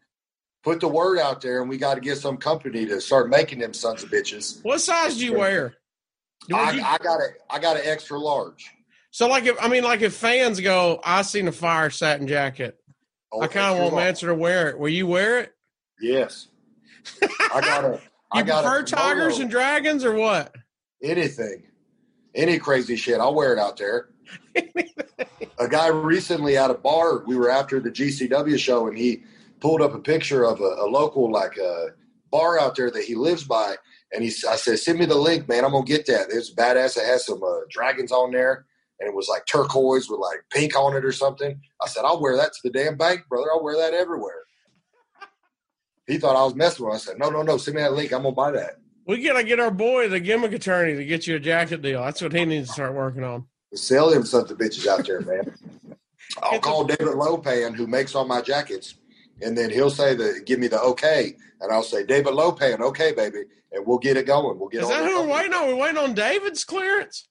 Put 0.62 0.80
the 0.80 0.88
word 0.88 1.18
out 1.18 1.40
there, 1.40 1.60
and 1.60 1.68
we 1.68 1.76
got 1.76 1.94
to 1.94 2.00
get 2.00 2.18
some 2.18 2.36
company 2.36 2.86
to 2.86 3.00
start 3.00 3.28
making 3.28 3.58
them 3.58 3.74
sons 3.74 4.02
of 4.04 4.10
bitches. 4.10 4.62
What 4.62 4.80
size 4.80 5.18
do 5.18 5.26
you 5.26 5.36
wear? 5.36 5.74
Would 6.48 6.56
I, 6.56 6.70
you- 6.72 6.82
I 6.82 6.98
got 6.98 7.20
a, 7.20 7.28
I 7.50 7.58
got 7.58 7.76
an 7.76 7.82
extra 7.84 8.18
large. 8.18 8.70
so, 9.10 9.28
like, 9.28 9.44
if 9.44 9.56
I 9.60 9.68
mean, 9.68 9.82
like, 9.82 10.02
if 10.02 10.14
fans 10.14 10.60
go, 10.60 11.00
I 11.04 11.22
seen 11.22 11.48
a 11.48 11.52
fire 11.52 11.90
satin 11.90 12.28
jacket. 12.28 12.78
I 13.40 13.46
kind 13.46 13.78
of 13.78 13.92
want. 13.92 14.04
Manser 14.04 14.26
to 14.26 14.34
wear 14.34 14.68
it. 14.68 14.78
Will 14.78 14.88
you 14.88 15.06
wear 15.06 15.40
it? 15.40 15.54
Yes. 16.00 16.48
I 17.22 17.60
got 17.60 17.84
a. 17.84 18.00
I 18.34 18.38
You 18.40 18.44
got 18.44 18.62
prefer 18.64 18.80
a 18.80 18.84
tigers 18.84 19.38
and 19.38 19.50
dragons 19.50 20.04
or 20.04 20.14
what? 20.14 20.54
anything, 21.02 21.64
any 22.34 22.58
crazy 22.58 22.96
shit. 22.96 23.20
I'll 23.20 23.34
wear 23.34 23.52
it 23.52 23.58
out 23.58 23.76
there. 23.76 24.08
a 25.58 25.68
guy 25.68 25.88
recently 25.88 26.56
at 26.56 26.70
a 26.70 26.74
bar, 26.74 27.24
we 27.26 27.36
were 27.36 27.50
after 27.50 27.80
the 27.80 27.90
GCW 27.90 28.58
show, 28.58 28.86
and 28.86 28.96
he 28.96 29.22
pulled 29.60 29.82
up 29.82 29.94
a 29.94 29.98
picture 29.98 30.44
of 30.44 30.60
a, 30.60 30.64
a 30.64 30.86
local 30.88 31.30
like 31.30 31.56
a 31.58 31.88
bar 32.30 32.58
out 32.58 32.74
there 32.76 32.90
that 32.90 33.04
he 33.04 33.14
lives 33.14 33.44
by, 33.44 33.74
and 34.12 34.22
he 34.24 34.28
I 34.48 34.56
said, 34.56 34.78
"Send 34.78 34.98
me 34.98 35.04
the 35.04 35.14
link, 35.16 35.48
man. 35.48 35.64
I'm 35.64 35.72
gonna 35.72 35.84
get 35.84 36.06
that. 36.06 36.28
It's 36.30 36.54
badass. 36.54 36.96
It 36.96 37.04
has 37.04 37.26
some 37.26 37.42
uh, 37.42 37.60
dragons 37.68 38.12
on 38.12 38.30
there." 38.30 38.64
And 39.00 39.08
it 39.08 39.14
was 39.14 39.28
like 39.28 39.46
turquoise 39.46 40.08
with 40.08 40.20
like 40.20 40.44
pink 40.50 40.76
on 40.76 40.96
it 40.96 41.04
or 41.04 41.12
something. 41.12 41.60
I 41.80 41.88
said, 41.88 42.04
I'll 42.04 42.20
wear 42.20 42.36
that 42.36 42.52
to 42.52 42.58
the 42.64 42.70
damn 42.70 42.96
bank, 42.96 43.22
brother. 43.28 43.48
I'll 43.52 43.64
wear 43.64 43.76
that 43.76 43.94
everywhere. 43.94 44.42
He 46.06 46.18
thought 46.18 46.36
I 46.36 46.44
was 46.44 46.54
messing 46.54 46.84
with 46.84 46.92
him. 46.92 46.96
I 46.96 46.98
said, 46.98 47.18
No, 47.18 47.30
no, 47.30 47.42
no. 47.42 47.56
Send 47.56 47.76
me 47.76 47.82
that 47.82 47.94
link. 47.94 48.12
I'm 48.12 48.22
gonna 48.22 48.34
buy 48.34 48.52
that. 48.52 48.78
We 49.06 49.22
gotta 49.24 49.44
get 49.44 49.58
our 49.58 49.70
boy, 49.70 50.08
the 50.08 50.20
gimmick 50.20 50.52
attorney, 50.52 50.94
to 50.94 51.04
get 51.04 51.26
you 51.26 51.36
a 51.36 51.40
jacket 51.40 51.82
deal. 51.82 52.02
That's 52.02 52.22
what 52.22 52.32
he 52.32 52.44
needs 52.44 52.68
to 52.68 52.74
start 52.74 52.94
working 52.94 53.24
on. 53.24 53.46
Sell 53.74 54.12
him 54.12 54.22
of 54.22 54.26
bitches 54.28 54.86
out 54.86 55.06
there, 55.06 55.20
man. 55.22 55.52
I'll 56.42 56.60
call 56.60 56.84
David 56.84 57.14
Lo 57.14 57.36
Pan, 57.38 57.74
who 57.74 57.86
makes 57.86 58.14
all 58.14 58.24
my 58.24 58.40
jackets, 58.40 58.94
and 59.40 59.56
then 59.56 59.70
he'll 59.70 59.90
say 59.90 60.14
the 60.14 60.40
give 60.44 60.58
me 60.58 60.68
the 60.68 60.80
okay, 60.80 61.34
and 61.60 61.72
I'll 61.72 61.82
say 61.82 62.04
David 62.04 62.34
Lo 62.34 62.52
Pan, 62.52 62.82
okay, 62.82 63.12
baby, 63.12 63.42
and 63.72 63.86
we'll 63.86 63.98
get 63.98 64.16
it 64.16 64.26
going. 64.26 64.58
We'll 64.58 64.68
get 64.68 64.82
Is 64.82 64.86
on 64.86 64.90
that 64.90 65.04
who 65.04 65.20
we're 65.22 65.34
waiting 65.34 65.54
on? 65.54 65.66
We're 65.68 65.76
waiting 65.76 65.98
on 65.98 66.14
David's 66.14 66.64
clearance. 66.64 67.28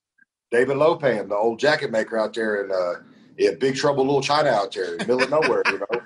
David 0.51 0.77
Lo 0.77 0.95
Pan, 0.97 1.29
the 1.29 1.35
old 1.35 1.59
jacket 1.59 1.91
maker 1.91 2.19
out 2.19 2.33
there 2.33 2.63
in 2.63 2.71
uh, 2.71 3.01
in 3.37 3.57
Big 3.57 3.75
Trouble 3.75 4.05
Little 4.05 4.21
China 4.21 4.49
out 4.49 4.73
there 4.73 4.93
in 4.93 4.97
the 4.99 5.05
middle 5.05 5.23
of 5.23 5.29
nowhere, 5.29 5.63
you 5.67 5.79
know. 5.79 6.01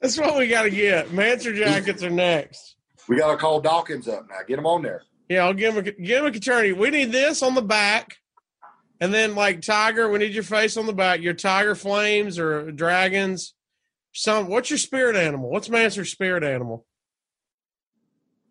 That's 0.00 0.16
what 0.16 0.38
we 0.38 0.46
got 0.46 0.62
to 0.62 0.70
get. 0.70 1.08
Manser 1.08 1.54
jackets 1.54 2.04
are 2.04 2.10
next. 2.10 2.76
We 3.08 3.18
gotta 3.18 3.36
call 3.36 3.60
Dawkins 3.60 4.06
up 4.06 4.28
now. 4.28 4.36
Get 4.46 4.58
him 4.58 4.66
on 4.66 4.82
there. 4.82 5.02
Yeah, 5.28 5.44
I'll 5.44 5.54
give 5.54 5.76
him 5.76 5.84
a 5.84 5.90
gimmick 5.90 6.36
attorney. 6.36 6.72
We 6.72 6.90
need 6.90 7.10
this 7.10 7.42
on 7.42 7.54
the 7.54 7.62
back, 7.62 8.16
and 9.00 9.12
then 9.12 9.34
like 9.34 9.60
Tiger, 9.62 10.08
we 10.08 10.18
need 10.18 10.32
your 10.32 10.44
face 10.44 10.76
on 10.76 10.86
the 10.86 10.92
back. 10.92 11.20
Your 11.20 11.34
Tiger 11.34 11.74
Flames 11.74 12.38
or 12.38 12.70
Dragons. 12.70 13.54
Some. 14.12 14.48
What's 14.48 14.70
your 14.70 14.78
spirit 14.78 15.16
animal? 15.16 15.50
What's 15.50 15.68
Manser's 15.68 16.10
spirit 16.10 16.44
animal? 16.44 16.86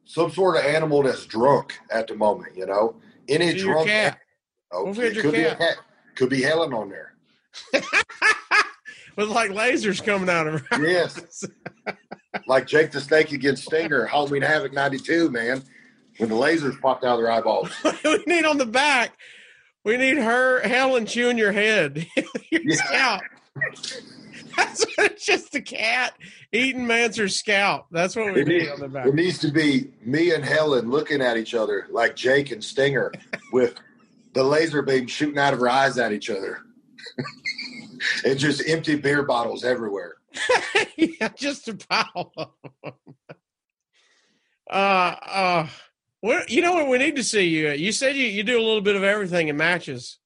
Some 0.05 0.31
sort 0.31 0.57
of 0.57 0.65
animal 0.65 1.03
that's 1.03 1.25
drunk 1.25 1.79
at 1.91 2.07
the 2.07 2.15
moment, 2.15 2.57
you 2.57 2.65
know. 2.65 2.95
Any 3.29 3.51
Do 3.53 3.57
your 3.59 3.73
drunk 3.73 3.87
cat. 3.89 4.19
Oh, 4.71 4.83
What 4.85 4.91
if 4.91 4.97
we 4.97 5.03
had 5.03 5.11
it 5.11 5.15
your 5.15 5.23
could 5.23 5.33
be 5.33 5.43
a 5.43 5.55
cat? 5.55 5.75
Could 6.15 6.29
be 6.29 6.41
Helen 6.41 6.73
on 6.73 6.89
there. 6.89 7.13
With 9.15 9.29
like 9.29 9.51
lasers 9.51 10.03
coming 10.03 10.29
out 10.29 10.47
of 10.47 10.61
her. 10.61 10.87
Yes. 10.87 11.43
like 12.47 12.67
Jake 12.67 12.91
the 12.91 13.01
Snake 13.01 13.31
against 13.31 13.63
Stinger, 13.63 14.05
Halloween 14.05 14.43
Havoc 14.43 14.73
92, 14.73 15.29
man. 15.31 15.63
When 16.17 16.29
the 16.29 16.35
lasers 16.35 16.79
popped 16.81 17.03
out 17.03 17.15
of 17.15 17.23
their 17.23 17.31
eyeballs. 17.31 17.71
we 18.03 18.23
need 18.27 18.45
on 18.45 18.57
the 18.57 18.65
back. 18.65 19.11
We 19.83 19.97
need 19.97 20.17
her, 20.17 20.59
Helen, 20.61 21.05
chewing 21.05 21.37
your 21.37 21.51
head. 21.51 22.05
your 22.51 22.61
Yeah. 22.63 22.75
scalp. 22.75 23.21
That's 24.57 24.85
it's 24.97 25.25
just 25.25 25.55
a 25.55 25.61
cat 25.61 26.13
eating 26.51 26.85
Manser's 26.87 27.35
scalp. 27.35 27.85
That's 27.91 28.15
what 28.15 28.33
we 28.33 28.41
It 28.41 28.47
need 28.47 28.69
on 28.69 28.79
the 28.79 28.87
back. 28.87 29.05
it 29.07 29.13
needs 29.15 29.37
to 29.39 29.51
be 29.51 29.91
me 30.03 30.33
and 30.33 30.43
Helen 30.43 30.89
looking 30.89 31.21
at 31.21 31.37
each 31.37 31.53
other 31.53 31.87
like 31.91 32.15
Jake 32.15 32.51
and 32.51 32.63
Stinger 32.63 33.11
with 33.53 33.75
the 34.33 34.43
laser 34.43 34.81
beam 34.81 35.07
shooting 35.07 35.37
out 35.37 35.53
of 35.53 35.59
her 35.59 35.69
eyes 35.69 35.97
at 35.97 36.11
each 36.11 36.29
other. 36.29 36.59
and 38.25 38.37
just 38.37 38.67
empty 38.67 38.95
beer 38.95 39.23
bottles 39.23 39.63
everywhere. 39.63 40.15
yeah, 40.97 41.29
just 41.35 41.67
a 41.67 41.75
pile 41.75 42.31
of 42.37 42.49
them. 42.83 42.93
Uh, 44.69 44.73
uh, 44.73 45.67
what, 46.21 46.49
you 46.49 46.61
know 46.61 46.73
what 46.73 46.89
we 46.89 46.97
need 46.97 47.15
to 47.15 47.23
see 47.23 47.47
you 47.47 47.67
at? 47.69 47.79
You 47.79 47.91
said 47.91 48.15
you, 48.15 48.25
you 48.25 48.43
do 48.43 48.57
a 48.57 48.61
little 48.63 48.81
bit 48.81 48.95
of 48.95 49.03
everything 49.03 49.47
in 49.47 49.57
matches. 49.57 50.17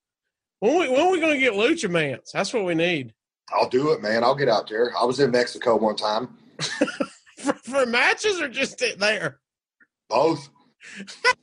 When 0.60 0.78
we 0.78 0.88
when 0.88 1.00
are 1.00 1.10
we 1.10 1.20
going 1.20 1.34
to 1.34 1.38
get 1.40 1.54
Lucha 1.54 1.90
Mans? 1.90 2.30
That's 2.32 2.52
what 2.54 2.64
we 2.64 2.74
need 2.74 3.14
I'll 3.54 3.68
do 3.68 3.92
it, 3.92 4.02
man. 4.02 4.24
I'll 4.24 4.34
get 4.34 4.48
out 4.48 4.68
there. 4.68 4.92
I 4.98 5.04
was 5.04 5.20
in 5.20 5.30
Mexico 5.30 5.76
one 5.76 5.96
time. 5.96 6.36
for, 7.38 7.52
for 7.54 7.86
matches 7.86 8.40
or 8.40 8.48
just 8.48 8.82
there. 8.98 9.40
Both. 10.08 10.48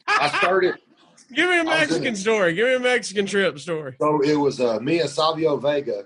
I 0.08 0.30
started. 0.38 0.76
Give 1.34 1.48
me 1.48 1.60
a 1.60 1.64
Mexican 1.64 2.16
story. 2.16 2.54
Give 2.54 2.68
me 2.68 2.74
a 2.76 2.80
Mexican 2.80 3.28
trip 3.28 3.60
story. 3.60 3.96
So 4.02 4.22
it 4.22 4.36
was 4.36 4.60
uh, 4.60 4.80
me 4.80 5.00
and 5.00 5.10
Savio 5.10 5.58
Vega, 5.58 6.06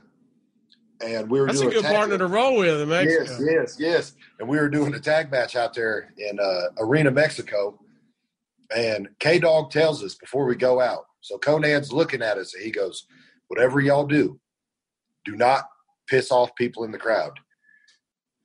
and 1.02 1.30
we 1.30 1.40
were 1.40 1.48
That's 1.48 1.62
a 1.62 1.70
good 1.70 1.84
tag- 1.84 1.96
partner 1.96 2.18
to 2.18 2.28
roll 2.28 2.58
with 2.58 2.82
in 2.82 2.90
Mexico. 2.90 3.24
Yes, 3.24 3.42
yes, 3.42 3.76
yes. 3.80 4.14
And 4.40 4.50
we 4.50 4.58
were 4.58 4.68
doing 4.68 4.94
a 4.96 5.00
tag 5.00 5.32
match 5.32 5.56
out 5.56 5.74
there 5.74 6.12
in 6.18 6.40
uh, 6.40 6.68
Arena, 6.78 7.10
Mexico. 7.10 7.80
And 8.76 9.08
K 9.20 9.40
Dog 9.40 9.72
tells 9.72 10.04
us 10.04 10.16
before 10.16 10.46
we 10.46 10.56
go 10.56 10.82
out. 10.82 11.06
So 11.22 11.38
Konnan's 11.38 11.94
looking 11.94 12.22
at 12.22 12.38
us 12.38 12.54
and 12.54 12.64
he 12.64 12.72
goes, 12.72 13.06
Whatever 13.48 13.80
y'all 13.80 14.06
do, 14.06 14.40
do 15.24 15.38
not 15.38 15.68
piss 16.08 16.32
off 16.32 16.56
people 16.56 16.84
in 16.84 16.92
the 16.92 16.98
crowd. 16.98 17.32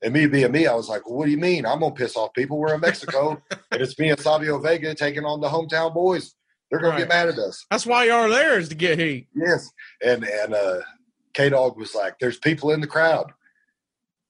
And 0.03 0.13
me 0.15 0.27
being 0.27 0.53
me, 0.53 0.67
I 0.67 0.75
was 0.75 0.89
like, 0.89 1.07
well, 1.07 1.19
What 1.19 1.25
do 1.27 1.31
you 1.33 1.39
mean? 1.39 1.67
I'm 1.67 1.81
going 1.81 1.95
to 1.95 1.99
piss 1.99 2.17
off 2.17 2.33
people. 2.35 2.59
We're 2.59 2.75
in 2.75 2.81
Mexico. 2.81 3.43
and 3.73 3.81
it's 3.83 3.99
me 3.99 4.11
and 4.11 4.21
Savio 4.21 4.59
Vega 4.61 4.95
taking 4.95 5.25
on 5.25 5.41
the 5.41 5.49
hometown 5.49 5.93
boys. 5.93 6.35
They're 6.71 6.81
going 6.81 6.93
Right. 6.93 6.99
to 7.01 7.05
get 7.07 7.09
mad 7.09 7.29
at 7.29 7.39
us. 7.39 7.65
That's 7.71 7.87
why 7.87 8.05
you 8.05 8.13
are 8.13 8.29
there 8.29 8.59
is 8.59 8.69
to 8.69 8.75
get 8.75 8.99
heat. 8.99 9.29
Yes. 9.35 9.71
And 10.05 10.23
and 10.25 10.55
uh 10.55 10.81
K 11.35 11.49
Dog 11.49 11.77
was 11.79 11.95
like, 11.95 12.19
There's 12.21 12.39
people 12.39 12.71
in 12.71 12.81
the 12.81 12.87
crowd 12.87 13.33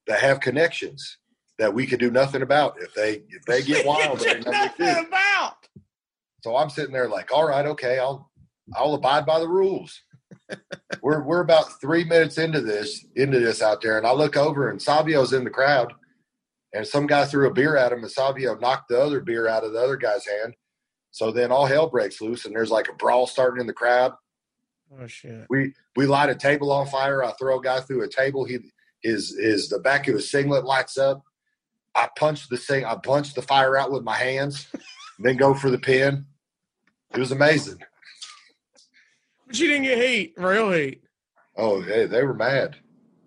that 0.07 0.21
have 0.21 0.41
connections 0.41 1.19
that 1.59 1.75
we 1.75 1.87
could 1.87 2.01
do 2.01 2.11
nothing 2.11 2.41
about. 2.43 2.77
If 2.81 2.95
they 2.95 3.23
if 3.29 3.45
they 3.47 3.63
get 3.63 3.85
wild, 3.93 4.25
nothing 4.47 5.07
about. 5.07 5.57
So 6.45 6.57
I'm 6.57 6.71
sitting 6.71 6.93
there 6.95 7.09
like, 7.09 7.31
all 7.33 7.47
right, 7.49 7.67
okay, 7.67 7.99
I'll 7.99 8.31
I'll 8.77 8.95
abide 8.95 9.27
by 9.27 9.39
the 9.41 9.49
rules. 9.49 10.01
We're 11.03 11.23
we're 11.23 11.41
about 11.41 11.81
three 11.81 12.05
minutes 12.05 12.39
into 12.39 12.61
this 12.61 13.05
into 13.17 13.41
this 13.41 13.63
out 13.63 13.81
there, 13.81 13.99
and 13.99 14.07
I 14.07 14.13
look 14.13 14.37
over 14.37 14.71
and 14.71 14.81
Savio's 14.81 15.33
in 15.33 15.45
the 15.45 15.51
crowd, 15.51 15.93
and 16.73 16.87
some 16.87 17.07
guy 17.07 17.25
threw 17.25 17.47
a 17.47 17.53
beer 17.53 17.77
at 17.77 17.93
him, 17.93 18.03
and 18.03 18.11
Savio 18.11 18.57
knocked 18.57 18.89
the 18.89 19.01
other 19.01 19.21
beer 19.21 19.49
out 19.49 19.65
of 19.65 19.73
the 19.73 19.81
other 19.81 19.97
guy's 19.97 20.27
hand. 20.27 20.55
So 21.11 21.31
then 21.31 21.51
all 21.51 21.67
hell 21.67 21.89
breaks 21.89 22.21
loose, 22.21 22.45
and 22.45 22.55
there's 22.55 22.71
like 22.71 22.89
a 22.89 22.95
brawl 22.95 23.27
starting 23.27 23.61
in 23.61 23.67
the 23.67 23.73
crowd. 23.73 24.13
Oh 25.01 25.07
shit. 25.07 25.47
We 25.51 25.75
we 25.97 26.07
light 26.07 26.31
a 26.31 26.35
table 26.35 26.71
on 26.73 26.87
fire. 26.87 27.25
I 27.25 27.33
throw 27.33 27.59
a 27.59 27.63
guy 27.63 27.81
through 27.81 28.05
a 28.05 28.09
table. 28.09 28.45
He 28.45 28.59
his 29.03 29.37
his 29.39 29.69
the 29.69 29.79
back 29.79 30.09
of 30.09 30.15
his 30.15 30.31
singlet 30.31 30.65
lights 30.65 30.99
up. 30.99 31.23
I 31.95 32.09
punch 32.17 32.49
the 32.49 32.57
sing. 32.57 32.85
I 32.85 32.97
punch 32.97 33.35
the 33.35 33.43
fire 33.43 33.77
out 33.77 33.91
with 33.91 34.05
my 34.05 34.17
hands, 34.17 34.69
then 35.19 35.37
go 35.37 35.55
for 35.55 35.71
the 35.71 35.79
pin. 35.79 36.27
It 37.13 37.19
was 37.19 37.33
amazing. 37.33 37.79
But 39.49 39.59
you 39.59 39.67
didn't 39.67 39.85
get 39.85 39.99
heat, 39.99 40.35
real 40.37 40.71
heat. 40.71 41.03
Oh, 41.57 41.83
they, 41.83 42.07
they 42.07 42.23
were 42.23 42.35
mad. 42.35 42.77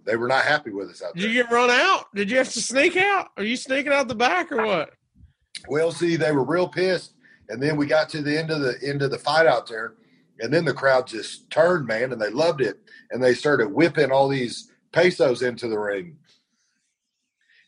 They 0.06 0.16
were 0.16 0.28
not 0.28 0.46
happy 0.46 0.72
with 0.72 0.90
us 0.90 1.02
out 1.02 1.14
there. 1.16 1.24
Did 1.24 1.34
you 1.34 1.44
get 1.44 1.52
run 1.52 1.70
out? 1.70 2.06
Did 2.16 2.32
you 2.32 2.38
have 2.38 2.50
to 2.54 2.62
sneak 2.62 2.96
out? 2.96 3.28
Are 3.38 3.44
you 3.44 3.56
sneaking 3.58 3.92
out 3.92 4.08
the 4.08 4.16
back 4.16 4.52
or 4.52 4.66
what? 4.66 4.92
Well, 5.68 5.92
see, 5.92 6.16
they 6.16 6.32
were 6.32 6.44
real 6.46 6.68
pissed, 6.68 7.14
and 7.50 7.62
then 7.62 7.76
we 7.76 7.86
got 7.86 8.10
to 8.10 8.22
the 8.22 8.38
end 8.38 8.50
of 8.52 8.62
the 8.62 8.78
end 8.84 9.02
of 9.02 9.12
the 9.12 9.18
fight 9.20 9.46
out 9.48 9.68
there, 9.68 9.96
and 10.40 10.52
then 10.54 10.66
the 10.66 10.74
crowd 10.74 11.08
just 11.08 11.50
turned, 11.52 11.86
man, 11.88 12.12
and 12.12 12.22
they 12.22 12.30
loved 12.30 12.62
it, 12.62 12.80
and 13.12 13.22
they 13.24 13.34
started 13.34 13.74
whipping 13.74 14.12
all 14.12 14.28
these 14.30 14.72
pesos 14.92 15.42
into 15.42 15.68
the 15.68 15.78
ring. 15.78 16.18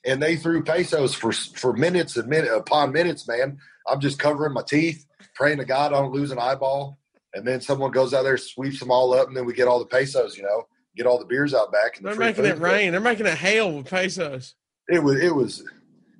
and 0.06 0.22
they 0.22 0.36
threw 0.36 0.64
pesos 0.64 1.14
for 1.14 1.32
for 1.32 1.74
minutes 1.74 2.18
and 2.18 2.28
minute 2.28 2.52
upon 2.52 2.92
minutes. 2.92 3.28
Man, 3.28 3.58
I'm 3.88 4.00
just 4.00 4.20
covering 4.20 4.54
my 4.54 4.64
teeth, 4.64 5.06
praying 5.36 5.60
to 5.60 5.66
God 5.66 5.94
I 5.94 6.00
don't 6.02 6.12
lose 6.14 6.32
an 6.32 6.40
eyeball. 6.40 6.98
And 7.34 7.46
then 7.48 7.62
someone 7.62 7.92
goes 7.92 8.14
out 8.14 8.24
there, 8.24 8.38
sweeps 8.38 8.80
them 8.80 8.92
all 8.92 9.14
up, 9.14 9.28
and 9.28 9.36
then 9.36 9.46
we 9.46 9.54
get 9.54 9.68
all 9.68 9.80
the 9.80 9.86
pesos. 9.86 10.38
You 10.38 10.44
know, 10.44 10.68
get 10.96 11.06
all 11.08 11.18
the 11.20 11.26
beers 11.26 11.54
out 11.54 11.72
back. 11.72 11.98
And 11.98 12.06
the 12.06 12.10
They're 12.10 12.16
free 12.16 12.26
making 12.26 12.46
it 12.46 12.60
rain. 12.60 12.92
They're 12.92 13.02
making 13.02 13.26
it 13.26 13.38
hail 13.38 13.72
with 13.72 13.90
pesos. 13.90 14.56
It 14.88 15.02
was 15.04 15.20
it 15.22 15.34
was 15.34 15.64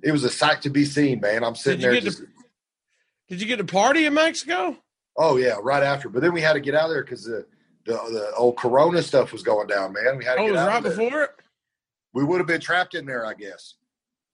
it 0.02 0.12
was 0.12 0.24
a 0.24 0.30
sight 0.30 0.62
to 0.62 0.70
be 0.70 0.84
seen, 0.84 1.20
man. 1.20 1.44
I'm 1.44 1.54
sitting 1.54 1.80
there 1.80 2.00
just. 2.00 2.22
Did 3.28 3.40
you 3.40 3.46
get 3.46 3.60
a 3.60 3.64
party 3.64 4.06
in 4.06 4.14
Mexico? 4.14 4.76
Oh 5.16 5.36
yeah, 5.36 5.56
right 5.62 5.82
after. 5.82 6.08
But 6.08 6.22
then 6.22 6.32
we 6.32 6.40
had 6.40 6.54
to 6.54 6.60
get 6.60 6.74
out 6.74 6.86
of 6.86 6.90
there 6.90 7.04
because 7.04 7.24
the, 7.24 7.46
the 7.86 7.92
the 7.92 8.32
old 8.36 8.56
Corona 8.56 9.02
stuff 9.02 9.32
was 9.32 9.42
going 9.42 9.66
down, 9.68 9.92
man. 9.92 10.18
We 10.18 10.24
had 10.24 10.34
to 10.34 10.40
Oh, 10.40 10.44
it 10.44 10.46
get 10.48 10.52
was 10.52 10.60
out 10.60 10.68
right 10.68 10.82
before 10.82 11.22
it. 11.22 11.30
We 12.12 12.24
would 12.24 12.38
have 12.38 12.46
been 12.46 12.60
trapped 12.60 12.94
in 12.94 13.06
there, 13.06 13.24
I 13.24 13.34
guess. 13.34 13.74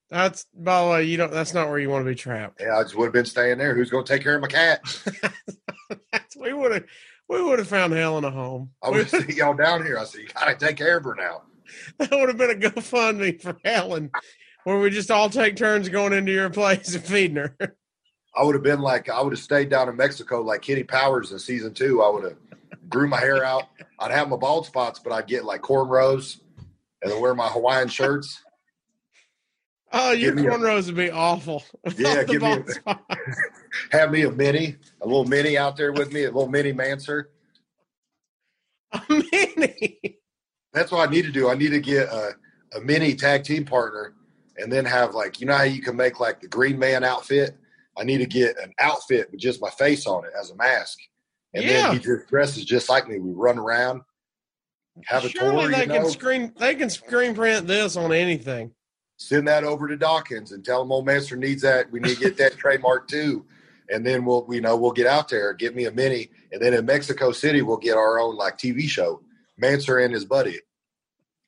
That's 0.09 0.45
by 0.53 0.83
the 0.83 0.89
way, 0.91 1.03
you 1.05 1.17
don't. 1.17 1.31
That's 1.31 1.53
not 1.53 1.69
where 1.69 1.79
you 1.79 1.89
want 1.89 2.03
to 2.05 2.09
be 2.09 2.15
trapped. 2.15 2.59
Yeah, 2.61 2.77
I 2.77 2.83
just 2.83 2.95
would 2.97 3.05
have 3.05 3.13
been 3.13 3.25
staying 3.25 3.59
there. 3.59 3.73
Who's 3.75 3.89
going 3.89 4.03
to 4.05 4.11
take 4.13 4.23
care 4.23 4.35
of 4.35 4.41
my 4.41 4.47
cat? 4.47 4.81
We 6.41 6.53
would 6.53 6.71
have. 6.71 6.83
We 7.29 7.41
would 7.41 7.59
have 7.59 7.67
found 7.67 7.93
Helen 7.93 8.25
a 8.25 8.31
home. 8.31 8.71
I 8.83 8.89
would 8.89 9.07
have 9.07 9.09
seen 9.09 9.37
y'all 9.37 9.53
down 9.53 9.85
here. 9.85 9.97
I 9.97 10.03
said, 10.03 10.21
you 10.21 10.27
got 10.27 10.45
to 10.47 10.65
take 10.65 10.75
care 10.75 10.97
of 10.97 11.05
her 11.05 11.15
now. 11.15 11.43
that 11.97 12.11
would 12.11 12.27
have 12.27 12.37
been 12.37 12.51
a 12.51 12.69
GoFundMe 12.69 13.41
for 13.41 13.57
Helen, 13.63 14.11
where 14.65 14.79
we 14.79 14.89
just 14.89 15.09
all 15.09 15.29
take 15.29 15.55
turns 15.55 15.87
going 15.87 16.11
into 16.11 16.33
your 16.33 16.49
place 16.49 16.93
and 16.93 17.03
feeding 17.03 17.37
her. 17.37 17.55
I 18.35 18.43
would 18.43 18.55
have 18.55 18.63
been 18.63 18.81
like, 18.81 19.09
I 19.09 19.21
would 19.21 19.31
have 19.31 19.39
stayed 19.39 19.69
down 19.69 19.87
in 19.87 19.95
Mexico 19.95 20.41
like 20.41 20.61
Kenny 20.61 20.83
Powers 20.83 21.31
in 21.31 21.39
season 21.39 21.73
two. 21.73 22.01
I 22.01 22.09
would 22.09 22.23
have 22.25 22.37
grew 22.89 23.07
my 23.07 23.19
hair 23.19 23.43
out. 23.43 23.63
I'd 23.99 24.11
have 24.11 24.29
my 24.29 24.35
bald 24.35 24.65
spots, 24.65 24.99
but 24.99 25.13
I'd 25.13 25.27
get 25.27 25.45
like 25.45 25.61
cornrows 25.61 26.41
and 27.01 27.21
wear 27.21 27.33
my 27.33 27.47
Hawaiian 27.47 27.87
shirts. 27.87 28.43
Oh, 29.93 30.11
your 30.11 30.33
me 30.33 30.45
a- 30.47 30.49
cornrows 30.49 30.85
would 30.87 30.95
be 30.95 31.11
awful. 31.11 31.63
Yeah, 31.97 32.23
give 32.23 32.41
me 32.41 32.63
a- 32.87 32.99
Have 33.91 34.11
me 34.11 34.23
a 34.23 34.31
mini, 34.31 34.75
a 35.01 35.05
little 35.05 35.25
mini 35.25 35.57
out 35.57 35.75
there 35.77 35.91
with 35.91 36.11
me, 36.13 36.23
a 36.23 36.31
little 36.31 36.47
mini 36.49 36.73
Manser. 36.73 37.25
a 38.93 39.01
mini. 39.09 40.17
That's 40.73 40.91
what 40.91 41.07
I 41.07 41.11
need 41.11 41.23
to 41.23 41.31
do. 41.31 41.49
I 41.49 41.55
need 41.55 41.69
to 41.71 41.79
get 41.79 42.07
a, 42.09 42.33
a 42.75 42.81
mini 42.81 43.15
tag 43.15 43.43
team 43.43 43.65
partner 43.65 44.13
and 44.57 44.71
then 44.71 44.85
have 44.85 45.13
like, 45.15 45.39
you 45.41 45.47
know 45.47 45.55
how 45.55 45.63
you 45.63 45.81
can 45.81 45.95
make 45.95 46.19
like 46.19 46.41
the 46.41 46.47
Green 46.47 46.77
Man 46.79 47.03
outfit? 47.03 47.57
I 47.97 48.03
need 48.03 48.19
to 48.19 48.25
get 48.25 48.57
an 48.57 48.73
outfit 48.79 49.29
with 49.31 49.39
just 49.41 49.61
my 49.61 49.69
face 49.71 50.07
on 50.07 50.23
it 50.25 50.31
as 50.39 50.49
a 50.51 50.55
mask. 50.55 50.97
And 51.53 51.63
Yeah. 51.65 51.69
then 51.87 51.93
he 51.93 51.99
just 51.99 52.27
dresses 52.29 52.63
just 52.63 52.87
like 52.89 53.07
me. 53.09 53.19
We 53.19 53.31
run 53.33 53.57
around, 53.57 54.01
have 55.05 55.25
a 55.25 55.29
Surely 55.29 55.63
tour, 55.63 55.71
they 55.71 55.85
can 55.87 56.03
know, 56.03 56.07
screen. 56.09 56.53
They 56.57 56.75
can 56.75 56.89
screen 56.89 57.35
print 57.35 57.67
this 57.67 57.97
on 57.97 58.13
anything. 58.13 58.71
Send 59.21 59.47
that 59.47 59.63
over 59.63 59.87
to 59.87 59.95
Dawkins 59.95 60.51
and 60.51 60.65
tell 60.65 60.81
him 60.81 60.91
old 60.91 61.05
Master 61.05 61.35
needs 61.35 61.61
that. 61.61 61.91
We 61.91 61.99
need 61.99 62.15
to 62.15 62.19
get 62.21 62.37
that 62.37 62.53
trademark 62.57 63.07
too. 63.07 63.45
And 63.89 64.05
then 64.05 64.25
we'll, 64.25 64.47
you 64.49 64.61
know, 64.61 64.75
we'll 64.77 64.91
get 64.93 65.05
out 65.05 65.29
there, 65.29 65.53
get 65.53 65.75
me 65.75 65.85
a 65.85 65.91
mini. 65.91 66.29
And 66.51 66.61
then 66.61 66.73
in 66.73 66.85
Mexico 66.85 67.31
City, 67.31 67.61
we'll 67.61 67.77
get 67.77 67.97
our 67.97 68.19
own 68.19 68.35
like 68.35 68.57
TV 68.57 68.87
show, 68.87 69.21
Manser 69.61 70.03
and 70.03 70.13
his 70.13 70.25
buddy, 70.25 70.59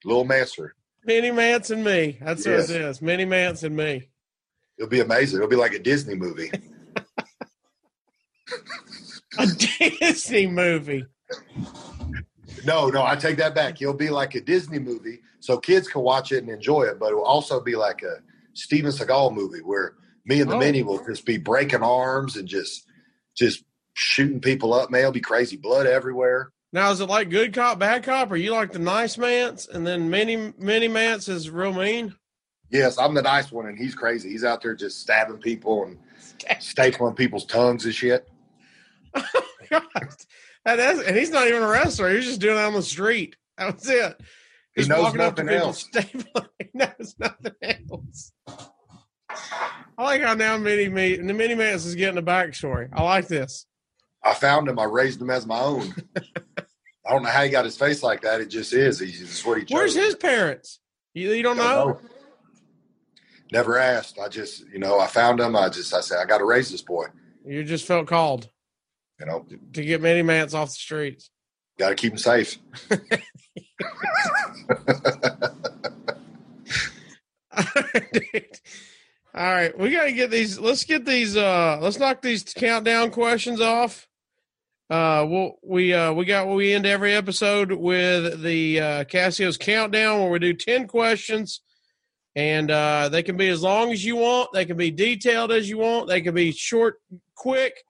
Little 0.04 0.26
Manser. 0.26 0.72
Mini 1.06 1.32
Mance 1.32 1.70
and 1.70 1.84
me. 1.84 2.18
That's 2.22 2.46
Yes. 2.46 2.70
what 2.70 2.76
it 2.78 2.82
is. 2.82 3.02
Mini 3.02 3.26
Mance 3.26 3.64
and 3.64 3.76
me. 3.76 4.10
It'll 4.78 4.90
be 4.90 5.00
amazing. 5.02 5.38
It'll 5.38 5.50
be 5.50 5.56
like 5.56 5.74
a 5.74 5.80
Disney 5.80 6.16
movie. 6.16 6.52
A 9.40 9.48
Disney 10.00 10.46
movie. 10.46 11.06
No, 12.66 12.88
no, 12.90 13.04
I 13.06 13.16
take 13.16 13.38
that 13.38 13.56
back. 13.56 13.78
He'll 13.78 13.94
be 13.94 14.10
like 14.10 14.36
a 14.36 14.42
Disney 14.42 14.80
movie, 14.80 15.20
so 15.40 15.58
kids 15.58 15.88
can 15.88 16.02
watch 16.02 16.32
it 16.32 16.40
and 16.44 16.50
enjoy 16.50 16.84
it. 16.84 17.00
But 17.00 17.12
it 17.12 17.16
will 17.16 17.24
also 17.26 17.60
be 17.60 17.76
like 17.76 18.02
a 18.04 18.18
Steven 18.54 18.92
Seagal 18.92 19.34
movie 19.34 19.62
where 19.62 19.96
me 20.26 20.40
and 20.42 20.50
the 20.50 20.56
Oh. 20.56 20.60
mini 20.60 20.84
will 20.84 21.04
just 21.06 21.26
be 21.26 21.38
breaking 21.38 21.84
arms 21.84 22.36
and 22.38 22.48
just 22.48 22.86
just 23.36 23.64
shooting 23.94 24.40
people 24.40 24.74
up. 24.74 24.90
Man, 24.92 25.02
it'll 25.02 25.12
be 25.12 25.20
crazy, 25.22 25.58
blood 25.58 25.86
everywhere. 25.88 26.50
Now 26.72 26.92
is 26.92 27.02
it 27.02 27.06
like 27.10 27.30
good 27.30 27.54
cop, 27.54 27.78
bad 27.80 28.04
cop, 28.04 28.32
or 28.32 28.36
you 28.36 28.52
like 28.52 28.72
the 28.72 28.80
nice 28.80 29.18
Mance, 29.18 29.68
and 29.68 29.86
then 29.86 30.10
Mini 30.10 30.54
Mini 30.58 30.88
Mance 30.88 31.28
is 31.28 31.50
real 31.50 31.74
mean? 31.74 32.16
Yes, 32.70 32.98
I'm 32.98 33.14
the 33.14 33.22
nice 33.22 33.52
one, 33.52 33.68
and 33.68 33.78
he's 33.78 33.94
crazy. 33.94 34.30
He's 34.30 34.44
out 34.44 34.62
there 34.64 34.74
just 34.74 35.00
stabbing 35.02 35.38
people 35.38 35.84
and 35.86 35.98
stapling 36.60 37.16
people's 37.16 37.46
tongues 37.46 37.86
and 37.86 37.94
shit. 37.94 38.28
Oh, 39.72 39.80
God, 39.94 40.08
that 40.66 40.80
is, 40.80 41.00
and 41.02 41.16
he's 41.16 41.30
not 41.30 41.48
even 41.48 41.62
a 41.64 41.68
wrestler. 41.68 42.10
He 42.10 42.16
was 42.18 42.26
just 42.26 42.42
doing 42.42 42.58
it 42.58 42.62
on 42.62 42.74
the 42.74 42.82
street. 42.82 43.36
That 43.58 43.76
was 43.76 43.88
it. 43.90 44.20
He 44.76 44.88
knows 44.88 45.14
nothing 45.14 45.50
else. 45.50 45.88
He 45.94 46.70
knows 46.74 47.16
nothing 47.20 47.54
else. 47.62 48.32
I 49.98 50.04
like 50.04 50.22
how 50.22 50.34
now 50.34 50.58
Mini 50.58 50.90
Me 50.90 51.18
and 51.18 51.30
the 51.30 51.34
Mini 51.34 51.54
Mance 51.56 51.86
is 51.86 51.96
getting 51.96 52.18
a 52.18 52.24
backstory. 52.24 52.90
I 52.94 53.04
like 53.04 53.28
this. 53.28 53.66
I 54.24 54.34
found 54.34 54.68
him. 54.68 54.80
I 54.80 54.86
raised 54.86 55.22
him 55.22 55.30
as 55.30 55.46
my 55.46 55.60
own. 55.60 55.94
I 57.06 57.12
don't 57.12 57.24
know 57.24 57.30
how 57.30 57.44
he 57.44 57.50
got 57.50 57.66
his 57.66 57.78
face 57.78 58.02
like 58.02 58.22
that. 58.22 58.42
It 58.42 58.48
just 58.48 58.74
is. 58.74 59.00
He's 59.00 59.20
just 59.20 59.46
what 59.46 59.58
he 59.60 59.66
chose. 59.66 59.76
Where's 59.76 59.96
his 59.96 60.16
parents? 60.16 60.80
You, 61.14 61.32
you 61.34 61.44
don't 61.44 61.58
Don't 61.58 61.66
know? 61.68 61.86
know. 61.90 62.00
Never 63.52 63.78
asked. 63.78 64.18
I 64.18 64.30
just, 64.30 64.66
you 64.72 64.80
know, 64.80 65.00
I 65.00 65.08
found 65.08 65.40
him. 65.40 65.56
I 65.56 65.70
just, 65.70 65.94
I 65.94 66.02
said, 66.02 66.18
I 66.20 66.26
got 66.26 66.40
to 66.40 66.46
raise 66.46 66.72
this 66.72 66.82
boy. 66.82 67.06
You 67.46 67.64
just 67.64 67.86
felt 67.86 68.08
called 68.08 68.50
You 69.24 69.32
know, 69.32 69.46
to 69.72 69.86
get 69.86 70.02
many 70.02 70.22
Mance 70.22 70.54
off 70.54 70.68
the 70.68 70.74
streets. 70.74 71.30
got 71.80 71.90
to 71.90 71.96
keep 71.96 72.12
them 72.12 72.18
safe. 72.18 72.58
All 79.34 79.54
right, 79.54 79.78
we 79.78 79.92
got 79.92 80.04
to 80.04 80.12
get 80.12 80.30
these. 80.30 80.60
Let's 80.60 80.84
get 80.84 81.06
these. 81.06 81.38
Uh, 81.38 81.80
let's 81.82 81.98
knock 82.00 82.22
these 82.22 82.44
countdown 82.44 83.12
questions 83.12 83.62
off. 83.62 84.10
Uh, 84.90 85.26
we'll, 85.30 85.54
we 85.64 85.94
uh, 85.94 86.12
we 86.12 86.26
got 86.26 86.50
we 86.50 86.74
end 86.74 86.86
every 86.86 87.14
episode 87.14 87.72
with 87.72 88.44
the 88.44 88.82
uh, 88.82 89.04
Casio's 89.06 89.58
countdown, 89.58 90.20
where 90.20 90.32
we 90.32 90.40
do 90.40 90.54
ten 90.54 90.86
questions, 90.86 91.62
and 92.36 92.70
uh, 92.70 93.08
they 93.08 93.24
can 93.24 93.38
be 93.38 93.48
as 93.48 93.64
long 93.64 93.94
as 93.94 94.04
you 94.04 94.18
want. 94.18 94.50
They 94.52 94.66
can 94.66 94.76
be 94.76 94.92
detailed 94.92 95.54
as 95.54 95.70
you 95.70 95.78
want. 95.78 96.10
They 96.10 96.20
can 96.20 96.36
be 96.36 96.52
short, 96.52 96.98
quick, 97.38 97.82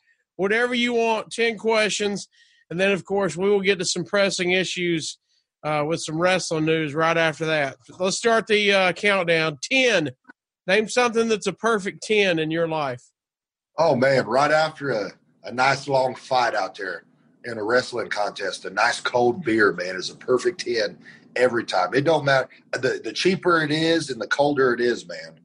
whatever 0.43 0.75
you 0.75 0.93
want. 0.93 1.31
Ten 1.31 1.57
questions, 1.57 2.27
and 2.69 2.79
then 2.79 2.91
of 2.91 3.03
course 3.05 3.35
we 3.35 3.49
will 3.49 3.61
get 3.61 3.79
to 3.79 3.85
some 3.85 4.03
pressing 4.03 4.51
issues 4.51 5.17
uh, 5.63 5.83
with 5.87 6.01
some 6.01 6.19
wrestling 6.19 6.65
news 6.65 6.93
right 6.93 7.17
after 7.17 7.45
that. 7.45 7.77
Let's 7.97 8.17
start 8.17 8.45
the 8.47 8.71
uh, 8.71 8.93
countdown. 8.93 9.57
10. 9.63 10.11
Name 10.67 10.89
something 10.89 11.27
that's 11.29 11.47
a 11.47 11.53
perfect 11.53 12.03
10 12.03 12.37
in 12.39 12.51
your 12.51 12.67
life. 12.67 13.01
Oh 13.77 13.95
man! 13.95 14.27
Right 14.27 14.51
after 14.51 14.91
a, 14.91 15.11
a 15.45 15.51
nice 15.51 15.87
long 15.87 16.13
fight 16.13 16.53
out 16.53 16.75
there 16.75 17.05
in 17.45 17.57
a 17.57 17.63
wrestling 17.63 18.09
contest, 18.09 18.65
a 18.65 18.69
nice 18.69 18.99
cold 18.99 19.43
beer, 19.43 19.73
man, 19.73 19.95
is 19.95 20.11
a 20.11 20.15
perfect 20.15 20.61
ten 20.61 20.97
every 21.35 21.63
time. 21.63 21.91
It 21.95 22.03
don't 22.03 22.23
matter 22.23 22.49
the 22.73 23.01
the 23.03 23.11
cheaper 23.11 23.63
it 23.63 23.71
is 23.71 24.11
and 24.11 24.21
the 24.21 24.27
colder 24.27 24.75
it 24.75 24.79
is, 24.79 25.07
man. 25.07 25.39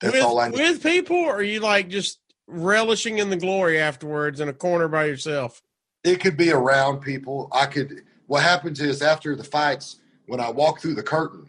That's 0.00 0.14
with, 0.14 0.22
all 0.22 0.38
I 0.38 0.50
need. 0.50 0.60
with 0.60 0.82
people, 0.84 1.16
or 1.16 1.34
are 1.36 1.42
you 1.42 1.58
like 1.58 1.88
just 1.88 2.20
relishing 2.48 3.18
in 3.18 3.30
the 3.30 3.36
glory 3.36 3.78
afterwards 3.78 4.40
in 4.40 4.48
a 4.48 4.52
corner 4.52 4.88
by 4.88 5.04
yourself? 5.04 5.62
it 6.04 6.20
could 6.20 6.36
be 6.36 6.50
around 6.52 7.00
people. 7.00 7.48
I 7.52 7.66
could. 7.66 8.04
What 8.26 8.42
happens 8.42 8.80
is 8.80 9.02
after 9.02 9.34
the 9.34 9.44
fights, 9.44 10.00
when 10.26 10.40
I 10.40 10.50
walk 10.50 10.80
through 10.80 10.94
the 10.94 11.02
curtain, 11.02 11.48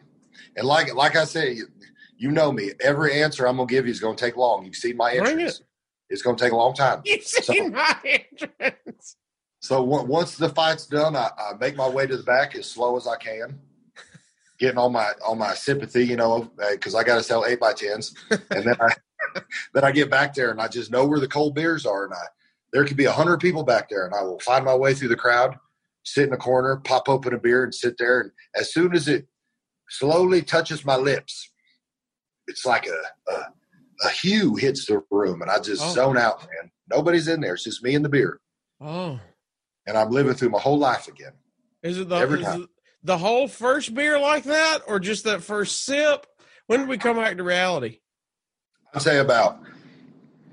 and 0.55 0.67
like 0.67 0.93
like 0.93 1.15
I 1.15 1.25
say, 1.25 1.53
you, 1.53 1.67
you 2.17 2.31
know 2.31 2.51
me. 2.51 2.71
Every 2.81 3.21
answer 3.21 3.47
I'm 3.47 3.57
gonna 3.57 3.67
give 3.67 3.85
you 3.85 3.91
is 3.91 3.99
gonna 3.99 4.15
take 4.15 4.38
long. 4.38 4.65
You've 4.65 4.75
seen 4.75 4.97
my 4.97 5.12
Bring 5.17 5.31
entrance. 5.39 5.62
It's 6.09 6.21
gonna 6.21 6.38
take 6.38 6.51
a 6.51 6.55
long 6.55 6.73
time. 6.73 7.01
You've 7.05 7.23
seen 7.23 7.71
my 7.71 7.95
entrance. 8.03 9.15
So 9.62 9.83
on- 9.93 10.07
once 10.07 10.38
the 10.38 10.49
fight's 10.49 10.85
done, 10.88 11.15
I, 11.15 11.29
I 11.38 11.53
make 11.59 11.75
my 11.75 11.88
way 11.88 12.07
to 12.07 12.17
the 12.17 12.23
back 12.23 12.55
as 12.55 12.65
slow 12.65 12.97
as 12.97 13.07
I 13.07 13.17
can, 13.17 13.59
getting 14.57 14.77
all 14.77 14.89
my 14.89 15.12
all 15.25 15.35
my 15.35 15.53
sympathy, 15.53 16.05
you 16.05 16.15
know, 16.15 16.49
uh, 16.62 16.71
because 16.71 16.95
I 16.95 17.03
got 17.03 17.15
to 17.15 17.23
sell 17.23 17.45
eight 17.45 17.59
by 17.59 17.73
tens, 17.73 18.15
and 18.31 18.65
then 18.65 18.75
I 18.79 18.89
then 19.73 19.84
I 19.84 19.91
get 19.91 20.10
back 20.10 20.34
there 20.34 20.51
and 20.51 20.62
I 20.62 20.67
just 20.67 20.91
know 20.91 21.05
where 21.05 21.19
the 21.19 21.27
cold 21.27 21.55
beers 21.55 21.86
are, 21.86 22.05
and 22.05 22.13
I 22.13 22.23
there 22.71 22.86
could 22.86 22.97
be 22.97 23.05
a 23.05 23.12
hundred 23.12 23.39
people 23.39 23.63
back 23.63 23.89
there, 23.89 24.05
and 24.05 24.13
I 24.13 24.21
will 24.21 24.39
find 24.39 24.63
my 24.63 24.75
way 24.75 24.93
through 24.93 25.08
the 25.10 25.15
crowd, 25.15 25.55
sit 26.03 26.27
in 26.27 26.34
a 26.34 26.38
corner, 26.38 26.77
pop 26.77 27.10
open 27.10 27.34
a 27.34 27.39
beer, 27.39 27.63
and 27.63 27.73
sit 27.73 27.97
there, 27.97 28.21
and 28.21 28.32
as 28.55 28.71
soon 28.73 28.95
as 28.95 29.08
it 29.08 29.27
slowly 29.89 30.41
touches 30.43 30.86
my 30.86 30.95
lips, 30.95 31.51
it's 32.47 32.65
like 32.65 32.88
a 32.88 33.32
a, 33.32 33.45
a 34.05 34.10
hue 34.10 34.55
hits 34.55 34.86
the 34.86 35.01
room, 35.12 35.41
and 35.41 35.49
I 35.51 35.60
just 35.60 35.84
Oh. 35.84 35.93
zone 35.93 36.17
out, 36.17 36.41
man. 36.41 36.71
Nobody's 36.89 37.27
in 37.27 37.41
there; 37.41 37.53
it's 37.55 37.63
just 37.63 37.84
me 37.84 37.95
and 37.95 38.03
the 38.05 38.10
beer 38.10 38.39
Oh, 38.82 39.19
and 39.88 39.97
I'm 39.97 40.10
living 40.12 40.34
through 40.34 40.49
my 40.49 40.60
whole 40.60 40.77
life 40.79 41.08
again. 41.08 41.34
is 41.84 41.97
it 41.99 42.10
the 42.10 42.15
Every 42.15 42.41
time. 42.43 42.63
it 42.63 42.69
the 43.03 43.17
whole 43.17 43.47
first 43.47 43.93
beer 43.93 44.19
like 44.19 44.43
that, 44.43 44.79
or 44.88 44.99
just 44.99 45.23
that 45.23 45.41
first 45.43 45.86
sip? 45.86 46.25
When 46.67 46.82
did 46.82 46.89
we 46.89 46.97
come 46.97 47.15
back 47.17 47.38
to 47.38 47.43
reality? 47.43 48.01
I'd 48.93 49.02
say 49.02 49.19
about 49.19 49.60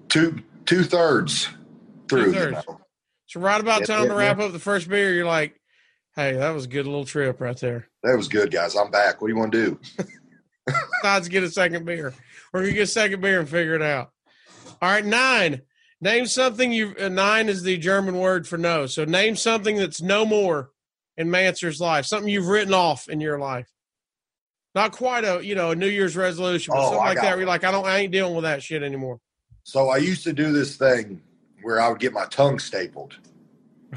two 0.09 0.43
two 0.65 0.83
thirds 0.83 1.49
through. 2.09 2.33
Two-thirds. 2.33 2.67
know. 2.67 2.81
So 3.27 3.41
right 3.41 3.61
about 3.61 3.81
Yeah, 3.81 3.87
time 3.87 4.03
yeah, 4.05 4.09
to 4.11 4.15
wrap 4.15 4.39
up 4.39 4.53
the 4.53 4.59
first 4.59 4.89
beer, 4.89 5.13
you're 5.13 5.27
like, 5.27 5.61
"Hey, 6.15 6.35
that 6.35 6.51
was 6.51 6.65
a 6.67 6.69
good 6.69 6.87
little 6.87 7.05
trip 7.05 7.41
right 7.41 7.59
there." 7.59 7.89
That 8.03 8.17
was 8.17 8.29
good, 8.29 8.51
guys. 8.51 8.77
I'm 8.77 8.91
back. 8.91 9.21
What 9.21 9.29
do 9.29 9.35
you 9.35 9.39
want 9.39 9.53
to 9.53 9.67
do? 9.67 9.81
Let's 11.03 11.29
get 11.29 11.43
a 11.45 11.51
second 11.51 11.85
beer. 11.85 12.15
We're 12.53 12.63
gonna 12.63 12.73
get 12.73 12.83
a 12.83 12.87
second 12.87 13.21
beer 13.21 13.41
and 13.41 13.49
figure 13.49 13.75
it 13.75 13.83
out. 13.83 14.11
All 14.81 14.91
right, 14.91 15.05
nine. 15.05 15.63
Name 16.01 16.27
something 16.27 16.73
you. 16.73 16.95
Uh, 17.01 17.09
nine 17.09 17.49
is 17.49 17.63
the 17.63 17.79
German 17.79 18.19
word 18.19 18.47
for 18.47 18.59
no. 18.59 18.87
So 18.87 19.05
name 19.05 19.35
something 19.37 19.77
that's 19.77 20.03
no 20.03 20.27
more 20.27 20.71
in 21.17 21.31
Manser's 21.31 21.81
life. 21.81 22.05
Something 22.07 22.29
you've 22.29 22.49
written 22.49 22.75
off 22.75 23.09
in 23.09 23.21
your 23.21 23.39
life. 23.39 23.69
Not 24.77 24.93
quite 24.93 25.25
a 25.25 25.43
you 25.43 25.55
know 25.55 25.71
a 25.71 25.75
New 25.75 25.89
Year's 25.89 26.19
resolution, 26.19 26.73
but 26.75 26.81
Oh, 26.81 26.91
something 26.91 26.99
like 26.99 27.17
that. 27.17 27.31
Where 27.31 27.39
you're 27.39 27.47
like, 27.47 27.65
I 27.65 27.71
don't, 27.71 27.87
I 27.87 27.97
ain't 27.97 28.13
dealing 28.13 28.35
with 28.35 28.43
that 28.43 28.63
shit 28.63 28.83
anymore. 28.83 29.19
So 29.65 29.89
I 29.89 29.97
used 29.97 30.23
to 30.25 30.35
do 30.35 30.53
this 30.53 30.77
thing 30.77 31.23
where 31.63 31.81
I 31.81 31.89
would 31.89 31.99
get 31.99 32.13
my 32.13 32.27
tongue 32.27 32.59
stapled. 32.59 33.17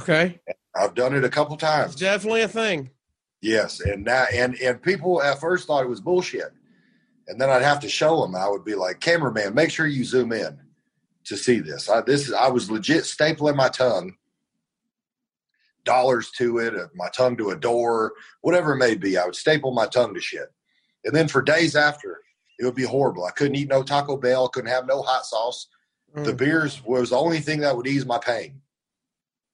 Okay, 0.01 0.39
I've 0.73 0.95
done 0.95 1.13
it 1.15 1.25
a 1.25 1.29
couple 1.29 1.55
it's 1.55 1.63
times. 1.63 1.95
definitely 1.97 2.43
a 2.43 2.47
thing. 2.47 2.91
Yes, 3.41 3.81
and 3.81 4.07
that 4.07 4.33
and 4.33 4.55
and 4.55 4.81
people 4.81 5.21
at 5.21 5.41
first 5.41 5.67
thought 5.67 5.83
it 5.83 5.89
was 5.89 5.99
bullshit, 5.99 6.53
and 7.27 7.41
then 7.41 7.49
I'd 7.49 7.61
have 7.61 7.81
to 7.81 7.89
show 7.89 8.21
them. 8.21 8.33
I 8.33 8.47
would 8.47 8.63
be 8.63 8.75
like, 8.75 9.01
"Cameraman, 9.01 9.53
make 9.53 9.71
sure 9.71 9.85
you 9.85 10.05
zoom 10.05 10.31
in 10.31 10.57
to 11.25 11.35
see 11.35 11.59
this." 11.59 11.89
I, 11.89 11.99
this 11.99 12.29
is 12.29 12.33
I 12.33 12.47
was 12.47 12.71
legit 12.71 13.03
stapling 13.03 13.57
my 13.57 13.67
tongue, 13.67 14.15
dollars 15.83 16.31
to 16.37 16.59
it, 16.59 16.73
uh, 16.73 16.87
my 16.95 17.09
tongue 17.09 17.35
to 17.35 17.49
a 17.49 17.57
door, 17.57 18.13
whatever 18.39 18.75
it 18.75 18.77
may 18.77 18.95
be. 18.95 19.17
I 19.17 19.25
would 19.25 19.35
staple 19.35 19.73
my 19.73 19.85
tongue 19.85 20.13
to 20.13 20.21
shit, 20.21 20.49
and 21.05 21.15
then 21.15 21.27
for 21.27 21.41
days 21.41 21.75
after, 21.75 22.19
it 22.57 22.65
would 22.65 22.75
be 22.75 22.83
horrible. 22.83 23.25
I 23.25 23.31
couldn't 23.31 23.55
eat 23.55 23.69
no 23.69 23.83
Taco 23.83 24.17
Bell, 24.17 24.49
couldn't 24.49 24.69
have 24.69 24.85
no 24.87 25.01
hot 25.01 25.25
sauce. 25.25 25.67
The 26.13 26.33
Mm. 26.33 26.37
beers 26.37 26.83
was 26.83 27.11
the 27.11 27.17
only 27.17 27.39
thing 27.39 27.59
that 27.61 27.75
would 27.77 27.87
ease 27.87 28.05
my 28.05 28.17
pain. 28.17 28.61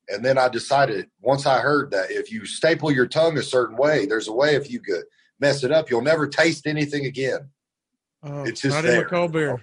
And 0.08 0.23
then 0.23 0.38
I 0.38 0.47
decided 0.49 1.10
once 1.21 1.45
I 1.45 1.60
heard 1.60 1.91
that 1.91 2.12
if 2.12 2.31
you 2.31 2.45
staple 2.45 2.91
your 2.91 3.08
tongue 3.08 3.38
a 3.38 3.43
certain 3.43 3.75
way, 3.75 4.05
there's 4.05 4.27
a 4.27 4.34
way 4.34 4.55
if 4.55 4.69
you 4.71 4.79
could 4.79 5.03
mess 5.39 5.63
it 5.63 5.71
up, 5.71 5.89
you'll 5.89 6.01
never 6.01 6.27
taste 6.27 6.65
anything 6.67 7.05
again. 7.05 7.49
Oh, 8.23 8.43
It's 8.43 8.62
just 8.62 8.75
not 8.75 8.84
there. 8.84 9.05
cold 9.05 9.34
beer. 9.34 9.62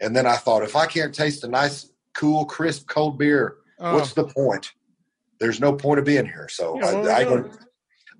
And 0.00 0.14
then 0.16 0.26
I 0.26 0.36
thought, 0.36 0.62
if 0.62 0.74
I 0.76 0.86
can't 0.86 1.14
taste 1.14 1.44
a 1.44 1.48
nice, 1.48 1.90
cool, 2.14 2.44
crisp, 2.44 2.88
cold 2.88 3.18
beer, 3.18 3.58
Oh, 3.78 3.94
what's 3.94 4.14
the 4.14 4.24
point? 4.24 4.72
There's 5.38 5.60
no 5.60 5.74
point 5.74 5.98
of 5.98 6.06
being 6.06 6.24
here. 6.24 6.48
So 6.48 6.78
Yeah, 6.80 7.10
I, 7.10 7.24
I 7.24 7.44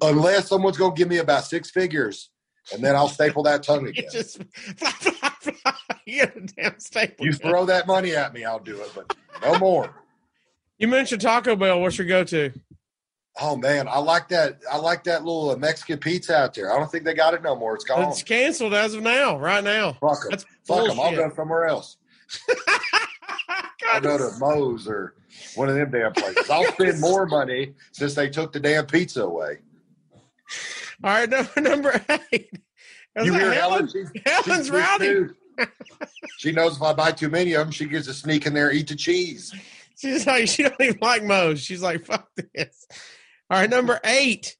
unless 0.02 0.48
someone's 0.48 0.76
going 0.76 0.94
to 0.94 0.98
give 0.98 1.08
me 1.08 1.18
about 1.18 1.44
six 1.44 1.70
figures, 1.70 2.30
and 2.72 2.82
then 2.82 2.96
I'll 2.96 3.08
staple 3.08 3.42
that 3.44 3.62
tongue 3.62 3.82
you 3.84 3.88
again. 3.90 4.08
just 4.10 4.42
fly, 4.76 4.90
fly, 4.90 5.30
fly. 5.40 5.74
You 6.06 6.26
get 6.26 6.36
a 6.36 6.40
damn 6.40 6.78
staple. 6.78 7.26
You 7.26 7.32
throw 7.32 7.64
that 7.66 7.86
money 7.86 8.14
at 8.14 8.32
me, 8.32 8.44
I'll 8.44 8.58
do 8.58 8.80
it, 8.80 8.90
but 8.94 9.16
no 9.42 9.58
more. 9.58 10.02
You 10.78 10.88
mentioned 10.88 11.20
Taco 11.22 11.56
Bell. 11.56 11.80
What's 11.80 11.98
your 11.98 12.06
go-to? 12.06 12.52
Oh 13.38 13.54
man, 13.56 13.86
I 13.86 13.98
like 13.98 14.28
that. 14.28 14.62
I 14.70 14.78
like 14.78 15.04
that 15.04 15.24
little 15.24 15.50
uh, 15.50 15.56
Mexican 15.56 15.98
pizza 15.98 16.34
out 16.34 16.54
there. 16.54 16.72
I 16.72 16.78
don't 16.78 16.90
think 16.90 17.04
they 17.04 17.12
got 17.12 17.34
it 17.34 17.42
no 17.42 17.54
more. 17.54 17.74
It's 17.74 17.84
gone. 17.84 18.08
It's 18.08 18.22
canceled 18.22 18.72
as 18.72 18.94
of 18.94 19.02
now, 19.02 19.38
right 19.38 19.62
now. 19.62 19.92
Fuck 20.00 20.22
them. 20.30 20.38
Fuck 20.64 20.86
them. 20.86 20.98
I'll 21.00 21.14
go 21.14 21.30
somewhere 21.34 21.66
else. 21.66 21.98
I'll 23.92 24.00
go 24.00 24.16
to 24.16 24.30
Moe's 24.38 24.88
or 24.88 25.14
one 25.54 25.68
of 25.68 25.74
them 25.74 25.90
damn 25.90 26.12
places. 26.12 26.48
I'll 26.48 26.64
spend 26.72 26.98
more 27.00 27.26
money 27.26 27.74
since 27.92 28.14
they 28.14 28.30
took 28.30 28.52
the 28.52 28.60
damn 28.60 28.86
pizza 28.86 29.22
away. 29.22 29.58
All 31.06 31.12
right, 31.12 31.30
number 31.30 31.60
number 31.60 32.04
eight. 32.32 32.50
You 33.22 33.32
hear 33.32 33.52
Helen? 33.52 33.86
Helen? 33.86 34.10
She, 34.12 34.22
Helen's 34.26 34.70
rowdy. 34.72 35.26
she 36.38 36.50
knows 36.50 36.76
if 36.76 36.82
I 36.82 36.92
buy 36.94 37.12
too 37.12 37.28
many 37.28 37.52
of 37.52 37.60
them, 37.60 37.70
she 37.70 37.86
gets 37.86 38.08
to 38.08 38.12
sneak 38.12 38.44
in 38.44 38.54
there 38.54 38.72
eat 38.72 38.88
the 38.88 38.96
cheese. 38.96 39.54
She's 39.96 40.26
like, 40.26 40.48
she 40.48 40.64
don't 40.64 40.74
even 40.80 40.98
like 41.00 41.22
Moe's. 41.22 41.60
She's 41.60 41.80
like, 41.80 42.04
fuck 42.04 42.28
this. 42.52 42.88
All 43.48 43.60
right, 43.60 43.70
number 43.70 44.00
eight. 44.02 44.56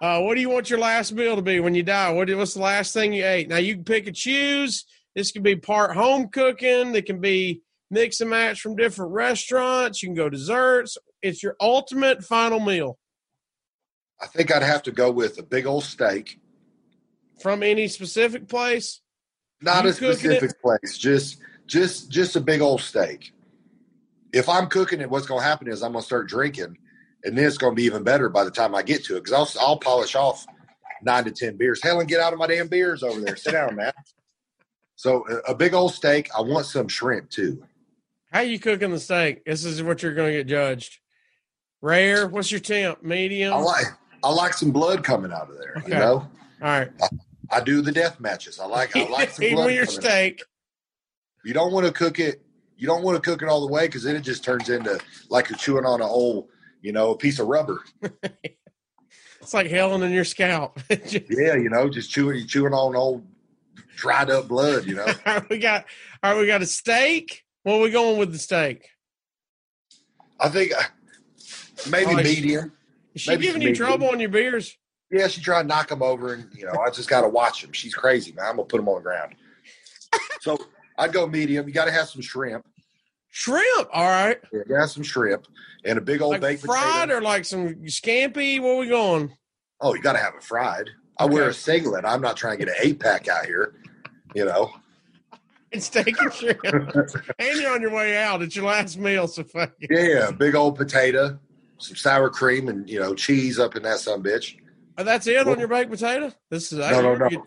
Uh, 0.00 0.22
what 0.22 0.34
do 0.34 0.40
you 0.40 0.48
want 0.48 0.70
your 0.70 0.78
last 0.78 1.12
meal 1.12 1.36
to 1.36 1.42
be 1.42 1.60
when 1.60 1.74
you 1.74 1.82
die? 1.82 2.10
What, 2.10 2.34
what's 2.34 2.54
the 2.54 2.62
last 2.62 2.94
thing 2.94 3.12
you 3.12 3.26
ate? 3.26 3.50
Now 3.50 3.58
you 3.58 3.74
can 3.74 3.84
pick 3.84 4.06
and 4.06 4.16
choose. 4.16 4.86
This 5.14 5.30
can 5.30 5.42
be 5.42 5.56
part 5.56 5.94
home 5.94 6.28
cooking. 6.28 6.94
It 6.94 7.04
can 7.04 7.20
be 7.20 7.60
mix 7.90 8.22
and 8.22 8.30
match 8.30 8.62
from 8.62 8.76
different 8.76 9.12
restaurants. 9.12 10.02
You 10.02 10.08
can 10.08 10.16
go 10.16 10.30
desserts. 10.30 10.96
It's 11.20 11.42
your 11.42 11.54
ultimate 11.60 12.24
final 12.24 12.60
meal 12.60 12.98
I 14.22 14.26
think 14.26 14.54
I'd 14.54 14.62
have 14.62 14.84
to 14.84 14.92
go 14.92 15.10
with 15.10 15.38
a 15.38 15.42
big 15.42 15.66
old 15.66 15.84
steak. 15.84 16.38
from 17.40 17.62
any 17.62 17.88
specific 17.88 18.48
place. 18.48 19.00
Not 19.60 19.84
You 19.84 19.90
a 19.90 19.92
specific 19.92 20.60
place, 20.62 20.96
just 20.96 21.38
just 21.66 22.10
just 22.10 22.36
a 22.36 22.40
big 22.40 22.60
old 22.60 22.80
steak. 22.80 23.32
If 24.32 24.48
I'm 24.48 24.68
cooking 24.68 25.00
it, 25.00 25.10
what's 25.10 25.26
going 25.26 25.40
to 25.40 25.46
happen 25.46 25.68
is 25.68 25.82
I'm 25.82 25.92
going 25.92 26.02
to 26.02 26.06
start 26.06 26.28
drinking, 26.28 26.78
and 27.24 27.36
then 27.36 27.44
it's 27.44 27.58
going 27.58 27.72
to 27.72 27.76
be 27.76 27.84
even 27.84 28.02
better 28.02 28.28
by 28.28 28.44
the 28.44 28.50
time 28.50 28.74
I 28.74 28.82
get 28.82 29.04
to 29.04 29.16
it 29.16 29.24
because 29.24 29.32
I'll 29.56 29.64
I'll 29.64 29.76
polish 29.78 30.14
off 30.14 30.46
nine 31.02 31.24
to 31.24 31.30
ten 31.32 31.56
beers. 31.56 31.82
Helen, 31.82 32.06
get 32.06 32.20
out 32.20 32.32
of 32.32 32.38
my 32.38 32.46
damn 32.46 32.68
beers 32.68 33.02
over 33.02 33.20
there. 33.20 33.36
Sit 33.36 33.52
down, 33.52 33.76
man. 33.76 33.92
So 34.96 35.24
a, 35.28 35.52
a 35.52 35.54
big 35.54 35.74
old 35.74 35.94
steak. 35.94 36.30
I 36.36 36.42
want 36.42 36.66
some 36.66 36.88
shrimp 36.88 37.30
too. 37.30 37.64
How 38.32 38.40
you 38.40 38.58
cooking 38.58 38.90
the 38.90 39.00
steak? 39.00 39.44
This 39.44 39.64
is 39.64 39.82
what 39.82 40.02
you're 40.02 40.14
going 40.14 40.32
to 40.32 40.38
get 40.38 40.46
judged. 40.46 41.00
Rare. 41.80 42.26
What's 42.28 42.50
your 42.50 42.60
temp? 42.60 43.02
Medium. 43.02 43.52
I 43.52 43.58
like 43.58 43.86
I 44.24 44.30
like 44.30 44.54
some 44.54 44.70
blood 44.70 45.02
coming 45.04 45.32
out 45.32 45.50
of 45.50 45.58
there. 45.58 45.74
Okay. 45.78 45.88
You 45.92 45.94
know, 45.98 46.12
All 46.14 46.28
right. 46.60 46.90
I 47.50 47.60
do 47.60 47.82
the 47.82 47.92
death 47.92 48.20
matches. 48.20 48.58
I 48.60 48.66
like 48.66 48.96
I 48.96 49.06
like 49.08 49.30
some 49.32 49.50
blood. 49.50 49.72
your 49.72 49.86
coming 49.86 49.98
out. 49.98 50.04
steak. 50.04 50.42
You 51.44 51.52
don't 51.54 51.72
want 51.72 51.86
to 51.86 51.92
cook 51.92 52.18
it. 52.18 52.40
You 52.76 52.86
don't 52.86 53.02
want 53.02 53.22
to 53.22 53.30
cook 53.30 53.42
it 53.42 53.48
all 53.48 53.60
the 53.66 53.72
way 53.72 53.86
because 53.86 54.02
then 54.04 54.16
it 54.16 54.22
just 54.22 54.42
turns 54.44 54.68
into 54.68 54.98
like 55.28 55.48
you're 55.50 55.58
chewing 55.58 55.84
on 55.84 56.00
an 56.00 56.08
old, 56.08 56.48
you 56.80 56.92
know, 56.92 57.10
a 57.10 57.16
piece 57.16 57.38
of 57.38 57.48
rubber. 57.48 57.80
It's 59.40 59.52
like 59.52 59.66
Helen 59.66 60.04
in 60.04 60.12
your 60.12 60.24
scalp. 60.24 60.78
Yeah, 60.88 61.56
you 61.56 61.68
know, 61.68 61.88
just 61.90 62.12
chewing, 62.12 62.38
you 62.38 62.46
chewing 62.46 62.72
on 62.72 62.94
old 62.94 63.26
dried 63.96 64.30
up 64.30 64.46
blood. 64.46 64.84
You 64.86 64.94
know, 64.94 65.06
we 65.50 65.58
got 65.58 65.84
all 66.22 66.32
right, 66.34 66.40
we 66.40 66.46
got 66.46 66.62
a 66.62 66.66
steak. 66.66 67.42
What 67.64 67.74
are 67.74 67.80
we 67.80 67.90
going 67.90 68.18
with 68.18 68.30
the 68.30 68.38
steak? 68.38 68.88
I 70.38 70.48
think 70.48 70.70
uh, 70.72 70.82
maybe 71.90 72.12
Oh, 72.12 72.16
medium. 72.18 72.72
Is 73.14 73.22
she 73.22 73.30
Maybe 73.30 73.46
giving 73.46 73.62
you 73.62 73.74
trouble 73.74 74.08
on 74.10 74.20
your 74.20 74.28
beers? 74.30 74.76
Yeah, 75.10 75.28
she 75.28 75.40
tried 75.42 75.62
to 75.62 75.68
knock 75.68 75.88
them 75.88 76.02
over, 76.02 76.32
and 76.34 76.48
you 76.56 76.64
know, 76.64 76.72
I 76.80 76.90
just 76.90 77.08
got 77.08 77.20
to 77.20 77.28
watch 77.28 77.60
them. 77.62 77.72
She's 77.72 77.94
crazy, 77.94 78.32
man. 78.32 78.46
I'm 78.46 78.56
gonna 78.56 78.66
put 78.66 78.78
them 78.78 78.88
on 78.88 78.96
the 78.96 79.02
ground. 79.02 79.34
So 80.40 80.56
I'd 80.98 81.12
go 81.12 81.26
medium. 81.26 81.68
You 81.68 81.74
got 81.74 81.84
to 81.84 81.92
have 81.92 82.08
some 82.08 82.22
shrimp. 82.22 82.64
Shrimp. 83.28 83.88
All 83.92 84.04
right. 84.08 84.38
Yeah, 84.52 84.60
you 84.68 84.74
have 84.74 84.90
some 84.90 85.02
shrimp 85.02 85.46
and 85.84 85.98
a 85.98 86.00
big 86.00 86.20
old 86.22 86.32
Like 86.32 86.40
baked 86.40 86.62
fried 86.64 86.82
potato. 87.08 87.18
or 87.18 87.20
like 87.22 87.44
some 87.44 87.74
scampi? 87.86 88.60
Where 88.60 88.76
we 88.76 88.88
going? 88.88 89.34
oh, 89.80 89.94
you 89.94 90.00
got 90.02 90.12
to 90.12 90.18
have 90.18 90.34
it 90.34 90.42
fried. 90.42 90.88
I 91.18 91.24
wear 91.26 91.48
a 91.48 91.54
singlet. 91.54 92.04
I'm 92.04 92.20
not 92.20 92.36
trying 92.36 92.58
to 92.58 92.64
get 92.64 92.68
an 92.74 92.80
eight 92.82 92.98
pack 93.00 93.28
out 93.28 93.46
here. 93.46 93.74
You 94.34 94.44
know, 94.46 94.72
It's 95.72 95.86
steak 95.86 96.20
and 96.20 96.32
shrimp. 96.32 96.62
and 97.38 97.60
you're 97.60 97.72
on 97.72 97.80
your 97.82 97.90
way 97.92 98.16
out. 98.16 98.42
It's 98.42 98.54
your 98.56 98.66
last 98.66 98.98
meal, 98.98 99.26
so 99.28 99.42
fuck 99.44 99.72
it. 99.80 99.90
yeah, 99.90 100.30
big 100.30 100.54
old 100.54 100.76
potato, 100.76 101.38
some 101.82 101.96
sour 101.96 102.30
cream, 102.30 102.68
and 102.68 102.88
you 102.88 103.00
know, 103.00 103.14
cheese 103.14 103.58
up 103.58 103.76
in 103.76 103.82
that 103.82 103.98
some 104.00 104.22
bitch. 104.22 104.56
Oh, 104.98 105.04
that's 105.04 105.26
it 105.26 105.46
on 105.46 105.58
your 105.58 105.68
baked 105.68 105.90
potato? 105.90 106.32
This 106.50 106.72
is 106.72 106.78
No, 106.78 107.00
no, 107.00 107.14
no. 107.16 107.28
you- 107.30 107.44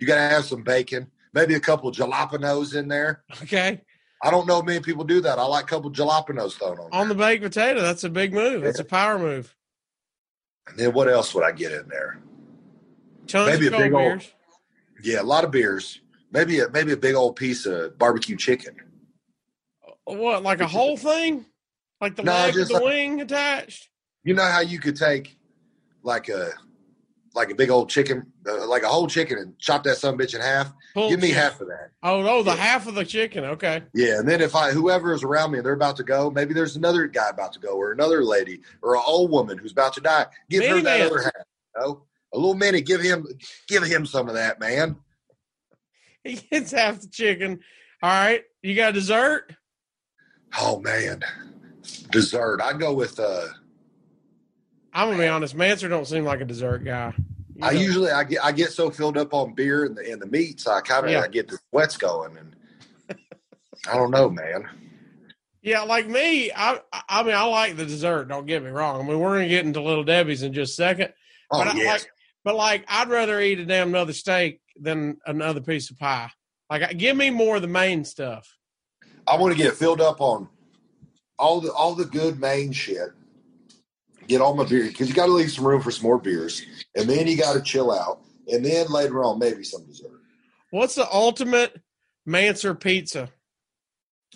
You 0.00 0.06
got 0.06 0.16
to 0.16 0.22
have 0.34 0.44
some 0.44 0.62
bacon, 0.62 1.10
maybe 1.34 1.54
a 1.54 1.60
couple 1.60 1.92
jalapenos 1.92 2.74
in 2.74 2.88
there. 2.88 3.22
Okay. 3.42 3.82
I 4.22 4.30
don't 4.30 4.46
know 4.46 4.60
many 4.62 4.80
people 4.80 5.04
do 5.04 5.20
that. 5.22 5.38
I 5.38 5.44
like 5.44 5.64
a 5.64 5.66
couple 5.66 5.90
jalapenos 5.90 6.54
thrown 6.58 6.78
on. 6.78 6.88
On 6.92 7.08
the 7.08 7.14
baked 7.14 7.42
potato, 7.42 7.80
that's 7.80 8.04
a 8.04 8.10
big 8.10 8.32
move. 8.34 8.62
That's 8.62 8.78
a 8.80 8.84
power 8.84 9.18
move. 9.18 9.54
And 10.68 10.78
then 10.78 10.92
what 10.92 11.08
else 11.08 11.34
would 11.34 11.44
I 11.44 11.52
get 11.52 11.72
in 11.72 11.88
there? 11.88 12.20
Tons 13.26 13.50
Maybe 13.50 13.66
of 13.68 13.74
a 13.74 13.78
big 13.78 13.92
old- 13.94 14.26
Yeah, 15.02 15.20
a 15.20 15.22
lot 15.22 15.44
of 15.44 15.50
beers. 15.50 16.00
Maybe 16.32 16.60
a 16.60 16.68
maybe 16.70 16.92
a 16.92 16.96
big 16.96 17.14
old 17.14 17.36
piece 17.36 17.66
of 17.66 17.98
barbecue 17.98 18.36
chicken. 18.36 18.76
Uh, 19.86 20.14
what, 20.14 20.42
like 20.42 20.60
a 20.60 20.66
whole 20.66 20.96
thing? 20.96 21.44
Like 22.00 22.16
the 22.16 22.22
No, 22.22 22.32
leg 22.32 22.54
just 22.54 22.72
the 22.72 22.80
wing 22.82 23.20
attached? 23.20 23.88
You 24.24 24.34
know 24.34 24.44
how 24.44 24.60
you 24.60 24.78
could 24.78 24.96
take 24.96 25.36
like 26.02 26.28
a 26.28 26.50
like 27.34 27.50
a 27.50 27.54
big 27.54 27.70
old 27.70 27.88
chicken, 27.88 28.26
uh, 28.48 28.66
like 28.66 28.82
a 28.82 28.88
whole 28.88 29.06
chicken, 29.06 29.38
and 29.38 29.56
chop 29.58 29.84
that 29.84 29.96
some 29.96 30.18
bitch 30.18 30.34
in 30.34 30.40
half. 30.40 30.72
Pulled 30.94 31.10
Give 31.10 31.20
me 31.20 31.28
chicken. 31.28 31.42
half 31.42 31.60
of 31.60 31.68
that. 31.68 31.90
Oh, 32.02 32.22
no, 32.22 32.42
the 32.42 32.50
Yeah. 32.50 32.56
half 32.56 32.88
of 32.88 32.96
the 32.96 33.04
chicken. 33.04 33.44
Okay. 33.44 33.84
Yeah, 33.94 34.18
and 34.18 34.28
then 34.28 34.40
if 34.40 34.56
I 34.56 34.72
whoever 34.72 35.12
is 35.14 35.22
around 35.22 35.52
me 35.52 35.58
and 35.58 35.64
they're 35.64 35.74
about 35.74 35.94
to 35.98 36.02
go, 36.02 36.28
maybe 36.32 36.54
there's 36.54 36.74
another 36.74 37.06
guy 37.06 37.28
about 37.28 37.52
to 37.52 37.60
go, 37.60 37.68
or 37.76 37.92
another 37.92 38.24
lady, 38.24 38.62
or 38.82 38.96
an 38.96 39.02
old 39.06 39.30
woman 39.30 39.58
who's 39.58 39.70
about 39.70 39.92
to 39.94 40.00
die. 40.00 40.26
Give 40.48 40.64
her 40.64 40.80
that 40.80 41.00
Miniman. 41.00 41.06
other 41.06 41.22
half. 41.22 41.32
You 41.76 41.80
know? 41.80 42.02
A 42.34 42.36
little 42.38 42.54
minute. 42.56 42.84
Give 42.84 43.00
him 43.00 43.26
give 43.68 43.84
him 43.84 44.06
some 44.06 44.28
of 44.28 44.34
that, 44.34 44.58
man. 44.60 44.96
He 46.24 46.34
gets 46.34 46.72
half 46.72 47.00
the 47.00 47.08
chicken. 47.08 47.60
All 48.02 48.10
right. 48.10 48.42
You 48.62 48.74
got 48.74 48.92
dessert? 48.94 49.54
Oh 50.58 50.80
man, 50.80 51.22
dessert. 52.10 52.60
I'd 52.62 52.78
go 52.80 52.92
with. 52.94 53.18
uh 53.18 53.46
I'm 54.92 55.08
gonna 55.08 55.18
be 55.22 55.28
honest. 55.28 55.56
Manser 55.56 55.88
don't 55.88 56.06
seem 56.06 56.24
like 56.24 56.40
a 56.40 56.44
dessert 56.44 56.84
guy. 56.84 57.14
You 57.56 57.64
I 57.64 57.72
know, 57.72 57.80
usually 57.80 58.10
I 58.10 58.24
get 58.24 58.44
I 58.44 58.52
get 58.52 58.70
so 58.72 58.90
filled 58.90 59.16
up 59.16 59.32
on 59.34 59.54
beer 59.54 59.84
and 59.84 59.96
the 59.96 60.10
and 60.10 60.20
the 60.20 60.26
meats, 60.26 60.66
I 60.66 60.80
kind 60.80 61.06
of 61.06 61.12
Yeah. 61.12 61.20
I 61.20 61.28
get 61.28 61.48
the 61.48 61.58
sweats 61.70 61.96
going, 61.96 62.36
and 62.36 62.56
I 63.88 63.94
don't 63.96 64.10
know, 64.10 64.28
man. 64.30 64.68
yeah, 65.62 65.82
like 65.82 66.08
me. 66.08 66.50
I 66.52 66.80
I 67.08 67.22
mean, 67.22 67.34
I 67.34 67.44
like 67.44 67.76
the 67.76 67.86
dessert. 67.86 68.28
Don't 68.28 68.46
get 68.46 68.62
me 68.62 68.70
wrong. 68.70 69.00
I 69.00 69.06
mean, 69.08 69.18
we're 69.20 69.34
gonna 69.34 69.48
get 69.48 69.64
into 69.64 69.80
Little 69.80 70.04
Debbie's 70.04 70.42
in 70.42 70.52
just 70.52 70.72
a 70.72 70.74
second. 70.74 71.12
Oh 71.50 71.58
but 71.58 71.68
I 71.68 71.74
yes, 71.76 72.02
like, 72.02 72.10
but 72.44 72.54
like, 72.56 72.84
I'd 72.88 73.08
rather 73.08 73.40
eat 73.40 73.58
a 73.60 73.64
damn 73.66 73.88
another 73.88 74.12
steak 74.12 74.60
than 74.80 75.18
another 75.26 75.60
piece 75.60 75.90
of 75.90 75.98
pie. 75.98 76.30
Like, 76.70 76.96
give 76.96 77.16
me 77.16 77.30
more 77.30 77.56
of 77.56 77.62
the 77.62 77.68
main 77.68 78.04
stuff. 78.04 78.56
I 79.26 79.36
want 79.36 79.52
to 79.56 79.62
get 79.62 79.74
filled 79.74 80.00
up 80.00 80.20
on 80.20 80.48
all 81.40 81.60
the 81.60 81.72
all 81.72 81.94
the 81.94 82.04
good 82.04 82.38
main 82.38 82.70
shit. 82.72 83.08
Get 84.28 84.40
all 84.40 84.54
my 84.54 84.64
beer 84.64 84.84
because 84.86 85.08
you 85.08 85.14
got 85.14 85.26
to 85.26 85.32
leave 85.32 85.50
some 85.50 85.66
room 85.66 85.80
for 85.82 85.90
some 85.90 86.04
more 86.04 86.18
beers, 86.20 86.62
and 86.94 87.08
then 87.08 87.26
you 87.26 87.36
got 87.36 87.54
to 87.54 87.62
chill 87.62 87.90
out, 87.90 88.20
and 88.52 88.64
then 88.64 88.86
later 88.88 89.24
on 89.24 89.40
maybe 89.40 89.64
some 89.64 89.84
dessert. 89.86 90.20
What's 90.70 90.94
the 90.94 91.10
ultimate 91.10 91.80
Manser 92.28 92.78
pizza? 92.78 93.28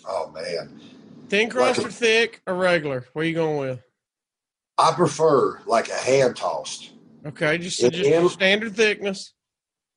Oh 0.05 0.31
man, 0.31 0.81
Thin 1.29 1.49
crust 1.49 1.77
Like 1.77 1.85
a- 1.85 1.89
or 1.89 1.91
thick 1.91 2.41
or 2.45 2.55
regular? 2.55 3.05
What 3.13 3.21
are 3.21 3.25
you 3.25 3.35
going 3.35 3.57
with? 3.57 3.79
I 4.77 4.91
prefer 4.91 5.61
like 5.65 5.87
a 5.87 5.93
hand 5.95 6.35
tossed 6.35 6.91
Okay, 7.25 7.57
just, 7.57 7.81
Yeah, 7.81 7.89
just 7.89 8.09
and- 8.09 8.29
standard 8.29 8.75
thickness. 8.75 9.33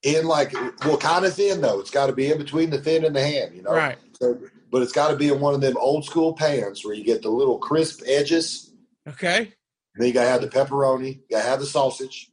in 0.04 0.26
like 0.26 0.52
well, 0.84 0.96
kind 0.98 1.24
of 1.24 1.34
thin 1.34 1.61
though. 1.61 1.80
It's 1.80 1.90
got 1.90 2.06
to 2.06 2.12
be 2.12 2.30
in 2.30 2.38
between 2.38 2.70
the 2.70 2.78
thin 2.80 3.04
and 3.04 3.16
the 3.16 3.22
hand, 3.24 3.56
you 3.56 3.62
know. 3.62 3.72
Right. 3.72 3.98
So, 4.20 4.38
but 4.70 4.82
it's 4.82 4.92
got 4.92 5.10
to 5.10 5.16
be 5.16 5.28
in 5.28 5.40
one 5.40 5.54
of 5.54 5.60
them 5.60 5.76
old 5.76 6.04
school 6.04 6.34
pans 6.34 6.84
where 6.84 6.94
you 6.94 7.04
get 7.04 7.22
the 7.22 7.30
little 7.30 7.58
crisp 7.58 8.02
edges. 8.06 8.72
Okay. 9.06 9.38
And 9.38 10.02
then 10.04 10.08
you 10.08 10.14
gotta 10.14 10.28
have 10.28 10.42
the 10.42 10.48
pepperoni. 10.48 11.16
You 11.28 11.36
gotta 11.36 11.48
have 11.48 11.60
the 11.60 11.66
sausage. 11.66 12.30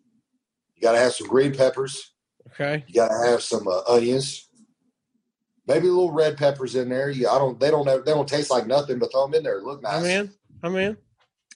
You 0.76 0.82
gotta 0.82 1.00
have 1.00 1.14
some 1.14 1.28
green 1.28 1.56
peppers. 1.56 2.12
Okay. 2.48 2.84
You 2.88 2.94
gotta 2.94 3.28
have 3.28 3.42
some 3.42 3.68
uh, 3.68 3.82
onions. 3.88 4.50
Maybe 5.68 5.88
a 5.88 5.92
little 5.92 6.12
red 6.12 6.38
peppers 6.38 6.76
in 6.76 6.90
there. 6.90 7.10
You, 7.10 7.28
I 7.28 7.40
don't. 7.40 7.60
They 7.60 7.72
don't. 7.72 7.88
Have, 7.88 8.06
they 8.06 8.12
don't 8.12 8.30
taste 8.30 8.52
like 8.52 8.68
nothing, 8.68 9.00
but 9.00 9.12
throw 9.12 9.26
them 9.26 9.34
in 9.34 9.44
there. 9.44 9.62
Look 9.62 9.82
nice. 9.82 9.96
I'm 9.96 10.06
in. 10.06 10.32
I'm 10.62 10.76
in. 10.76 10.98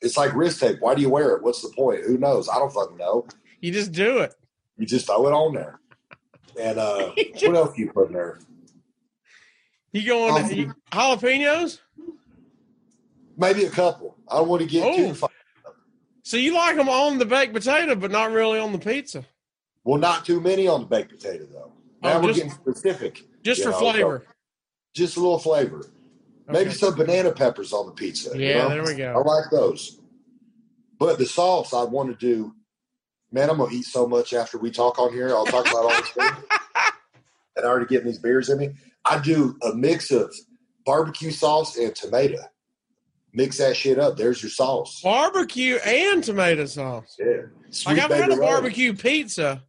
It's 0.01 0.17
like 0.17 0.34
wrist 0.34 0.59
tape. 0.61 0.77
Why 0.80 0.95
do 0.95 1.01
you 1.01 1.09
wear 1.09 1.36
it? 1.36 1.43
What's 1.43 1.61
the 1.61 1.69
point? 1.69 2.05
Who 2.05 2.17
knows? 2.17 2.49
I 2.49 2.55
don't 2.55 2.73
fucking 2.73 2.97
know. 2.97 3.27
You 3.61 3.71
just 3.71 3.91
do 3.91 4.19
it. 4.19 4.34
You 4.77 4.88
just 4.88 5.05
throw 5.05 5.27
it 5.27 5.34
on 5.34 5.53
there. 5.53 5.80
And 6.59 6.80
uh, 6.80 7.11
what 7.43 7.55
else 7.55 7.77
you 7.77 7.91
put 7.91 8.07
in 8.07 8.13
there? 8.13 8.39
You 9.91 10.05
going 10.05 10.43
Um, 10.43 10.51
you, 10.51 10.73
jalapenos? 10.91 11.79
Maybe 13.37 13.65
a 13.65 13.69
couple. 13.69 14.17
I 14.27 14.37
don't 14.37 14.47
want 14.49 14.61
to 14.61 14.67
get 14.67 14.85
Oh. 14.85 14.95
too. 14.95 15.13
Far. 15.13 15.29
So 16.23 16.37
you 16.37 16.53
like 16.53 16.75
them 16.75 16.89
on 16.89 17.17
the 17.17 17.25
baked 17.25 17.53
potato, 17.53 17.95
but 17.95 18.11
not 18.11 18.31
really 18.31 18.59
on 18.59 18.71
the 18.71 18.77
pizza, 18.79 19.25
Well, 19.83 19.97
not 19.97 20.25
too 20.25 20.39
many 20.41 20.67
on 20.67 20.81
the 20.81 20.85
baked 20.87 21.09
potato 21.09 21.45
though. 21.51 21.71
Now 22.03 22.17
Oh, 22.17 22.21
we're 22.21 22.27
just- 22.33 22.37
getting 22.37 22.51
specific. 22.53 23.23
just 23.41 23.63
for 23.63 23.69
know, 23.71 23.79
flavor. 23.79 24.25
Just 24.93 25.17
a 25.17 25.19
little 25.19 25.39
flavor. 25.39 25.85
Maybe 26.47 26.71
some 26.71 26.95
banana 26.95 27.31
peppers 27.31 27.73
on 27.73 27.85
the 27.87 27.91
pizza. 27.91 28.35
you 28.37 28.45
Yeah, 28.47 28.63
know? 28.63 28.69
there 28.69 28.83
we 28.83 28.95
go. 28.95 29.13
I 29.13 29.17
like 29.17 29.49
those. 29.51 29.99
But 30.99 31.17
the 31.17 31.25
sauce 31.25 31.73
I 31.73 31.83
want 31.83 32.09
to 32.09 32.15
do, 32.15 32.53
man, 33.31 33.49
I'm 33.49 33.57
gonna 33.57 33.73
eat 33.73 33.85
so 33.85 34.07
much 34.07 34.33
after 34.33 34.57
we 34.57 34.69
talk 34.71 34.99
on 34.99 35.13
here. 35.13 35.29
I'll 35.29 35.45
talk 35.45 35.67
about 35.69 35.83
all 35.85 35.89
this 35.89 36.09
thing. 36.09 36.31
And 37.60 37.68
already 37.70 37.86
getting 37.86 38.07
these 38.07 38.20
beers 38.20 38.49
in 38.49 38.57
me. 38.57 38.70
I 39.05 39.20
do 39.20 39.57
a 39.64 39.74
mix 39.74 40.12
of 40.12 40.34
barbecue 40.86 41.32
sauce 41.32 41.78
and 41.78 41.95
tomato. 41.95 42.39
Mix 43.34 43.57
that 43.60 43.76
shit 43.76 43.99
up. 43.99 44.18
There's 44.18 44.41
your 44.41 44.49
sauce. 44.49 45.01
Barbecue 45.03 45.76
and 45.86 46.24
tomato 46.24 46.66
sauce. 46.66 47.16
Yeah. 47.20 47.43
Sweet 47.70 47.97
Like 47.97 48.12
I've 48.12 48.18
had 48.18 48.32
a 48.32 48.38
barbecue 48.38 48.93
pizza, 48.93 49.64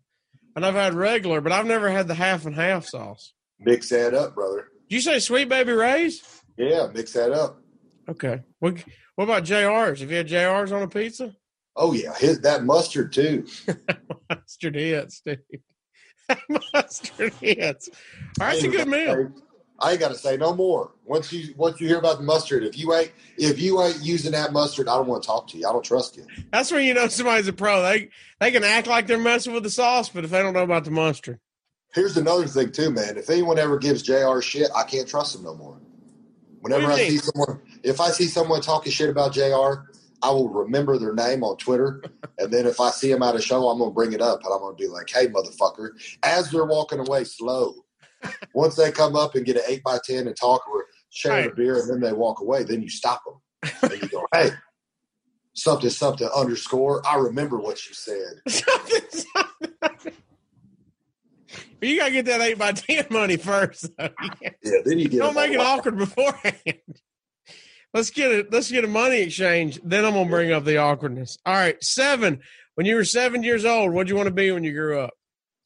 and 0.57 0.64
I've 0.64 0.74
had 0.74 0.95
regular, 0.95 1.41
but 1.41 1.53
I've 1.53 1.66
never 1.66 1.91
had 1.91 2.09
the 2.09 2.14
half 2.14 2.47
and 2.47 2.55
half 2.55 2.86
sauce. 2.86 3.34
Mix 3.59 3.91
that 3.91 4.14
up, 4.14 4.34
brother. 4.34 4.68
Did 4.88 4.95
you 4.95 5.01
say 5.03 5.18
Sweet 5.18 5.49
Baby 5.49 5.72
Ray's? 5.72 6.22
Yeah, 6.57 6.88
mix 6.95 7.12
that 7.12 7.32
up. 7.32 7.61
Okay. 8.09 8.41
What 8.61 8.82
What 9.16 9.24
about 9.24 9.45
JRs? 9.45 10.01
Have 10.01 10.11
you 10.11 10.16
had 10.16 10.28
JRs 10.28 10.74
on 10.74 10.82
a 10.82 10.88
pizza? 10.88 11.34
Oh 11.76 11.93
yeah, 11.93 12.14
his 12.14 12.41
that 12.41 12.64
mustard 12.64 13.12
too. 13.12 13.47
Mustard 14.30 14.74
hits, 14.74 15.20
dude. 15.24 15.41
Mustard. 16.74 17.33
All 17.43 18.47
right, 18.47 18.55
it's 18.55 18.64
a 18.64 18.68
good 18.68 18.89
meal. 18.89 19.33
I 19.78 19.93
ain't 19.93 20.01
got 20.01 20.09
to 20.09 20.14
say 20.14 20.37
no 20.37 20.55
more. 20.55 20.93
Once 21.07 21.33
you 21.33 21.55
once 21.57 21.81
you 21.81 21.89
hear 21.89 21.99
about 21.99 22.18
the 22.18 22.24
mustard, 22.24 22.64
if 22.64 22.76
you 22.78 22.95
ain't 22.95 23.12
if 23.39 23.59
you 23.59 23.81
ain't 23.83 24.03
using 24.03 24.33
that 24.33 24.53
mustard, 24.53 24.89
I 24.89 24.97
don't 24.97 25.07
want 25.07 25.22
to 25.22 25.26
talk 25.26 25.49
to 25.49 25.59
you. 25.59 25.66
I 25.66 25.72
don't 25.72 25.85
trust 25.85 26.16
you. 26.18 26.26
That's 26.53 26.70
when 26.70 26.85
you 26.85 26.93
know 26.93 27.09
somebody's 27.09 27.49
a 27.49 27.53
pro. 27.53 27.83
They 27.83 28.11
they 28.41 28.51
can 28.51 28.62
act 28.62 28.87
like 28.87 29.07
they're 29.07 29.18
messing 29.18 29.55
with 29.55 29.62
the 29.62 29.70
sauce, 29.70 30.11
but 30.11 30.24
if 30.24 30.31
they 30.31 30.43
don't 30.43 30.53
know 30.53 30.62
about 30.62 30.85
the 30.85 30.91
mustard, 30.91 31.41
Here's 31.93 32.16
another 32.16 32.47
thing 32.47 32.70
too, 32.70 32.91
man. 32.91 33.16
If 33.16 33.31
anyone 33.31 33.59
ever 33.59 33.76
gives 33.78 34.03
Jr. 34.03 34.41
shit, 34.41 34.70
I 34.76 34.85
can't 34.85 35.09
trust 35.09 35.33
them 35.33 35.43
no 35.43 35.55
more. 35.55 35.76
Whenever 36.61 36.93
I 36.93 37.01
you 37.01 37.11
see 37.11 37.18
someone, 37.18 37.61
if 37.83 38.01
I 38.01 38.11
see 38.11 38.26
someone 38.26 38.61
talking 38.61 38.93
shit 38.93 39.09
about 39.09 39.33
Jr., 39.33 39.89
I 40.22 40.30
will 40.30 40.48
remember 40.48 40.98
their 40.98 41.14
name 41.14 41.42
on 41.42 41.56
Twitter, 41.56 42.02
and 42.38 42.52
then 42.52 42.66
if 42.66 42.80
I 42.80 42.90
see 42.90 43.10
them 43.10 43.22
at 43.22 43.34
a 43.34 43.40
show, 43.40 43.68
I'm 43.68 43.78
gonna 43.78 43.90
bring 43.90 44.12
it 44.12 44.20
up 44.20 44.40
and 44.44 44.52
I'm 44.52 44.60
gonna 44.60 44.74
be 44.74 44.86
like, 44.86 45.08
"Hey, 45.08 45.28
motherfucker!" 45.28 45.90
As 46.22 46.50
they're 46.50 46.66
walking 46.66 47.00
away, 47.00 47.24
slow. 47.24 47.74
Once 48.54 48.76
they 48.76 48.92
come 48.92 49.16
up 49.16 49.34
and 49.34 49.46
get 49.46 49.56
an 49.56 49.62
eight 49.66 49.82
by 49.82 49.98
ten 50.04 50.26
and 50.26 50.36
talk 50.36 50.68
or 50.68 50.86
share 51.10 51.48
a 51.48 51.54
beer, 51.54 51.80
and 51.80 51.88
then 51.88 52.00
they 52.00 52.12
walk 52.12 52.40
away, 52.40 52.64
then 52.64 52.82
you 52.82 52.90
stop 52.90 53.22
them 53.24 53.80
and 53.90 54.02
you 54.02 54.08
go, 54.08 54.26
"Hey, 54.32 54.50
something, 55.54 55.90
something 55.90 56.28
underscore." 56.34 57.06
I 57.06 57.16
remember 57.16 57.58
what 57.58 57.86
you 57.88 57.94
said. 57.94 58.40
Something, 58.48 59.00
something. 59.10 60.12
you 61.80 61.98
gotta 61.98 62.10
get 62.10 62.26
that 62.26 62.40
eight 62.42 62.58
by 62.58 62.72
ten 62.72 63.06
money 63.10 63.38
first. 63.38 63.90
Yeah, 63.98 64.78
then 64.84 64.98
you 64.98 65.08
get 65.08 65.20
Don't 65.20 65.34
make 65.34 65.52
it 65.52 65.60
awkward 65.60 65.96
beforehand. 65.96 67.00
Let's 67.93 68.11
get 68.11 68.30
it. 68.30 68.53
Let's 68.53 68.70
get 68.70 68.84
a 68.84 68.88
money 68.88 69.20
exchange. 69.20 69.80
Then 69.82 70.05
I'm 70.05 70.14
gonna 70.14 70.28
bring 70.30 70.53
up 70.53 70.64
the 70.64 70.76
awkwardness. 70.78 71.38
All 71.45 71.55
right, 71.55 71.82
seven. 71.82 72.41
When 72.74 72.86
you 72.86 72.95
were 72.95 73.05
seven 73.05 73.43
years 73.43 73.64
old, 73.64 73.93
what'd 73.93 74.09
you 74.09 74.16
want 74.16 74.28
to 74.28 74.34
be 74.34 74.51
when 74.53 74.62
you 74.64 74.72
grew 74.72 75.01
up? 75.01 75.11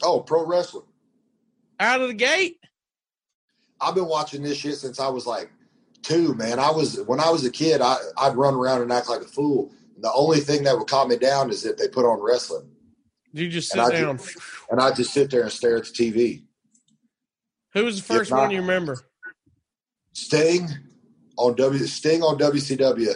Oh, 0.03 0.21
pro 0.21 0.45
wrestling. 0.47 0.87
Out 1.79 2.01
of 2.01 2.09
the 2.09 2.15
gate. 2.15 2.57
I've 3.81 3.95
been 3.95 4.07
watching 4.09 4.43
this 4.43 4.57
shit 4.59 4.77
since 4.77 4.99
I 4.99 5.09
was 5.09 5.27
like 5.27 5.51
two, 6.03 6.35
man. 6.35 6.59
I 6.59 6.71
was 6.71 6.99
when 7.07 7.21
I 7.21 7.29
was 7.31 7.45
a 7.45 7.51
kid, 7.51 7.81
I, 7.83 7.97
I'd 8.17 8.37
run 8.37 8.55
around 8.55 8.83
and 8.83 8.93
act 8.93 9.09
like 9.11 9.21
a 9.21 9.27
fool. 9.27 9.71
The 9.99 10.13
only 10.13 10.41
thing 10.41 10.65
that 10.65 10.77
would 10.79 10.89
calm 10.89 11.09
me 11.11 11.17
down 11.17 11.51
is 11.51 11.65
if 11.65 11.77
they 11.77 11.89
put 11.89 12.05
on 12.07 12.21
wrestling, 12.21 12.71
You 13.33 13.49
just 13.49 13.71
sit 13.71 13.81
I 13.81 13.91
down. 13.91 14.19
and 14.71 14.81
I 14.81 14.93
just 14.93 15.13
sit 15.13 15.31
there 15.31 15.43
and 15.43 15.53
stare 15.53 15.77
at 15.77 15.85
the 15.85 15.93
TV. 15.93 16.45
Who 17.75 17.85
was 17.85 17.97
the 18.01 18.15
first 18.15 18.31
not- 18.31 18.41
one 18.41 18.51
you 18.51 18.61
remember? 18.61 18.97
Sting 20.13 20.69
on 21.37 21.55
W, 21.57 21.87
Sting 21.87 22.23
on 22.23 22.39
WCW, 22.39 23.15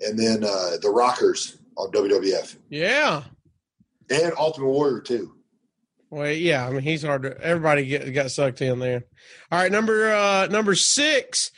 and 0.00 0.18
then 0.18 0.44
uh, 0.44 0.76
the 0.82 0.90
Rockers 0.90 1.58
on 1.76 1.90
WWF, 1.92 2.56
Yeah. 2.70 3.22
and 4.10 4.32
Ultimate 4.38 4.66
Warrior 4.68 5.00
too. 5.00 5.34
Well, 6.10 6.30
yeah. 6.30 6.66
I 6.66 6.70
mean, 6.70 6.82
he's 6.82 7.02
hard 7.02 7.22
to. 7.24 7.40
Everybody 7.40 7.86
get, 7.86 8.12
got 8.14 8.30
sucked 8.30 8.62
in 8.62 8.78
there. 8.78 9.04
All 9.50 9.58
right, 9.58 9.72
number 9.72 10.12
uh 10.12 10.46
number 10.46 10.74
six. 10.76 11.50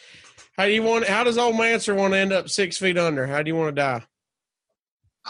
How 0.56 0.64
do 0.64 0.72
you 0.72 0.82
want? 0.82 1.06
How 1.06 1.24
does 1.24 1.36
old 1.36 1.56
Manser 1.56 1.94
want 1.94 2.14
to 2.14 2.18
end 2.18 2.32
up 2.32 2.48
six 2.48 2.78
feet 2.78 2.96
under? 2.96 3.26
How 3.26 3.42
do 3.42 3.48
you 3.50 3.56
want 3.56 3.76
to 3.76 3.82
die? 3.82 4.02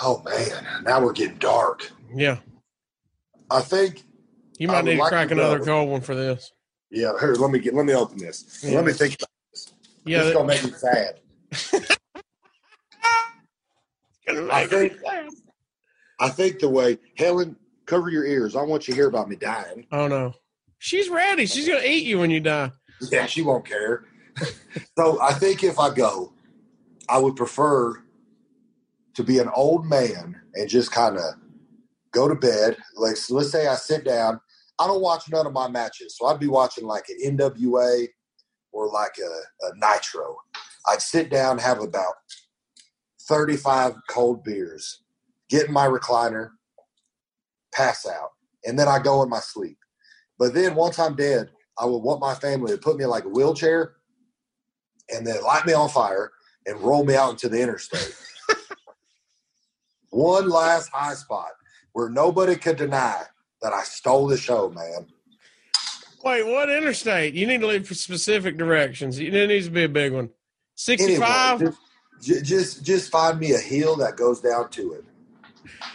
Oh 0.00 0.22
man, 0.24 0.84
now 0.84 1.00
we're 1.02 1.12
getting 1.12 1.38
dark. 1.38 1.90
Yeah, 2.14 2.38
I 3.50 3.62
think. 3.62 4.04
you 4.58 4.68
might 4.68 4.84
need 4.84 4.96
to 4.96 5.00
like 5.02 5.08
crack 5.10 5.28
to 5.28 5.34
another 5.34 5.58
go. 5.58 5.64
cold 5.64 5.88
one 5.90 6.00
for 6.02 6.14
this. 6.14 6.52
Yeah, 6.92 7.12
here. 7.18 7.32
Let 7.34 7.50
me 7.50 7.58
get. 7.58 7.74
Let 7.74 7.86
me 7.86 7.94
open 7.94 8.18
this. 8.18 8.60
Yeah. 8.62 8.76
Let 8.76 8.84
me 8.84 8.92
think. 8.92 9.14
About. 9.14 9.28
Yeah, 10.06 10.22
it's 10.22 10.32
gonna 10.34 10.46
make 10.48 10.64
me 10.64 10.70
sad. 10.70 11.20
I 14.28 14.66
think- 14.66 14.92
I 16.18 16.28
think 16.30 16.60
the 16.60 16.68
way 16.68 16.98
Helen, 17.18 17.56
cover 17.84 18.08
your 18.08 18.24
ears. 18.24 18.56
I 18.56 18.62
want 18.62 18.88
you 18.88 18.94
to 18.94 18.98
hear 18.98 19.08
about 19.08 19.28
me 19.28 19.36
dying. 19.36 19.86
Oh 19.92 20.08
no, 20.08 20.32
she's 20.78 21.08
ready. 21.10 21.44
She's 21.46 21.68
gonna 21.68 21.84
eat 21.84 22.04
you 22.06 22.18
when 22.18 22.30
you 22.30 22.40
die. 22.40 22.70
Yeah, 23.12 23.26
she 23.26 23.42
won't 23.42 23.66
care. 23.66 24.04
so 24.96 25.20
I 25.20 25.32
think 25.34 25.62
if 25.62 25.78
I 25.78 25.92
go, 25.94 26.32
I 27.08 27.18
would 27.18 27.36
prefer 27.36 28.02
to 29.14 29.22
be 29.22 29.38
an 29.38 29.50
old 29.54 29.84
man 29.86 30.40
and 30.54 30.68
just 30.68 30.90
kind 30.90 31.16
of 31.16 31.24
go 32.12 32.28
to 32.28 32.34
bed. 32.34 32.76
Like, 32.96 33.16
so 33.16 33.34
let's 33.34 33.50
say 33.50 33.66
I 33.66 33.74
sit 33.74 34.04
down. 34.04 34.40
I 34.78 34.86
don't 34.86 35.00
watch 35.02 35.28
none 35.30 35.46
of 35.46 35.52
my 35.52 35.68
matches, 35.68 36.16
so 36.16 36.26
I'd 36.26 36.40
be 36.40 36.48
watching 36.48 36.86
like 36.86 37.04
an 37.10 37.36
NWA 37.36 38.08
or 38.76 38.88
like 38.90 39.16
a, 39.18 39.66
a 39.66 39.70
Nitro. 39.76 40.36
I'd 40.86 41.00
sit 41.00 41.30
down, 41.30 41.58
have 41.58 41.80
about 41.80 42.14
thirty-five 43.26 43.94
cold 44.10 44.44
beers, 44.44 45.02
get 45.48 45.66
in 45.66 45.72
my 45.72 45.86
recliner, 45.86 46.50
pass 47.74 48.06
out, 48.06 48.32
and 48.64 48.78
then 48.78 48.86
I 48.86 48.98
go 48.98 49.22
in 49.22 49.30
my 49.30 49.40
sleep. 49.40 49.78
But 50.38 50.52
then 50.52 50.74
once 50.74 50.98
I'm 50.98 51.16
dead, 51.16 51.50
I 51.78 51.86
would 51.86 52.02
want 52.02 52.20
my 52.20 52.34
family 52.34 52.72
to 52.72 52.78
put 52.78 52.98
me 52.98 53.04
in 53.04 53.10
like 53.10 53.24
a 53.24 53.30
wheelchair 53.30 53.94
and 55.08 55.26
then 55.26 55.42
light 55.42 55.64
me 55.66 55.72
on 55.72 55.88
fire 55.88 56.30
and 56.66 56.80
roll 56.80 57.04
me 57.04 57.14
out 57.14 57.30
into 57.30 57.48
the 57.48 57.60
interstate. 57.60 58.14
One 60.10 60.50
last 60.50 60.90
high 60.92 61.14
spot 61.14 61.50
where 61.92 62.10
nobody 62.10 62.56
could 62.56 62.76
deny 62.76 63.22
that 63.62 63.72
I 63.72 63.82
stole 63.84 64.26
the 64.26 64.36
show, 64.36 64.70
man. 64.70 65.06
Wait, 66.24 66.46
what 66.46 66.70
interstate? 66.70 67.34
You 67.34 67.46
need 67.46 67.60
to 67.60 67.66
leave 67.66 67.86
for 67.86 67.94
specific 67.94 68.56
directions. 68.56 69.18
It 69.18 69.32
needs 69.32 69.66
to 69.66 69.72
be 69.72 69.84
a 69.84 69.88
big 69.88 70.12
one. 70.12 70.24
Anyway, 70.24 70.32
Sixty-five. 70.74 71.76
just, 72.20 72.44
just 72.44 72.84
just 72.84 73.10
find 73.10 73.38
me 73.38 73.52
a 73.52 73.58
hill 73.58 73.96
that 73.96 74.16
goes 74.16 74.40
down 74.40 74.68
to 74.70 74.92
it. 74.94 75.04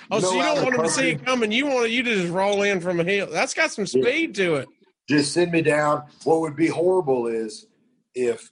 Oh, 0.10 0.18
You 0.18 0.22
so 0.22 0.34
you 0.34 0.42
don't 0.42 0.64
want 0.64 0.76
them 0.76 0.84
to 0.86 0.90
see 0.90 1.10
it 1.12 1.26
coming. 1.26 1.52
You 1.52 1.68
want 1.68 1.92
you 1.92 2.04
to 2.04 2.16
just 2.16 2.34
roll 2.34 2.64
in 2.64 2.82
from 2.82 3.00
a 3.00 3.04
hill. 3.04 3.28
That's 3.32 3.54
got 3.54 3.72
some 3.72 3.86
speed 3.86 4.36
to 4.36 4.56
it. 4.56 4.68
Just 5.08 5.34
send 5.34 5.52
me 5.52 5.62
down. 5.62 6.04
What 6.24 6.42
would 6.42 6.56
be 6.56 6.68
horrible 6.68 7.28
is 7.28 7.68
if 8.16 8.50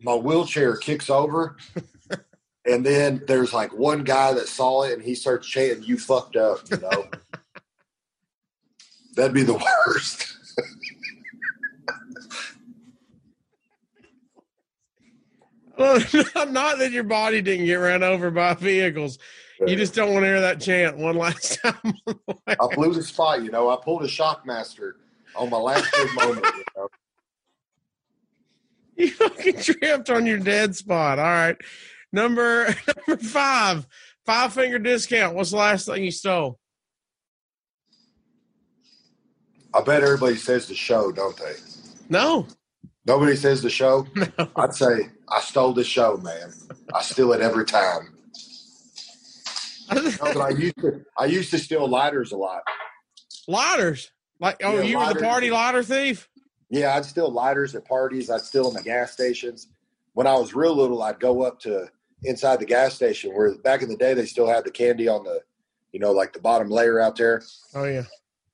my 0.00 0.14
wheelchair 0.14 0.76
kicks 0.76 1.10
over 1.10 1.56
and 2.64 2.84
then 2.84 3.22
there's 3.26 3.52
like 3.52 3.72
one 3.72 4.04
guy 4.04 4.32
that 4.32 4.48
saw 4.48 4.82
it 4.84 4.94
and 4.94 5.02
he 5.02 5.14
starts 5.14 5.46
chanting, 5.46 5.84
You 5.84 5.98
fucked 5.98 6.36
up, 6.36 6.60
you 6.70 6.78
know? 6.78 7.06
That'd 9.16 9.34
be 9.34 9.44
the 9.44 9.54
worst. 9.86 10.35
Well, 15.78 16.00
not 16.48 16.78
that 16.78 16.90
your 16.92 17.04
body 17.04 17.42
didn't 17.42 17.66
get 17.66 17.74
ran 17.76 18.02
over 18.02 18.30
by 18.30 18.54
vehicles. 18.54 19.18
You 19.66 19.76
just 19.76 19.94
don't 19.94 20.12
want 20.12 20.24
to 20.24 20.28
hear 20.28 20.40
that 20.40 20.60
chant 20.60 20.98
one 20.98 21.16
last 21.18 21.60
time. 21.62 21.94
I 22.46 22.74
blew 22.74 22.92
the 22.92 23.02
spot, 23.02 23.42
you 23.42 23.50
know. 23.50 23.70
I 23.70 23.76
pulled 23.82 24.02
a 24.04 24.08
shockmaster 24.08 24.92
on 25.34 25.50
my 25.50 25.56
last 25.56 25.90
big 25.92 26.14
moment, 26.14 26.46
you 26.56 26.64
know. 26.76 26.88
you 28.96 29.10
fucking 29.10 29.60
tripped 29.60 30.10
on 30.10 30.26
your 30.26 30.38
dead 30.38 30.74
spot. 30.76 31.18
All 31.18 31.24
right. 31.24 31.56
Number 32.12 32.74
number 33.08 33.22
five. 33.22 33.86
Five 34.24 34.52
finger 34.52 34.78
discount. 34.78 35.36
What's 35.36 35.50
the 35.50 35.56
last 35.56 35.86
thing 35.86 36.02
you 36.02 36.10
stole? 36.10 36.58
I 39.72 39.82
bet 39.82 40.02
everybody 40.02 40.36
says 40.36 40.66
the 40.66 40.74
show, 40.74 41.12
don't 41.12 41.36
they? 41.36 41.54
No. 42.08 42.46
Nobody 43.06 43.36
says 43.36 43.62
the 43.62 43.70
show. 43.70 44.06
No. 44.16 44.48
I'd 44.56 44.74
say 44.74 45.10
I 45.28 45.40
stole 45.40 45.72
the 45.72 45.84
show, 45.84 46.16
man. 46.18 46.52
I 46.94 47.02
steal 47.02 47.32
it 47.32 47.40
every 47.40 47.64
time. 47.64 48.14
No, 49.92 50.02
but 50.20 50.36
I 50.40 50.48
used 50.58 50.78
to. 50.78 51.04
I 51.16 51.26
used 51.26 51.50
to 51.52 51.58
steal 51.58 51.86
lighters 51.88 52.32
a 52.32 52.36
lot. 52.36 52.62
Lighters. 53.46 54.10
Like 54.40 54.60
oh, 54.64 54.76
Yeah, 54.78 54.82
you 54.82 54.98
were 54.98 55.12
the 55.14 55.20
party 55.20 55.50
lighter 55.50 55.82
thief? 55.82 56.28
Yeah, 56.68 56.94
I'd 56.96 57.04
steal 57.04 57.30
lighters 57.30 57.74
at 57.74 57.84
parties. 57.86 58.28
I'd 58.28 58.40
steal 58.40 58.68
them 58.70 58.76
at 58.78 58.84
gas 58.84 59.12
stations. 59.12 59.68
When 60.14 60.26
I 60.26 60.34
was 60.34 60.54
real 60.54 60.74
little, 60.76 61.02
I'd 61.02 61.20
go 61.20 61.42
up 61.42 61.60
to 61.60 61.88
inside 62.22 62.58
the 62.60 62.66
gas 62.66 62.94
station 62.94 63.32
where 63.34 63.54
back 63.58 63.82
in 63.82 63.88
the 63.88 63.96
day 63.96 64.14
they 64.14 64.26
still 64.26 64.48
had 64.48 64.64
the 64.64 64.70
candy 64.70 65.06
on 65.08 65.22
the, 65.24 65.40
you 65.92 66.00
know, 66.00 66.10
like 66.12 66.32
the 66.32 66.40
bottom 66.40 66.68
layer 66.68 67.00
out 67.00 67.16
there, 67.16 67.42
Oh 67.74 67.84
yeah. 67.84 68.02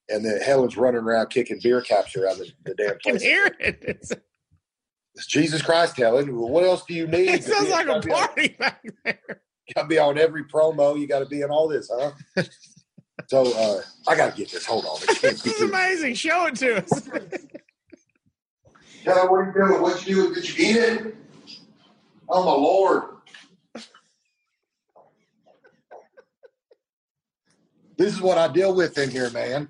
and 0.09 0.25
then 0.25 0.41
Helen's 0.43 0.77
running 0.77 1.01
around 1.01 1.29
kicking 1.31 1.59
beer 1.63 1.81
caps 1.81 2.15
around 2.17 2.39
the, 2.39 2.51
the 2.65 2.75
damn 2.75 2.91
I 2.91 2.93
can 3.03 3.13
place. 3.13 3.23
hear 3.23 3.57
it. 3.59 4.13
It's, 5.15 5.27
Jesus 5.27 5.61
Christ, 5.63 5.97
Helen! 5.97 6.35
What 6.37 6.65
else 6.65 6.85
do 6.87 6.95
you 6.95 7.07
need? 7.07 7.29
it 7.29 7.45
sounds 7.45 7.69
like 7.69 7.87
a 7.87 7.89
You 7.91 7.95
on- 7.95 8.03
party 8.03 8.49
back 8.59 8.83
there. 9.05 9.19
Got 9.75 9.83
to 9.83 9.89
be 9.89 9.99
on 9.99 10.19
every 10.19 10.45
promo. 10.45 10.99
You 10.99 11.07
got 11.07 11.21
to 11.21 11.27
be 11.27 11.43
in 11.43 11.51
all 11.51 11.69
this, 11.69 11.91
huh? 11.93 12.11
so 13.29 13.43
uh, 13.57 13.83
I 14.09 14.17
got 14.17 14.33
to 14.33 14.37
get 14.37 14.51
this. 14.51 14.67
Hold 14.67 14.85
on. 14.87 14.99
This 15.23 15.47
is 15.47 15.61
amazing. 15.63 16.15
Show 16.15 16.47
it 16.47 16.57
to 16.57 16.79
us. 16.79 17.09
Hello, 19.05 19.27
what 19.27 19.37
are 19.39 19.47
you 19.47 19.53
doing? 19.69 19.83
What 19.83 20.07
you 20.07 20.15
doing? 20.15 20.35
Did 20.35 20.59
you 20.59 20.67
eat 20.67 20.77
it? 20.77 21.17
Oh 22.29 22.45
my 22.45 22.53
lord! 22.53 23.05
This 27.99 28.15
is 28.15 28.21
what 28.21 28.39
I 28.39 28.49
deal 28.49 28.75
with 28.75 28.97
in 28.99 29.11
here, 29.11 29.31
man. 29.31 29.69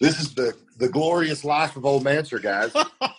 This 0.00 0.20
is 0.20 0.34
the 0.34 0.54
the 0.78 0.88
glorious 0.88 1.44
life 1.44 1.76
of 1.76 1.84
old 1.86 2.04
Manser, 2.04 2.40
guys. 2.42 2.72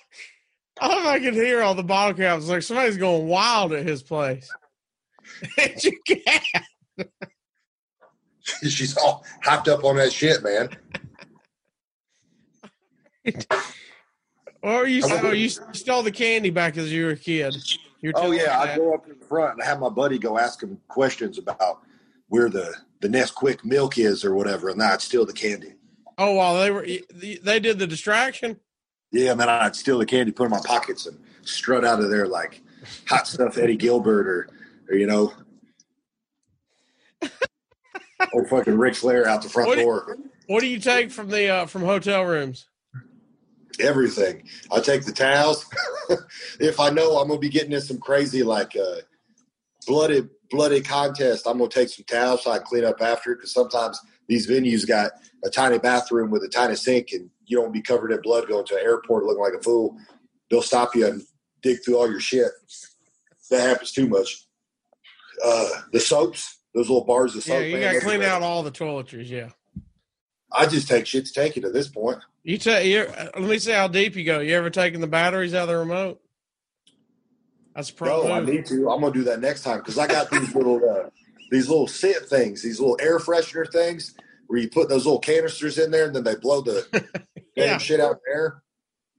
I 0.82 0.88
don't 0.88 1.04
know 1.04 1.10
if 1.10 1.16
I 1.16 1.20
can 1.20 1.34
hear 1.34 1.62
all 1.62 1.76
the 1.76 1.84
bottle 1.84 2.14
caps. 2.14 2.48
Like 2.48 2.64
somebody's 2.64 2.98
going 2.98 3.28
wild 3.28 3.74
at 3.74 3.86
his 3.86 4.04
place. 4.04 4.50
And 5.58 5.84
you 5.84 5.98
can't. 6.06 6.66
She's 8.42 8.98
all 8.98 9.24
hyped 9.44 9.68
up 9.68 9.84
on 9.84 9.96
that 9.98 10.12
shit, 10.12 10.44
man. 10.44 10.70
Or 14.62 14.88
you, 14.88 15.04
oh, 15.06 15.32
you 15.32 15.50
stole 15.50 16.04
the 16.04 16.12
candy 16.12 16.50
back 16.50 16.78
as 16.78 16.92
you 16.92 17.06
were 17.06 17.12
a 17.12 17.16
kid. 17.16 17.56
Oh 18.16 18.32
yeah, 18.32 18.60
I 18.60 18.76
go 18.76 18.94
up 18.94 19.08
in 19.08 19.18
the 19.18 19.26
front 19.26 19.54
and 19.54 19.64
have 19.64 19.80
my 19.80 19.90
buddy 19.90 20.18
go 20.18 20.38
ask 20.38 20.62
him 20.62 20.80
questions 20.88 21.38
about 21.38 21.82
where 22.28 22.50
the 22.50 22.74
the 23.02 23.08
Nesquik 23.08 23.64
milk 23.64 23.98
is 23.98 24.26
or 24.26 24.36
whatever, 24.36 24.70
and 24.70 24.82
I'd 24.82 25.02
steal 25.02 25.26
the 25.26 25.34
candy. 25.34 25.74
Oh, 26.18 26.34
while 26.34 26.60
they 26.60 26.72
were, 26.72 26.86
they 27.14 27.60
did 27.60 27.80
the 27.80 27.88
distraction. 27.88 28.58
Yeah, 29.12 29.34
man, 29.34 29.50
I'd 29.50 29.76
steal 29.76 29.98
the 29.98 30.06
candy, 30.06 30.32
put 30.32 30.44
it 30.44 30.46
in 30.48 30.52
my 30.52 30.62
pockets, 30.64 31.06
and 31.08 31.18
strut 31.42 31.84
out 31.84 32.00
of 32.00 32.10
there 32.10 32.28
like 32.28 32.62
hot 33.08 33.28
stuff 33.28 33.58
Eddie 33.58 33.76
Gilbert 33.76 34.28
or, 34.28 34.48
or 34.90 34.96
you 34.96 35.08
know, 35.08 35.34
or 38.34 38.48
fucking 38.48 38.78
Ric 38.78 38.96
Flair 38.96 39.28
out 39.28 39.42
the 39.42 39.50
front 39.50 39.68
What 39.70 39.76
do 39.76 39.82
you- 39.82 39.88
door. 39.88 40.18
What 40.48 40.62
do 40.62 40.68
you 40.68 40.80
take 40.80 41.12
from 41.12 41.30
the 41.30 41.48
uh, 41.48 41.66
from 41.68 41.84
hotel 41.84 42.24
rooms? 42.24 42.66
Everything. 43.80 44.48
I 44.72 44.80
take 44.80 45.06
the 45.06 45.12
towels. 45.12 45.64
if 46.60 46.80
I 46.80 46.90
know 46.90 47.18
I'm 47.20 47.28
gonna 47.28 47.40
be 47.40 47.50
getting 47.50 47.72
in 47.72 47.82
some 47.82 48.00
crazy 48.00 48.42
like 48.42 48.76
uh, 48.76 49.02
bloody 49.86 50.24
bloody 50.50 50.82
contest, 50.82 51.46
I'm 51.48 51.60
gonna 51.60 51.70
take 51.70 51.90
some 51.90 52.04
towels 52.06 52.44
so 52.44 52.52
I 52.52 52.58
can 52.58 52.66
clean 52.66 52.84
up 52.84 53.00
after. 53.00 53.36
Because 53.36 53.54
sometimes 53.54 54.00
these 54.28 54.48
venues 54.50 54.88
got 54.88 55.12
a 55.44 55.52
tiny 55.52 55.78
bathroom 55.78 56.32
with 56.32 56.44
a 56.44 56.50
tiny 56.50 56.76
sink, 56.76 57.10
and 57.12 57.30
you 57.50 57.58
don't 57.58 57.74
be 57.74 57.82
covered 57.82 58.12
in 58.12 58.22
blood 58.22 58.48
going 58.48 58.66
to 58.68 58.76
an 58.76 58.82
airport 58.84 59.26
looking 59.26 59.44
like 59.44 59.54
a 59.60 59.62
fool. 59.62 59.98
They'll 60.50 60.62
stop 60.62 60.96
you 60.96 61.08
and 61.08 61.22
dig 61.62 61.84
through 61.84 61.98
all 61.98 62.10
your 62.10 62.20
shit. 62.20 62.52
That 63.50 63.62
happens 63.62 63.92
too 63.92 64.08
much. 64.08 64.46
Uh, 65.44 65.68
the 65.92 66.00
soaps, 66.00 66.60
those 66.76 66.88
little 66.88 67.04
bars 67.04 67.36
of 67.36 67.44
soap. 67.44 67.62
Yeah, 67.62 67.66
you 67.66 67.74
man, 67.78 67.94
got 67.94 68.00
to 68.00 68.06
clean 68.06 68.22
out 68.22 68.44
all 68.44 68.62
the 68.62 68.72
toiletries. 68.72 69.30
Yeah, 69.30 69.50
I 70.52 70.68
just 70.68 70.88
take 70.88 71.08
shit 71.08 71.26
to 71.26 71.34
take 71.34 71.58
it 71.58 71.66
at 71.66 71.74
this 71.74 71.88
point. 71.88 72.20
you 72.44 72.60
take. 72.60 72.86
You, 72.86 73.02
uh, 73.02 73.30
let 73.40 73.50
me 73.50 73.58
see 73.58 73.72
how 73.72 73.88
deep 73.88 74.16
you 74.16 74.24
go. 74.24 74.40
You 74.40 74.56
ever 74.56 74.70
taken 74.70 75.02
the 75.02 75.08
batteries 75.08 75.56
out 75.56 75.64
of 75.64 75.70
the 75.70 75.78
remote? 75.78 76.22
That's 77.76 77.90
a 77.90 77.94
pro 77.94 78.28
No, 78.28 78.34
I 78.34 78.42
need 78.42 78.66
to. 78.68 78.92
I'm 78.92 79.02
gonna 79.02 79.14
do 79.14 79.24
that 79.24 79.42
next 79.42 79.64
time 79.64 79.80
because 79.80 79.98
I 79.98 80.06
got 80.06 80.30
these 80.30 80.54
little 80.54 80.78
uh, 80.88 81.10
these 81.50 81.68
little 81.68 81.88
sit 81.88 82.28
things, 82.28 82.62
these 82.62 82.80
little 82.80 82.98
air 83.02 83.18
freshener 83.18 83.72
things, 83.72 84.14
where 84.50 84.60
you 84.60 84.68
put 84.68 84.90
those 84.90 85.06
little 85.06 85.20
canisters 85.20 85.78
in 85.78 85.92
there 85.92 86.08
and 86.08 86.16
then 86.16 86.24
they 86.24 86.36
blow 86.36 86.60
the 86.60 86.86
damn 87.56 87.70
Yeah. 87.74 87.78
shit 87.78 88.00
out 88.00 88.18
there. 88.26 88.64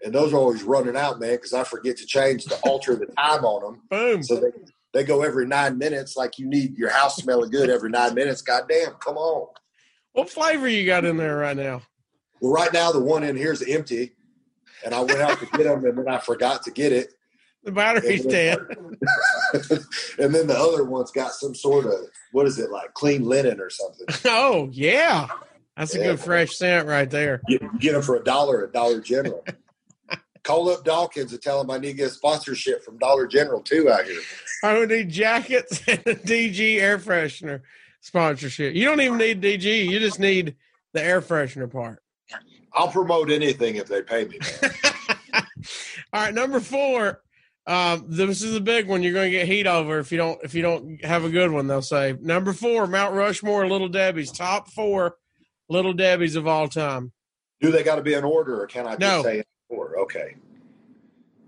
And 0.03 0.13
those 0.13 0.33
are 0.33 0.37
always 0.37 0.65
running 0.65 0.97
out, 0.97 1.21
man, 1.21 1.37
because 1.37 1.53
I 1.53 1.63
forget 1.63 1.97
to 1.99 2.07
change 2.07 2.45
to 2.47 2.57
alter 2.65 2.97
the 2.97 3.07
time 3.07 3.45
on 3.45 3.63
them. 3.63 3.83
Boom. 3.89 4.23
So 4.25 4.37
they 4.41 4.49
they 4.93 5.05
go 5.05 5.23
every 5.23 5.47
nine 5.47 5.79
minutes, 5.79 6.17
like 6.17 6.37
you 6.39 6.47
need 6.49 6.77
your 6.77 6.91
house 6.91 7.17
smelling 7.19 7.51
good 7.53 7.71
every 7.71 7.91
nine 7.91 8.13
minutes. 8.15 8.43
God 8.43 8.65
damn, 8.69 8.95
come 8.95 9.17
on. 9.17 9.47
What 10.15 10.29
flavor 10.29 10.67
you 10.69 10.85
got 10.85 11.05
in 11.05 11.17
there 11.17 11.37
right 11.37 11.57
now? 11.57 11.83
Well, 12.41 12.53
right 12.53 12.73
now 12.73 12.91
the 12.91 12.99
one 13.01 13.23
in 13.23 13.37
here 13.37 13.53
is 13.53 13.63
empty, 13.63 14.17
and 14.85 14.93
I 14.93 15.01
went 15.01 15.21
out 15.21 15.39
to 15.39 15.47
get 15.47 15.63
them, 15.65 15.85
and 15.85 15.97
then 15.97 16.09
I 16.09 16.19
forgot 16.19 16.65
to 16.65 16.73
get 16.73 16.93
it. 16.93 17.13
The 17.65 17.73
battery's 17.73 18.25
dead. 18.27 18.59
and 20.19 20.35
then 20.35 20.47
the 20.47 20.57
other 20.57 20.85
one's 20.85 21.11
got 21.11 21.33
some 21.33 21.55
sort 21.55 21.87
of 21.87 21.93
what 22.33 22.47
is 22.47 22.59
it 22.59 22.71
like 22.71 22.95
clean 22.95 23.25
linen 23.25 23.61
or 23.61 23.71
something. 23.71 24.07
Oh 24.25 24.69
yeah, 24.73 25.29
that's 25.77 25.95
a 25.95 25.99
good 25.99 26.21
fresh 26.21 26.57
scent 26.57 26.87
right 26.89 27.11
there. 27.11 27.43
Get, 27.49 27.79
get 27.79 27.93
them 27.93 28.03
for 28.03 28.17
a 28.17 28.25
dollar 28.25 28.65
at 28.67 28.73
Dollar 28.73 29.01
General. 29.01 29.45
Call 30.43 30.71
up 30.71 30.85
Dawkins 30.85 31.33
and 31.33 31.43
tell 31.43 31.61
him 31.61 31.71
I 31.71 31.77
need 31.77 31.89
to 31.93 31.97
get 31.99 32.13
sponsorship 32.13 32.83
from 32.83 32.97
Dollar 32.97 33.27
General 33.27 33.61
too 33.61 33.91
out 33.91 34.05
here. 34.07 34.21
I 34.65 34.79
would 34.79 34.89
need 34.89 35.11
jackets 35.11 35.83
and 35.87 35.99
a 36.07 36.15
DG 36.15 36.81
air 36.81 36.99
freshener 36.99 37.61
sponsorship. 38.01 38.75
You 38.75 38.87
don't 38.87 39.03
even 39.03 39.19
need 39.19 39.43
DG. 39.43 39.85
You 39.87 39.99
just 39.99 40.19
need 40.19 40.57
the 40.95 41.03
air 41.05 41.21
freshener 41.21 41.71
part. 41.71 42.03
I'll 42.73 42.89
promote 42.89 43.31
anything 43.31 43.77
if 43.77 43.87
they 43.89 44.01
pay 44.01 44.25
me. 44.27 44.39
All 45.35 46.23
right, 46.23 46.33
number 46.35 46.61
four. 46.61 47.21
Um, 47.71 48.07
this 48.09 48.43
is 48.43 48.57
a 48.57 48.61
big 48.61 48.89
one. 48.89 49.01
You're 49.05 49.13
going 49.13 49.31
to 49.31 49.39
get 49.39 49.47
heat 49.47 49.69
over 49.69 50.01
if 50.01 50.11
you 50.11 50.19
don't 50.19 50.41
if 50.43 50.55
you 50.55 50.63
don't 50.63 51.05
have 51.05 51.25
a 51.25 51.31
good 51.31 51.53
one. 51.53 51.69
They'll 51.69 51.83
say 51.83 52.17
number 52.21 52.53
four, 52.53 52.89
Mount 52.89 53.15
Rushmore, 53.15 53.69
Little 53.69 53.89
Debbie's 53.89 54.33
top 54.33 54.69
four 54.71 55.19
Little 55.69 55.93
Debbie's 55.93 56.35
of 56.35 56.49
all 56.49 56.67
time. 56.67 57.13
Do 57.61 57.71
they 57.71 57.85
got 57.85 57.95
to 57.95 58.03
be 58.03 58.15
in 58.15 58.25
order, 58.25 58.61
or 58.61 58.67
can 58.67 58.87
I 58.89 58.97
just 58.97 59.01
No. 59.01 59.23
say 59.23 59.45
four? 59.69 60.01
Okay. 60.01 60.35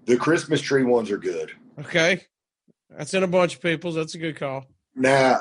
The 0.04 0.16
Christmas 0.16 0.60
tree 0.60 0.84
ones 0.84 1.10
are 1.10 1.18
good. 1.18 1.50
Okay, 1.80 2.20
that's 2.88 3.14
in 3.14 3.24
a 3.24 3.28
bunch 3.28 3.56
of 3.56 3.60
people's. 3.60 3.96
That's 3.96 4.14
a 4.14 4.18
good 4.18 4.36
call. 4.36 4.66
Now, 4.94 5.40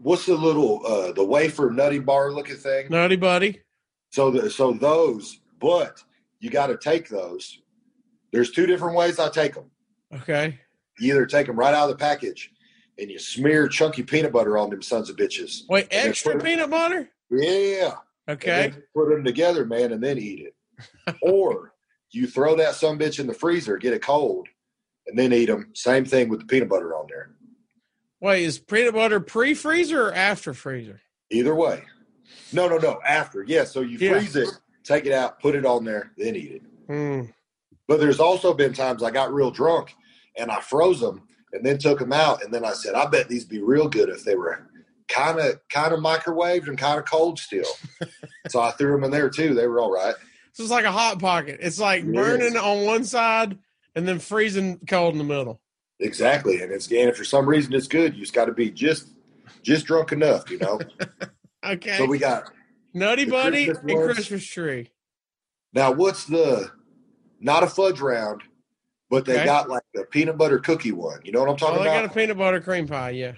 what's 0.00 0.24
the 0.24 0.36
little 0.36 0.86
uh, 0.86 1.12
the 1.12 1.24
wafer 1.24 1.70
nutty 1.70 1.98
bar 1.98 2.32
looking 2.32 2.56
thing? 2.56 2.86
Nutty 2.88 3.16
Buddy. 3.16 3.60
So 4.10 4.30
the, 4.30 4.48
so 4.48 4.72
those, 4.72 5.40
but 5.60 6.02
you 6.40 6.48
got 6.48 6.68
to 6.68 6.78
take 6.78 7.08
those. 7.10 7.60
There's 8.36 8.50
two 8.50 8.66
different 8.66 8.94
ways 8.94 9.18
I 9.18 9.30
take 9.30 9.54
them. 9.54 9.70
Okay. 10.14 10.60
You 10.98 11.14
either 11.14 11.24
take 11.24 11.46
them 11.46 11.56
right 11.56 11.72
out 11.72 11.84
of 11.84 11.88
the 11.88 11.96
package 11.96 12.52
and 12.98 13.10
you 13.10 13.18
smear 13.18 13.66
chunky 13.66 14.02
peanut 14.02 14.30
butter 14.30 14.58
on 14.58 14.68
them 14.68 14.82
sons 14.82 15.08
of 15.08 15.16
bitches. 15.16 15.62
Wait, 15.70 15.88
extra 15.90 16.38
peanut 16.38 16.68
butter? 16.68 17.08
Yeah. 17.30 17.94
Okay. 18.28 18.74
Put 18.94 19.08
them 19.08 19.24
together, 19.24 19.64
man, 19.64 19.90
and 19.92 20.04
then 20.04 20.18
eat 20.18 20.48
it. 20.48 21.16
or 21.22 21.72
you 22.10 22.26
throw 22.26 22.54
that 22.56 22.74
some 22.74 22.98
bitch 22.98 23.18
in 23.20 23.26
the 23.26 23.32
freezer, 23.32 23.78
get 23.78 23.94
it 23.94 24.02
cold, 24.02 24.48
and 25.06 25.18
then 25.18 25.32
eat 25.32 25.46
them. 25.46 25.70
Same 25.72 26.04
thing 26.04 26.28
with 26.28 26.40
the 26.40 26.46
peanut 26.46 26.68
butter 26.68 26.94
on 26.94 27.06
there. 27.08 27.30
Wait, 28.20 28.42
is 28.42 28.58
peanut 28.58 28.92
butter 28.92 29.18
pre 29.18 29.54
freezer 29.54 30.08
or 30.08 30.12
after 30.12 30.52
freezer? 30.52 31.00
Either 31.30 31.54
way. 31.54 31.84
No, 32.52 32.68
no, 32.68 32.76
no. 32.76 33.00
After. 33.02 33.44
Yeah. 33.44 33.64
So 33.64 33.80
you 33.80 33.96
Yeah. 33.96 34.10
freeze 34.18 34.36
it, 34.36 34.50
take 34.84 35.06
it 35.06 35.12
out, 35.12 35.40
put 35.40 35.54
it 35.54 35.64
on 35.64 35.86
there, 35.86 36.12
then 36.18 36.36
eat 36.36 36.52
it. 36.52 36.62
Hmm. 36.86 37.30
But 37.88 38.00
there's 38.00 38.20
also 38.20 38.52
been 38.54 38.72
times 38.72 39.02
I 39.02 39.10
got 39.10 39.32
real 39.32 39.50
drunk 39.50 39.94
and 40.36 40.50
I 40.50 40.60
froze 40.60 41.00
them 41.00 41.22
and 41.52 41.64
then 41.64 41.78
took 41.78 41.98
them 41.98 42.12
out. 42.12 42.42
And 42.42 42.52
then 42.52 42.64
I 42.64 42.72
said, 42.72 42.94
I 42.94 43.06
bet 43.06 43.28
these 43.28 43.44
be 43.44 43.60
real 43.62 43.88
good 43.88 44.08
if 44.08 44.24
they 44.24 44.34
were 44.34 44.66
kind 45.08 45.38
of 45.38 45.60
kind 45.70 45.92
of 45.92 46.00
microwaved 46.00 46.66
and 46.68 46.76
kind 46.76 46.98
of 46.98 47.04
cold 47.04 47.38
still. 47.38 47.64
so 48.48 48.60
I 48.60 48.72
threw 48.72 48.92
them 48.92 49.04
in 49.04 49.10
there 49.10 49.30
too. 49.30 49.54
They 49.54 49.66
were 49.68 49.80
all 49.80 49.92
right. 49.92 50.14
So 50.52 50.62
it's 50.62 50.72
like 50.72 50.84
a 50.84 50.92
hot 50.92 51.18
pocket. 51.20 51.58
It's 51.60 51.78
like 51.78 52.02
It 52.02 52.12
burning 52.14 52.54
is. 52.54 52.56
on 52.56 52.84
one 52.86 53.04
side 53.04 53.58
and 53.94 54.06
then 54.08 54.18
freezing 54.18 54.80
cold 54.88 55.12
in 55.14 55.18
the 55.18 55.24
middle. 55.24 55.60
Exactly. 56.00 56.60
And 56.62 56.72
it's 56.72 56.88
and 56.88 57.08
if 57.10 57.16
for 57.16 57.24
some 57.24 57.46
reason 57.48 57.72
it's 57.72 57.88
good, 57.88 58.14
you 58.14 58.20
just 58.20 58.32
got 58.34 58.46
to 58.46 58.52
be 58.52 58.70
just 58.70 59.10
just 59.62 59.86
drunk 59.86 60.12
enough, 60.12 60.50
you 60.50 60.58
know. 60.58 60.80
Okay. 61.64 61.96
so 61.98 62.04
we 62.06 62.18
got 62.18 62.52
Nutty 62.94 63.24
Buddy 63.24 63.64
Christmas 63.66 63.92
and. 63.92 64.04
Christmas 64.14 64.46
tree. 64.46 64.90
now. 65.72 65.90
What's 65.90 66.24
the 66.24 66.70
not 67.40 67.62
a 67.62 67.66
fudge 67.66 68.00
round, 68.00 68.42
but 69.10 69.24
they 69.24 69.34
Okay. 69.36 69.44
got 69.44 69.68
like 69.68 69.82
the 69.94 70.04
peanut 70.04 70.36
butter 70.38 70.58
cookie 70.58 70.92
one. 70.92 71.20
You 71.24 71.32
know 71.32 71.40
what 71.44 71.48
I'm 71.50 71.56
Oh, 71.68 71.72
about? 71.74 71.78
they 71.84 71.90
got 71.90 72.04
a 72.04 72.08
peanut 72.08 72.36
butter 72.38 72.60
cream 72.60 72.86
pie. 72.88 73.10
Yeah. 73.10 73.32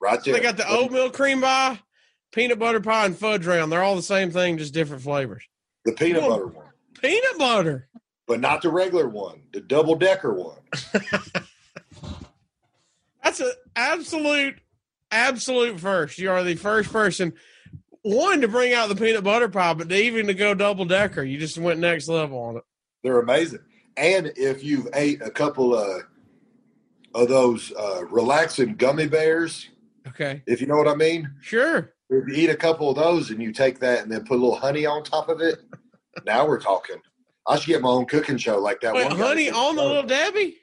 right 0.00 0.22
there. 0.22 0.34
They 0.34 0.40
got 0.40 0.56
the 0.56 0.68
oatmeal 0.68 1.10
cream 1.10 1.40
pie, 1.40 1.80
peanut 2.32 2.58
butter 2.58 2.80
pie, 2.80 3.06
and 3.06 3.16
fudge 3.18 3.44
round. 3.46 3.72
They're 3.72 3.82
all 3.82 3.96
the 3.96 4.02
same 4.02 4.30
thing, 4.30 4.56
just 4.58 4.72
different 4.74 5.02
flavors. 5.02 5.42
the 5.84 5.92
peanut 5.92 6.22
butter 6.28 6.46
one. 6.46 6.66
Peanut 7.00 7.38
butter. 7.38 7.88
but 8.26 8.40
not 8.40 8.62
the 8.62 8.68
regular 8.70 9.08
one, 9.08 9.42
the 9.52 9.60
double 9.60 9.94
decker 9.96 10.32
one. 10.34 10.58
That's 13.22 13.40
an 13.40 13.52
absolute, 13.76 14.56
absolute 15.10 15.80
first. 15.80 16.18
You 16.18 16.30
are 16.30 16.42
the 16.44 16.54
first 16.54 16.92
person, 16.92 17.34
one, 18.02 18.40
to 18.42 18.48
bring 18.48 18.72
out 18.72 18.88
the 18.88 18.96
peanut 18.96 19.24
butter 19.24 19.48
pie, 19.48 19.74
but 19.74 19.90
even 19.92 20.26
to 20.28 20.34
go 20.34 20.54
double 20.54 20.84
decker. 20.84 21.22
You 21.22 21.38
just 21.38 21.58
went 21.58 21.80
next 21.80 22.08
level 22.08 22.38
on 22.38 22.56
it. 22.58 22.62
They're 23.08 23.20
amazing. 23.20 23.60
And 23.96 24.30
if 24.36 24.62
you've 24.62 24.86
ate 24.92 25.22
a 25.22 25.30
couple 25.30 25.74
of 25.74 26.02
of 27.14 27.28
those 27.28 27.72
uh, 27.72 28.04
relaxing 28.10 28.74
gummy 28.74 29.06
bears, 29.08 29.70
Okay. 30.06 30.42
if 30.46 30.60
you 30.60 30.66
know 30.66 30.76
what 30.76 30.86
I 30.88 30.94
mean, 30.94 31.30
Sure. 31.40 31.94
if 32.10 32.28
you 32.28 32.34
eat 32.34 32.50
a 32.50 32.54
couple 32.56 32.90
of 32.90 32.96
those 32.96 33.30
and 33.30 33.42
you 33.42 33.50
take 33.50 33.78
that 33.80 34.02
and 34.02 34.12
then 34.12 34.24
put 34.26 34.34
a 34.34 34.40
little 34.42 34.56
honey 34.56 34.84
on 34.84 35.02
top 35.04 35.30
of 35.30 35.40
it, 35.40 35.56
now 36.26 36.46
we're 36.46 36.60
talking. 36.60 36.96
I 37.46 37.56
should 37.58 37.68
get 37.68 37.80
my 37.80 37.88
own 37.88 38.04
cooking 38.04 38.36
show 38.36 38.58
like 38.58 38.82
that 38.82 38.92
Wait, 38.92 39.06
one. 39.06 39.16
honey 39.16 39.44
did. 39.46 39.54
on 39.54 39.76
the 39.76 39.82
little 39.82 40.02
Debbie? 40.02 40.56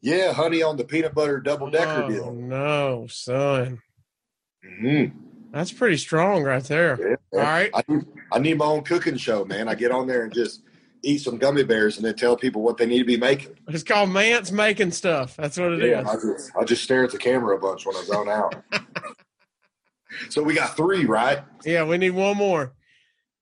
Yeah, 0.00 0.32
honey 0.32 0.62
on 0.62 0.78
the 0.78 0.84
peanut 0.84 1.14
butter 1.14 1.38
double 1.40 1.68
decker 1.70 2.04
Oh, 2.04 2.08
deal. 2.08 2.32
no, 2.32 3.06
son. 3.10 3.82
Mm-hmm. 4.66 5.18
That's 5.52 5.70
pretty 5.70 5.98
strong 5.98 6.44
right 6.44 6.64
there. 6.64 6.98
Yeah, 7.32 7.40
All 7.40 7.44
right. 7.46 7.70
I 7.74 7.84
I 8.32 8.38
need 8.38 8.56
my 8.56 8.64
own 8.64 8.84
cooking 8.84 9.18
show, 9.18 9.44
man. 9.44 9.68
I 9.68 9.74
get 9.74 9.92
on 9.92 10.06
there 10.06 10.24
and 10.24 10.32
just 10.32 10.62
eat 11.04 11.18
some 11.18 11.38
gummy 11.38 11.62
bears 11.62 11.96
and 11.96 12.04
then 12.04 12.14
tell 12.14 12.36
people 12.36 12.62
what 12.62 12.76
they 12.76 12.86
need 12.86 12.98
to 12.98 13.04
be 13.04 13.16
making. 13.16 13.56
It's 13.68 13.82
called 13.82 14.10
Mance 14.10 14.50
Making 14.50 14.90
Stuff. 14.90 15.36
That's 15.36 15.58
what 15.58 15.72
it 15.72 15.84
is. 15.84 15.90
Yeah, 15.90 16.08
I 16.08 16.14
just 16.14 16.56
I 16.60 16.64
just 16.64 16.82
stare 16.82 17.04
at 17.04 17.10
the 17.10 17.18
camera 17.18 17.56
a 17.56 17.60
bunch 17.60 17.86
when 17.86 17.96
I 17.96 18.02
zone 18.04 18.28
out. 18.28 18.54
so 20.30 20.42
we 20.42 20.54
got 20.54 20.76
three, 20.76 21.04
right? 21.04 21.40
Yeah, 21.64 21.84
we 21.84 21.98
need 21.98 22.10
one 22.10 22.36
more. 22.36 22.72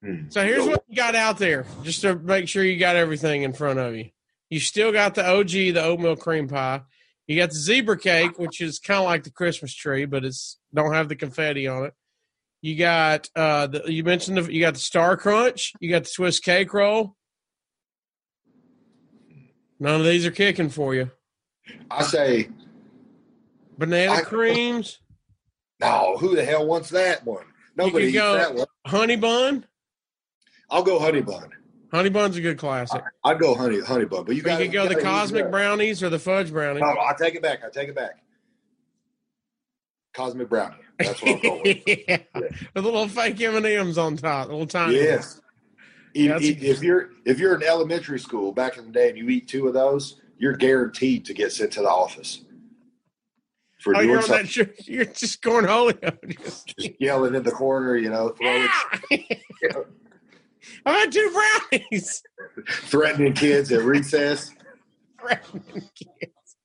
Hmm. 0.03 0.29
So 0.31 0.45
here's 0.45 0.67
what 0.67 0.85
you 0.89 0.97
got 0.97 1.15
out 1.15 1.39
there, 1.39 1.65
just 1.83 2.01
to 2.03 2.17
make 2.17 2.49
sure 2.49 2.65
you 2.65 2.79
got 2.79 2.97
everything 2.97 3.43
in 3.43 3.53
front 3.53 3.79
of 3.79 3.95
you. 3.95 4.11
You 4.51 4.61
still 4.61 4.93
got 4.93 5.15
the 5.15 5.27
OG, 5.27 5.51
the 5.51 5.83
oatmeal 5.83 6.17
cream 6.17 6.49
pie. 6.49 6.83
You 7.27 7.37
got 7.37 7.51
the 7.51 7.57
zebra 7.57 7.99
cake, 7.99 8.39
which 8.39 8.61
is 8.61 8.79
kind 8.79 8.99
of 8.99 9.05
like 9.05 9.23
the 9.23 9.31
Christmas 9.31 9.73
tree, 9.73 10.05
but 10.05 10.25
it's 10.25 10.59
don't 10.75 10.93
have 10.93 11.09
the 11.09 11.17
confetti 11.17 11.69
on 11.69 11.85
it. 11.87 11.95
You 12.61 12.77
got 12.77 13.29
uh, 13.35 13.69
the, 13.69 13.83
you 13.87 14.05
mentioned 14.05 14.37
the, 14.37 14.53
you 14.53 14.61
got 14.61 14.75
the 14.75 14.81
Star 14.81 15.17
Crunch. 15.17 15.73
You 15.81 15.91
got 15.91 16.05
the 16.05 16.11
Swiss 16.11 16.41
cake 16.41 16.75
roll. 16.75 17.17
None 19.83 19.99
of 20.01 20.07
these 20.07 20.25
are 20.25 20.31
kicking 20.31 20.69
for 20.69 20.95
you. 20.95 21.11
I 21.91 22.05
say, 22.05 22.49
Banana 23.77 24.13
I- 24.13 24.21
creams, 24.21 25.01
no, 25.81 26.17
who 26.19 26.37
the 26.37 26.45
hell 26.45 26.65
wants 26.69 26.91
that 26.91 27.27
one? 27.27 27.45
Nobody 27.75 28.07
eats 28.07 28.15
go- 28.17 28.35
that 28.37 28.55
one. 28.55 28.67
honey 28.87 29.17
bun. 29.17 29.67
I'll 30.71 30.85
go 30.85 31.01
honey 31.01 31.21
bun. 31.21 31.51
Honey 31.91 32.11
bun's 32.11 32.37
a 32.37 32.41
good 32.41 32.59
classic. 32.59 33.03
I'd 33.25 33.41
go 33.41 33.57
honey 33.57 33.81
honey 33.81 34.05
bun, 34.05 34.25
but 34.25 34.37
you 34.37 34.43
got 34.43 34.61
you 34.61 34.67
could 34.67 34.73
go 34.73 34.87
the 34.87 35.01
cosmic 35.03 35.51
brownies 35.51 36.01
or 36.01 36.11
the 36.11 36.19
fudge 36.21 36.53
brownie. 36.53 36.81
No, 36.81 36.87
I 36.87 37.13
take 37.19 37.35
it 37.35 37.43
back. 37.43 37.65
I 37.65 37.69
take 37.69 37.89
it 37.89 37.97
back. 37.97 38.23
Cosmic 40.15 40.49
brownie. 40.49 40.77
That's 41.01 41.21
what 41.21 41.35
I'm 41.35 41.43
going 41.43 41.63
with. 41.65 41.83
yeah. 42.07 42.19
With 42.75 42.85
little 42.85 43.09
fake 43.09 43.41
M 43.41 43.57
and 43.57 43.67
M's 43.67 43.99
on 43.99 44.17
top, 44.17 44.47
little 44.49 44.65
tiny. 44.67 44.95
Yes. 44.95 45.41
Eat- 46.15 46.27
That's- 46.29 46.43
eat- 46.43 46.63
if 46.63 46.83
you're 46.83 47.11
if 47.25 47.39
you're 47.39 47.55
in 47.55 47.63
elementary 47.63 48.19
school 48.19 48.53
back 48.53 48.77
in 48.79 48.87
the 48.87 48.93
day 48.93 49.09
and 49.09 49.17
you 49.19 49.29
eat 49.29 49.49
two 49.49 49.67
of 49.69 49.75
those, 49.75 50.21
you're 50.39 50.53
guaranteed 50.57 51.25
to 51.27 51.35
get 51.35 51.53
sent 51.53 51.73
to 51.73 51.81
the 51.83 51.89
office 51.91 52.45
for 53.81 53.95
Oh, 53.97 53.99
doing 54.01 54.09
you're 54.11 54.19
on 54.19 54.25
something. 54.25 54.47
that. 54.77 54.87
You're, 54.89 55.05
just 55.07 55.43
going 55.43 55.65
holy. 55.65 55.95
Just, 56.41 56.75
Just 56.79 56.91
yelling 57.01 57.35
in 57.35 57.43
the 57.43 57.51
corner, 57.51 57.97
you 57.97 58.11
know, 58.11 58.29
throwing, 58.31 58.69
I've 60.87 60.95
had 60.97 61.13
two 61.13 61.33
brownies. 61.71 62.23
threatening 62.69 63.33
kids 63.33 63.73
at 63.73 63.83
recess. 63.83 64.53
Threatening 65.21 65.63
kids. 65.97 66.57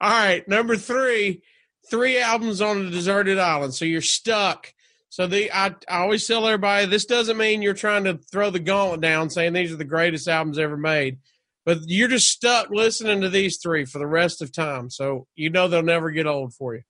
All 0.00 0.10
right, 0.10 0.46
number 0.48 0.76
three, 0.76 1.42
three 1.90 2.18
albums 2.18 2.60
on 2.62 2.86
a 2.86 2.90
deserted 2.90 3.38
island. 3.38 3.74
So 3.74 3.84
you're 3.84 4.00
stuck. 4.00 4.72
So 5.10 5.26
the 5.26 5.50
I, 5.52 5.68
I 5.88 5.98
always 6.00 6.26
tell 6.26 6.46
everybody 6.46 6.86
this 6.86 7.06
doesn't 7.06 7.36
mean 7.36 7.62
you're 7.62 7.74
trying 7.74 8.04
to 8.04 8.18
throw 8.30 8.50
the 8.50 8.58
gauntlet 8.58 9.00
down, 9.00 9.30
saying 9.30 9.52
these 9.54 9.72
are 9.72 9.76
the 9.76 9.84
greatest 9.84 10.28
albums 10.28 10.58
ever 10.58 10.76
made. 10.76 11.18
But 11.64 11.78
you're 11.86 12.08
just 12.08 12.28
stuck 12.28 12.70
listening 12.70 13.20
to 13.22 13.28
these 13.28 13.58
three 13.58 13.84
for 13.84 13.98
the 13.98 14.06
rest 14.06 14.42
of 14.42 14.52
time. 14.52 14.90
So 14.90 15.26
you 15.34 15.50
know 15.50 15.68
they'll 15.68 15.82
never 15.82 16.10
get 16.10 16.26
old 16.26 16.54
for 16.54 16.74
you. 16.74 16.82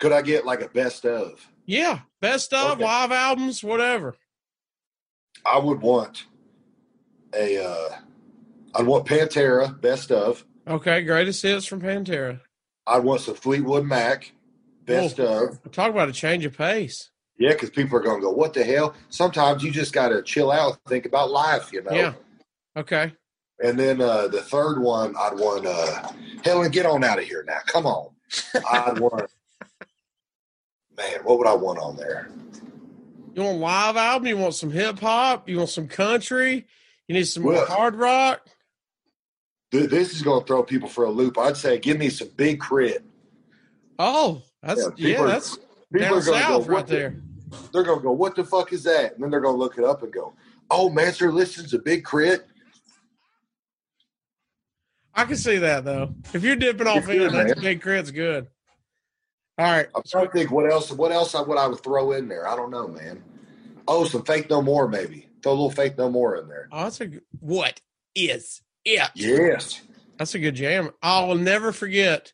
Could 0.00 0.12
I 0.12 0.22
get 0.22 0.44
like 0.44 0.62
a 0.62 0.68
best 0.68 1.06
of? 1.06 1.46
Yeah, 1.66 2.00
best 2.20 2.52
of 2.52 2.72
Okay. 2.72 2.84
live 2.84 3.12
albums, 3.12 3.62
whatever. 3.64 4.16
I 5.46 5.58
would 5.58 5.80
want 5.80 6.26
a. 7.34 7.64
Uh, 7.64 7.96
I'd 8.74 8.86
want 8.86 9.06
Pantera 9.06 9.80
best 9.80 10.10
of. 10.10 10.44
Okay, 10.66 11.02
greatest 11.02 11.42
hits 11.42 11.66
from 11.66 11.80
Pantera. 11.80 12.40
I'd 12.86 13.04
want 13.04 13.20
some 13.20 13.34
Fleetwood 13.36 13.84
Mac 13.84 14.32
best 14.84 15.20
of. 15.20 15.60
Talk 15.72 15.90
about 15.90 16.08
a 16.08 16.12
change 16.12 16.44
of 16.44 16.56
pace. 16.56 17.10
Yeah, 17.38 17.50
because 17.52 17.70
people 17.70 17.96
are 17.98 18.02
going 18.02 18.20
to 18.20 18.24
go, 18.26 18.30
"What 18.30 18.54
the 18.54 18.62
hell?" 18.64 18.94
Sometimes 19.08 19.62
you 19.64 19.70
just 19.72 19.92
got 19.92 20.08
to 20.08 20.22
chill 20.22 20.50
out, 20.52 20.78
think 20.88 21.04
about 21.06 21.30
life, 21.30 21.72
you 21.72 21.82
know. 21.82 21.92
Yeah. 21.92 22.12
Okay. 22.76 23.12
And 23.62 23.78
then 23.78 24.00
uh, 24.00 24.28
the 24.28 24.40
third 24.42 24.80
one, 24.80 25.14
I'd 25.16 25.34
want 25.38 25.66
uh, 25.66 26.08
Helen. 26.44 26.70
Get 26.70 26.86
on 26.86 27.02
out 27.04 27.18
of 27.18 27.24
here 27.24 27.44
now. 27.46 27.58
Come 27.66 27.86
on. 27.86 28.10
I'd 28.70 28.98
want. 28.98 29.30
Man, 30.96 31.20
what 31.24 31.38
would 31.38 31.46
I 31.48 31.54
want 31.54 31.78
on 31.80 31.96
there? 31.96 32.28
You 33.34 33.42
want 33.42 33.58
live 33.58 33.96
album? 33.96 34.28
You 34.28 34.36
want 34.36 34.54
some 34.54 34.70
hip 34.70 35.00
hop? 35.00 35.48
You 35.48 35.58
want 35.58 35.70
some 35.70 35.88
country? 35.88 36.66
You 37.08 37.14
need 37.14 37.24
some 37.24 37.42
more 37.42 37.52
Well- 37.54 37.66
hard 37.66 37.96
rock? 37.96 38.46
Th- 39.72 39.90
This 39.90 40.14
is 40.14 40.22
going 40.22 40.40
to 40.42 40.46
throw 40.46 40.62
people 40.62 40.88
for 40.88 41.04
a 41.04 41.10
loop. 41.10 41.36
I'd 41.36 41.56
say, 41.56 41.78
give 41.78 41.98
me 41.98 42.10
some 42.10 42.28
big 42.36 42.60
crit. 42.60 43.04
Oh, 43.98 44.42
that's 44.62 44.80
Yeah, 44.96 45.08
yeah, 45.08 45.20
are- 45.20 45.26
that's 45.26 45.58
People 45.92 46.08
down 46.08 46.18
are 46.18 46.22
going 46.22 46.40
to 46.42 46.46
go, 46.48 46.58
south 46.58 46.66
right 46.68 46.74
"What 46.76 46.86
the-" 46.86 46.94
there. 46.94 47.16
They're 47.72 47.84
to 47.84 47.96
go, 48.00 48.12
"What 48.12 48.36
the 48.36 48.44
fuck 48.44 48.72
is 48.72 48.84
that?" 48.84 49.14
And 49.14 49.22
then 49.22 49.30
they're 49.30 49.40
to 49.40 49.50
look 49.50 49.78
it 49.78 49.84
up 49.84 50.02
and 50.02 50.12
go, 50.12 50.34
"Oh, 50.70 50.88
Master 50.88 51.32
listens 51.32 51.70
to 51.70 51.78
Big 51.78 52.04
Crit." 52.04 52.46
I 55.14 55.24
can 55.24 55.36
see 55.36 55.58
that 55.58 55.84
though. 55.84 56.14
If 56.32 56.42
you're 56.42 56.56
dipping 56.56 56.86
off 56.86 57.08
in, 57.08 57.32
that's 57.32 57.60
Big 57.60 57.82
K.R.I.T.'s 57.82 58.10
good. 58.10 58.48
All 59.56 59.66
right. 59.66 59.86
I'm 59.94 60.02
trying 60.02 60.26
to 60.26 60.32
think 60.32 60.50
what 60.50 60.70
else. 60.70 60.90
What 60.90 61.12
else 61.12 61.34
I 61.34 61.40
would 61.40 61.58
I 61.58 61.68
would 61.68 61.80
throw 61.80 62.12
in 62.12 62.28
there? 62.28 62.48
I 62.48 62.56
don't 62.56 62.70
know, 62.70 62.88
man. 62.88 63.22
Oh, 63.86 64.04
some 64.04 64.24
Faith 64.24 64.50
No 64.50 64.60
More, 64.62 64.88
maybe. 64.88 65.28
Throw 65.42 65.52
a 65.52 65.54
little 65.54 65.70
Faith 65.70 65.96
No 65.96 66.10
More 66.10 66.36
in 66.36 66.48
there. 66.48 66.68
Oh, 66.72 66.84
that's 66.84 67.00
a 67.00 67.10
what 67.38 67.80
is 68.14 68.62
it? 68.84 69.10
Yes. 69.14 69.80
That's 70.18 70.34
a 70.34 70.38
good 70.38 70.56
jam. 70.56 70.90
I'll 71.02 71.34
never 71.36 71.72
forget 71.72 72.32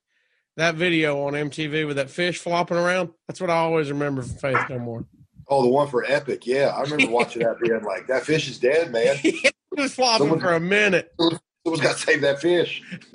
that 0.57 0.75
video 0.75 1.23
on 1.27 1.33
MTV 1.35 1.87
with 1.87 1.97
that 1.97 2.11
fish 2.11 2.39
flopping 2.39 2.77
around. 2.77 3.11
That's 3.29 3.41
what 3.41 3.51
I 3.51 3.57
always 3.57 3.91
remember 3.91 4.23
from 4.23 4.37
Faith 4.37 4.59
No 4.69 4.79
More. 4.79 5.05
Oh, 5.49 5.63
the 5.63 5.69
one 5.69 5.89
for 5.89 6.05
Epic. 6.05 6.47
Yeah, 6.47 6.69
I 6.77 6.83
remember 6.83 7.09
watching 7.13 7.43
that 7.43 7.59
being 7.61 7.83
like, 7.83 8.07
that 8.09 8.25
fish 8.25 8.49
is 8.49 8.59
dead, 8.59 8.93
man. 8.93 9.17
It 9.73 9.83
was 9.83 9.95
flopping 9.95 10.27
Someone- 10.27 10.41
for 10.41 10.53
a 10.53 10.59
minute. 10.61 11.13
Someone's 11.21 11.81
got 11.81 11.97
to 11.97 12.03
save 12.03 12.23
that 12.23 12.41
fish. 12.41 12.83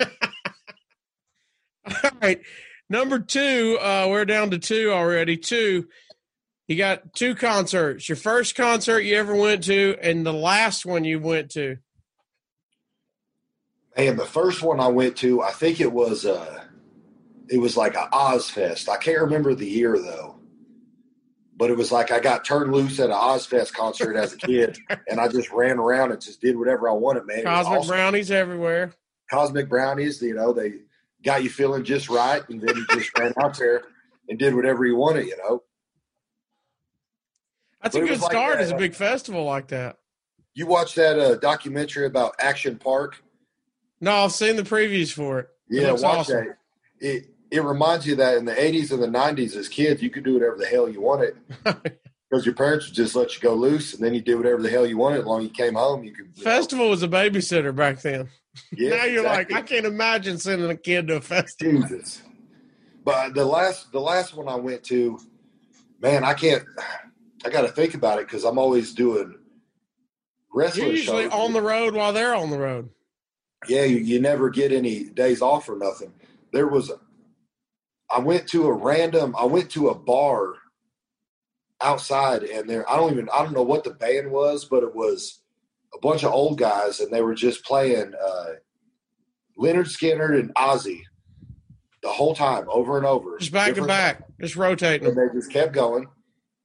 All 1.86 2.10
right. 2.22 2.40
Number 2.88 3.18
two, 3.18 3.78
uh, 3.80 4.06
we're 4.08 4.24
down 4.24 4.50
to 4.52 4.58
two 4.58 4.90
already. 4.90 5.36
Two. 5.36 5.86
You 6.66 6.76
got 6.76 7.12
two 7.12 7.34
concerts. 7.34 8.08
Your 8.08 8.16
first 8.16 8.54
concert 8.56 9.00
you 9.00 9.16
ever 9.16 9.34
went 9.34 9.64
to, 9.64 9.96
and 10.00 10.24
the 10.24 10.32
last 10.32 10.86
one 10.86 11.04
you 11.04 11.20
went 11.20 11.50
to. 11.52 11.76
And 13.94 14.18
the 14.18 14.24
first 14.26 14.62
one 14.62 14.80
I 14.80 14.88
went 14.88 15.16
to, 15.18 15.42
I 15.42 15.50
think 15.52 15.80
it 15.80 15.92
was 15.92 16.24
uh 16.24 16.62
it 17.48 17.58
was 17.58 17.76
like 17.76 17.94
a 17.94 18.08
Ozzfest. 18.12 18.88
I 18.88 18.96
can't 18.96 19.20
remember 19.20 19.54
the 19.54 19.66
year 19.68 19.98
though, 19.98 20.38
but 21.56 21.70
it 21.70 21.76
was 21.76 21.92
like 21.92 22.10
I 22.10 22.20
got 22.20 22.44
turned 22.44 22.72
loose 22.72 22.98
at 23.00 23.10
an 23.10 23.16
Ozzfest 23.16 23.72
concert 23.72 24.16
as 24.16 24.32
a 24.32 24.36
kid, 24.36 24.78
and 25.08 25.20
I 25.20 25.28
just 25.28 25.50
ran 25.50 25.78
around 25.78 26.12
and 26.12 26.20
just 26.20 26.40
did 26.40 26.58
whatever 26.58 26.88
I 26.88 26.92
wanted, 26.92 27.26
man. 27.26 27.40
It 27.40 27.44
Cosmic 27.44 27.78
awesome. 27.78 27.88
brownies 27.88 28.30
everywhere. 28.30 28.92
Cosmic 29.30 29.68
brownies, 29.68 30.22
you 30.22 30.34
know, 30.34 30.52
they 30.52 30.74
got 31.24 31.42
you 31.42 31.50
feeling 31.50 31.84
just 31.84 32.08
right, 32.08 32.48
and 32.48 32.60
then 32.60 32.76
you 32.76 32.86
just 32.92 33.16
ran 33.18 33.32
out 33.42 33.58
there 33.58 33.82
and 34.28 34.38
did 34.38 34.54
whatever 34.54 34.84
you 34.84 34.96
wanted, 34.96 35.26
you 35.26 35.36
know. 35.38 35.62
That's 37.82 37.94
But 37.94 38.04
a 38.04 38.06
good 38.06 38.20
like 38.20 38.30
start 38.30 38.58
that, 38.58 38.62
as 38.64 38.70
a 38.70 38.76
big 38.76 38.94
festival 38.94 39.44
like 39.44 39.68
that. 39.68 39.98
You 40.54 40.66
watched 40.66 40.96
that 40.96 41.18
uh, 41.18 41.36
documentary 41.36 42.06
about 42.06 42.34
Action 42.40 42.78
Park? 42.78 43.22
No, 44.00 44.12
I've 44.12 44.32
seen 44.32 44.56
the 44.56 44.62
previews 44.62 45.12
for 45.12 45.40
it. 45.40 45.48
Yeah, 45.68 45.92
watch 45.92 46.02
awesome. 46.04 46.46
that. 46.46 46.58
It 47.00 47.35
it 47.50 47.62
reminds 47.62 48.06
you 48.06 48.16
that 48.16 48.36
in 48.36 48.44
the 48.44 48.52
'80s 48.54 48.90
and 48.92 49.02
the 49.02 49.06
'90s, 49.06 49.56
as 49.56 49.68
kids, 49.68 50.02
you 50.02 50.10
could 50.10 50.24
do 50.24 50.34
whatever 50.34 50.56
the 50.56 50.66
hell 50.66 50.88
you 50.88 51.00
wanted 51.00 51.36
because 51.64 52.44
your 52.44 52.54
parents 52.54 52.86
would 52.86 52.94
just 52.94 53.14
let 53.14 53.34
you 53.34 53.40
go 53.40 53.54
loose, 53.54 53.94
and 53.94 54.04
then 54.04 54.14
you 54.14 54.20
did 54.20 54.36
whatever 54.36 54.62
the 54.62 54.70
hell 54.70 54.86
you 54.86 54.98
wanted. 54.98 55.20
As 55.20 55.26
long 55.26 55.40
as 55.40 55.44
you 55.48 55.50
came 55.52 55.74
home, 55.74 56.04
you 56.04 56.12
could. 56.12 56.26
you 56.34 56.44
know, 56.44 56.50
Festival 56.50 56.88
was 56.90 57.02
a 57.02 57.08
babysitter 57.08 57.74
back 57.74 58.00
then. 58.02 58.28
yeah, 58.72 58.90
now 58.96 59.04
you're 59.04 59.24
exactly. 59.24 59.54
like, 59.54 59.64
I 59.64 59.66
can't 59.66 59.86
imagine 59.86 60.38
sending 60.38 60.70
a 60.70 60.76
kid 60.76 61.08
to 61.08 61.16
a 61.16 61.20
festival. 61.20 61.82
Jesus. 61.82 62.22
But 63.04 63.34
the 63.34 63.44
last 63.44 63.92
the 63.92 64.00
last 64.00 64.34
one 64.34 64.48
I 64.48 64.56
went 64.56 64.82
to, 64.84 65.18
man, 66.00 66.24
I 66.24 66.34
can't. 66.34 66.64
I 67.44 67.50
got 67.50 67.62
to 67.62 67.68
think 67.68 67.94
about 67.94 68.18
it 68.18 68.26
because 68.26 68.44
I'm 68.44 68.58
always 68.58 68.92
doing 68.92 69.36
wrestling 70.52 70.86
You're 70.88 70.96
usually 70.96 71.22
shows. 71.24 71.32
on 71.32 71.52
the 71.52 71.62
road 71.62 71.94
while 71.94 72.12
they're 72.12 72.34
on 72.34 72.50
the 72.50 72.58
road. 72.58 72.88
yeah, 73.68 73.84
you, 73.84 73.98
you 73.98 74.20
never 74.20 74.50
get 74.50 74.72
any 74.72 75.04
days 75.04 75.42
off 75.42 75.68
or 75.68 75.76
nothing. 75.76 76.12
There 76.52 76.66
was, 76.66 76.90
I 78.10 78.20
went 78.20 78.46
to 78.48 78.66
a 78.66 78.72
random, 78.72 79.34
I 79.38 79.44
went 79.44 79.70
to 79.72 79.88
a 79.88 79.94
bar 79.94 80.54
outside, 81.80 82.42
and 82.44 82.68
there, 82.68 82.88
I 82.90 82.96
don't 82.96 83.12
even, 83.12 83.28
I 83.34 83.42
don't 83.42 83.52
know 83.52 83.62
what 83.62 83.84
the 83.84 83.90
band 83.94 84.30
was, 84.30 84.64
but 84.64 84.82
it 84.82 84.94
was 84.94 85.40
a 85.94 85.98
bunch 85.98 86.24
of 86.24 86.32
old 86.32 86.58
guys, 86.58 87.00
and 87.00 87.10
they 87.12 87.22
were 87.22 87.34
just 87.34 87.64
playing 87.64 88.12
uh, 88.14 88.44
Lynyrd 89.58 89.86
Skynyrd 89.88 90.38
and 90.38 90.54
Ozzy 90.54 91.02
the 92.02 92.08
whole 92.08 92.34
time, 92.34 92.66
over 92.70 92.96
and 92.96 93.06
over, 93.06 93.38
Just 93.38 93.52
back 93.52 93.66
to 93.68 93.74
Different- 93.74 93.88
back, 93.88 94.22
just 94.40 94.56
rotating. 94.56 95.08
and 95.08 95.16
they 95.16 95.34
just 95.34 95.50
kept 95.50 95.72
going. 95.72 96.06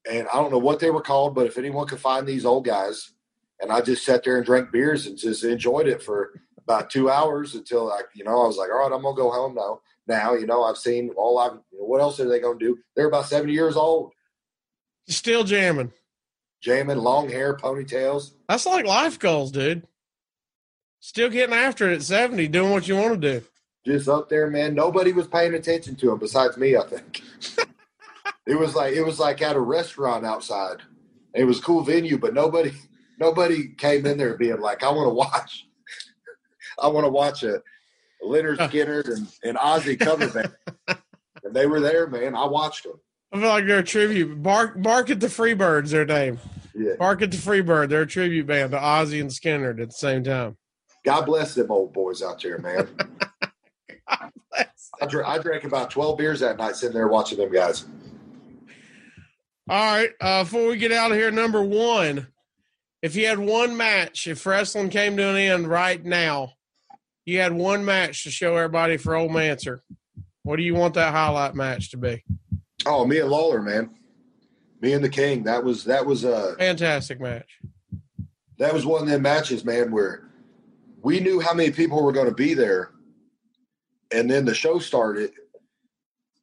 And 0.10 0.28
I 0.30 0.36
don't 0.38 0.52
know 0.52 0.58
what 0.58 0.80
they 0.80 0.90
were 0.90 1.02
called, 1.02 1.36
but 1.36 1.46
if 1.48 1.58
anyone 1.58 1.88
could 1.88 2.00
find 2.00 2.26
these 2.28 2.46
old 2.46 2.66
guys, 2.66 3.12
and 3.60 3.72
I 3.72 3.82
just 3.82 4.04
sat 4.06 4.24
there 4.24 4.38
and 4.38 4.46
drank 4.46 4.72
beers 4.72 5.06
and 5.06 5.18
just 5.18 5.44
enjoyed 5.44 5.88
it 5.88 6.02
for 6.02 6.32
about 6.58 6.90
two 6.90 7.10
hours 7.10 7.54
until 7.56 7.92
I, 7.92 8.02
you 8.16 8.24
know, 8.24 8.32
I 8.44 8.48
was 8.48 8.58
like, 8.58 8.70
all 8.72 8.78
right, 8.80 8.92
I'm 8.96 9.04
gonna 9.04 9.16
go 9.16 9.30
home 9.32 9.54
now. 9.56 9.82
Now, 10.08 10.34
you 10.34 10.46
know, 10.46 10.64
I've 10.64 10.78
seen 10.78 11.12
all 11.16 11.38
I've. 11.40 11.54
You 11.72 11.80
know, 11.80 11.86
what 11.86 12.02
else 12.02 12.20
are 12.20 12.28
they 12.28 12.40
gonna 12.40 12.58
do? 12.60 12.78
They're 12.96 13.08
about 13.08 13.26
seventy 13.28 13.54
years 13.54 13.76
old, 13.76 14.12
Still 15.08 15.44
jamming. 15.44 15.92
jamming, 16.62 16.98
long 16.98 17.30
hair, 17.30 17.56
ponytails. 17.56 18.32
That's 18.50 18.66
like 18.66 18.86
life 18.86 19.20
goals, 19.20 19.52
dude. 19.52 19.88
Still 21.00 21.30
getting 21.30 21.56
after 21.56 21.90
it 21.90 21.96
at 21.96 22.02
70, 22.04 22.48
doing 22.50 22.70
what 22.72 22.88
you 22.88 22.96
want 22.96 23.20
to 23.20 23.40
do. 23.40 23.46
just 23.86 24.08
up 24.08 24.30
there, 24.30 24.48
man. 24.52 24.76
Nobody 24.76 25.12
was 25.14 25.26
paying 25.28 25.56
attention 25.56 25.96
to 25.96 26.12
him 26.12 26.20
besides 26.20 26.58
me. 26.58 26.78
I 26.78 26.84
think 26.84 27.22
it 28.48 28.54
was 28.60 28.76
like 28.76 28.94
it 28.94 29.02
was 29.02 29.20
like 29.20 29.42
at 29.42 29.56
a 29.56 29.60
restaurant 29.60 30.26
outside. 30.26 30.78
It 31.34 31.46
was 31.46 31.60
a 31.60 31.64
cool 31.64 31.82
venue, 31.82 32.18
but 32.20 32.34
nobody 32.36 32.72
nobody 33.20 33.70
came 33.70 34.06
in 34.06 34.18
there 34.18 34.36
being 34.38 34.60
like, 34.62 34.84
"I 34.84 34.92
want 34.92 35.08
to 35.10 35.14
watch, 35.14 35.66
I 36.80 36.88
want 36.88 37.06
to 37.06 37.12
watch 37.12 37.42
a, 37.44 37.62
Lynyrd 38.24 38.58
Skynyrd 38.58 39.08
and, 39.16 39.28
and 39.44 39.58
Ozzy 39.58 40.00
cover 40.00 40.28
band." 40.30 40.56
and 41.44 41.54
they 41.56 41.66
were 41.66 41.80
there, 41.80 42.08
man. 42.08 42.36
I 42.36 42.46
watched 42.46 42.84
them. 42.84 43.00
I 43.32 43.40
feel 43.40 43.48
like 43.48 43.66
they're 43.66 43.80
a 43.80 43.84
tribute. 43.84 44.42
Bark, 44.44 44.82
Bark 44.82 45.10
at 45.10 45.20
the 45.20 45.28
Freebirds, 45.28 45.90
their 45.90 46.06
name. 46.06 46.40
Yeah, 46.76 46.94
Bark 47.00 47.22
at 47.22 47.32
the 47.32 47.38
Freebird, 47.38 47.90
they're 47.90 48.04
a 48.04 48.08
tribute 48.08 48.48
band 48.48 48.72
to 48.72 48.78
Ozzy 48.78 49.22
and 49.22 49.32
Skinner 49.32 49.72
at 49.72 49.78
the 49.78 49.92
same 49.92 50.24
time. 50.24 50.58
God 51.04 51.26
bless 51.26 51.56
them 51.56 51.72
old 51.72 51.94
boys 51.94 52.22
out 52.22 52.42
there, 52.42 52.60
man. 52.60 52.88
I, 54.08 55.06
dr- 55.08 55.26
I 55.26 55.40
drank 55.40 55.64
about 55.64 55.90
twelve 55.90 56.18
beers 56.18 56.42
that 56.42 56.58
night 56.58 56.76
sitting 56.76 56.94
there 56.96 57.08
watching 57.08 57.38
them 57.40 57.52
guys. 57.52 57.86
All 59.70 59.86
right. 59.86 60.12
Uh, 60.20 60.44
before 60.44 60.68
we 60.68 60.78
get 60.78 60.92
out 60.92 61.12
of 61.12 61.18
here, 61.18 61.32
number 61.32 61.62
one, 61.62 62.28
if 63.02 63.16
you 63.16 63.26
had 63.26 63.40
one 63.40 63.78
match, 63.78 64.28
if 64.28 64.46
wrestling 64.46 64.90
came 64.90 65.16
to 65.18 65.30
an 65.30 65.38
end 65.38 65.68
right 65.68 66.04
now, 66.04 66.54
you 67.26 67.40
had 67.40 67.54
one 67.54 67.86
match 67.86 68.24
to 68.24 68.32
show 68.32 68.56
everybody 68.56 68.98
for 68.98 69.16
Old 69.16 69.32
Manser. 69.32 69.80
What 70.44 70.56
do 70.58 70.64
you 70.64 70.74
want 70.74 70.96
that 70.96 71.14
highlight 71.14 71.56
match 71.56 71.92
to 71.92 71.98
be? 71.98 72.24
Oh, 72.86 73.06
me 73.06 73.20
and 73.20 73.30
Lawler, 73.30 73.62
man. 73.62 73.92
Me 74.82 74.94
and 74.94 75.04
the 75.04 75.10
King. 75.10 75.44
That 75.44 75.64
was 75.64 75.84
that 75.84 76.06
was 76.06 76.24
a 76.24 76.56
Fantastic 76.58 77.22
match. 77.22 77.60
that 78.58 78.74
was 78.74 78.86
one 78.86 79.04
of 79.04 79.08
them 79.08 79.22
matches, 79.22 79.64
man, 79.64 79.92
where 79.92 80.28
we 81.04 81.20
knew 81.20 81.40
how 81.40 81.54
many 81.54 81.72
people 81.72 82.04
were 82.04 82.12
going 82.12 82.30
to 82.30 82.34
be 82.34 82.54
there, 82.56 82.92
and 84.12 84.30
then 84.30 84.46
the 84.46 84.56
show 84.56 84.80
started, 84.80 85.32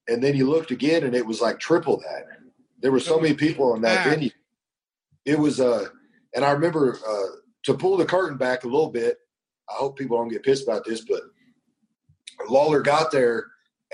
and 0.06 0.22
then 0.22 0.36
you 0.36 0.48
looked 0.48 0.70
again, 0.70 1.02
and 1.02 1.14
it 1.14 1.26
was 1.26 1.40
like 1.40 1.58
triple 1.58 1.96
that. 1.98 2.24
There 2.80 2.92
were 2.92 3.00
so 3.00 3.18
many 3.18 3.34
people 3.34 3.72
on 3.72 3.82
that 3.82 4.06
venue. 4.06 4.30
It 5.24 5.38
was 5.38 5.58
uh, 5.58 5.86
and 6.34 6.44
I 6.44 6.52
remember 6.52 6.96
uh, 6.96 7.36
to 7.64 7.74
pull 7.74 7.96
the 7.96 8.04
curtain 8.06 8.38
back 8.38 8.62
a 8.62 8.68
little 8.68 8.90
bit. 8.90 9.18
I 9.70 9.74
hope 9.74 9.98
people 9.98 10.16
don't 10.16 10.28
get 10.28 10.42
pissed 10.42 10.66
about 10.66 10.84
this, 10.84 11.02
but 11.02 11.22
Lawler 12.48 12.80
got 12.80 13.10
there, 13.10 13.46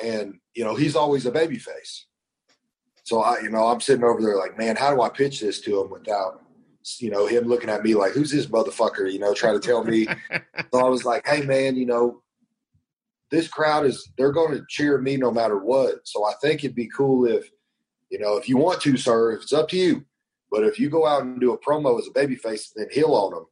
and 0.02 0.38
you 0.54 0.64
know 0.64 0.74
he's 0.74 0.96
always 0.96 1.26
a 1.26 1.32
baby 1.32 1.58
face. 1.58 2.06
So 3.04 3.20
I, 3.20 3.40
you 3.40 3.50
know, 3.50 3.66
I'm 3.66 3.80
sitting 3.80 4.04
over 4.04 4.22
there 4.22 4.38
like, 4.38 4.56
man, 4.56 4.76
how 4.76 4.94
do 4.94 5.02
I 5.02 5.10
pitch 5.10 5.40
this 5.40 5.60
to 5.62 5.80
him 5.82 5.90
without 5.90 6.44
you 6.98 7.10
know, 7.10 7.26
him 7.26 7.44
looking 7.44 7.70
at 7.70 7.82
me 7.82 7.94
like, 7.94 8.12
who's 8.12 8.30
this 8.30 8.46
motherfucker, 8.46 9.10
you 9.10 9.18
know, 9.18 9.34
trying 9.34 9.58
to 9.58 9.66
tell 9.66 9.84
me. 9.84 10.06
so 10.72 10.78
I 10.78 10.88
was 10.88 11.04
like, 11.04 11.26
hey, 11.26 11.42
man, 11.42 11.76
you 11.76 11.86
know, 11.86 12.22
this 13.30 13.48
crowd 13.48 13.86
is, 13.86 14.10
they're 14.18 14.32
going 14.32 14.52
to 14.52 14.64
cheer 14.68 14.98
me 14.98 15.16
no 15.16 15.30
matter 15.30 15.58
what. 15.58 16.06
So 16.06 16.24
I 16.24 16.34
think 16.42 16.62
it'd 16.62 16.76
be 16.76 16.90
cool 16.94 17.26
if, 17.26 17.48
you 18.10 18.18
know, 18.18 18.36
if 18.36 18.48
you 18.48 18.58
want 18.58 18.82
to, 18.82 18.96
sir, 18.96 19.32
if 19.32 19.42
it's 19.42 19.52
up 19.52 19.68
to 19.70 19.76
you. 19.76 20.04
But 20.50 20.64
if 20.64 20.78
you 20.78 20.90
go 20.90 21.06
out 21.06 21.22
and 21.22 21.40
do 21.40 21.52
a 21.52 21.58
promo 21.58 21.98
as 21.98 22.06
a 22.06 22.10
babyface 22.10 22.74
and 22.74 22.84
then 22.84 22.88
heel 22.92 23.14
on 23.14 23.32
them, 23.32 23.46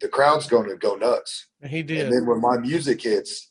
the 0.00 0.08
crowd's 0.08 0.46
going 0.46 0.68
to 0.68 0.76
go 0.76 0.94
nuts. 0.94 1.46
He 1.66 1.82
did. 1.82 2.06
And 2.06 2.12
then 2.12 2.26
when 2.26 2.40
my 2.40 2.58
music 2.58 3.02
hits, 3.02 3.50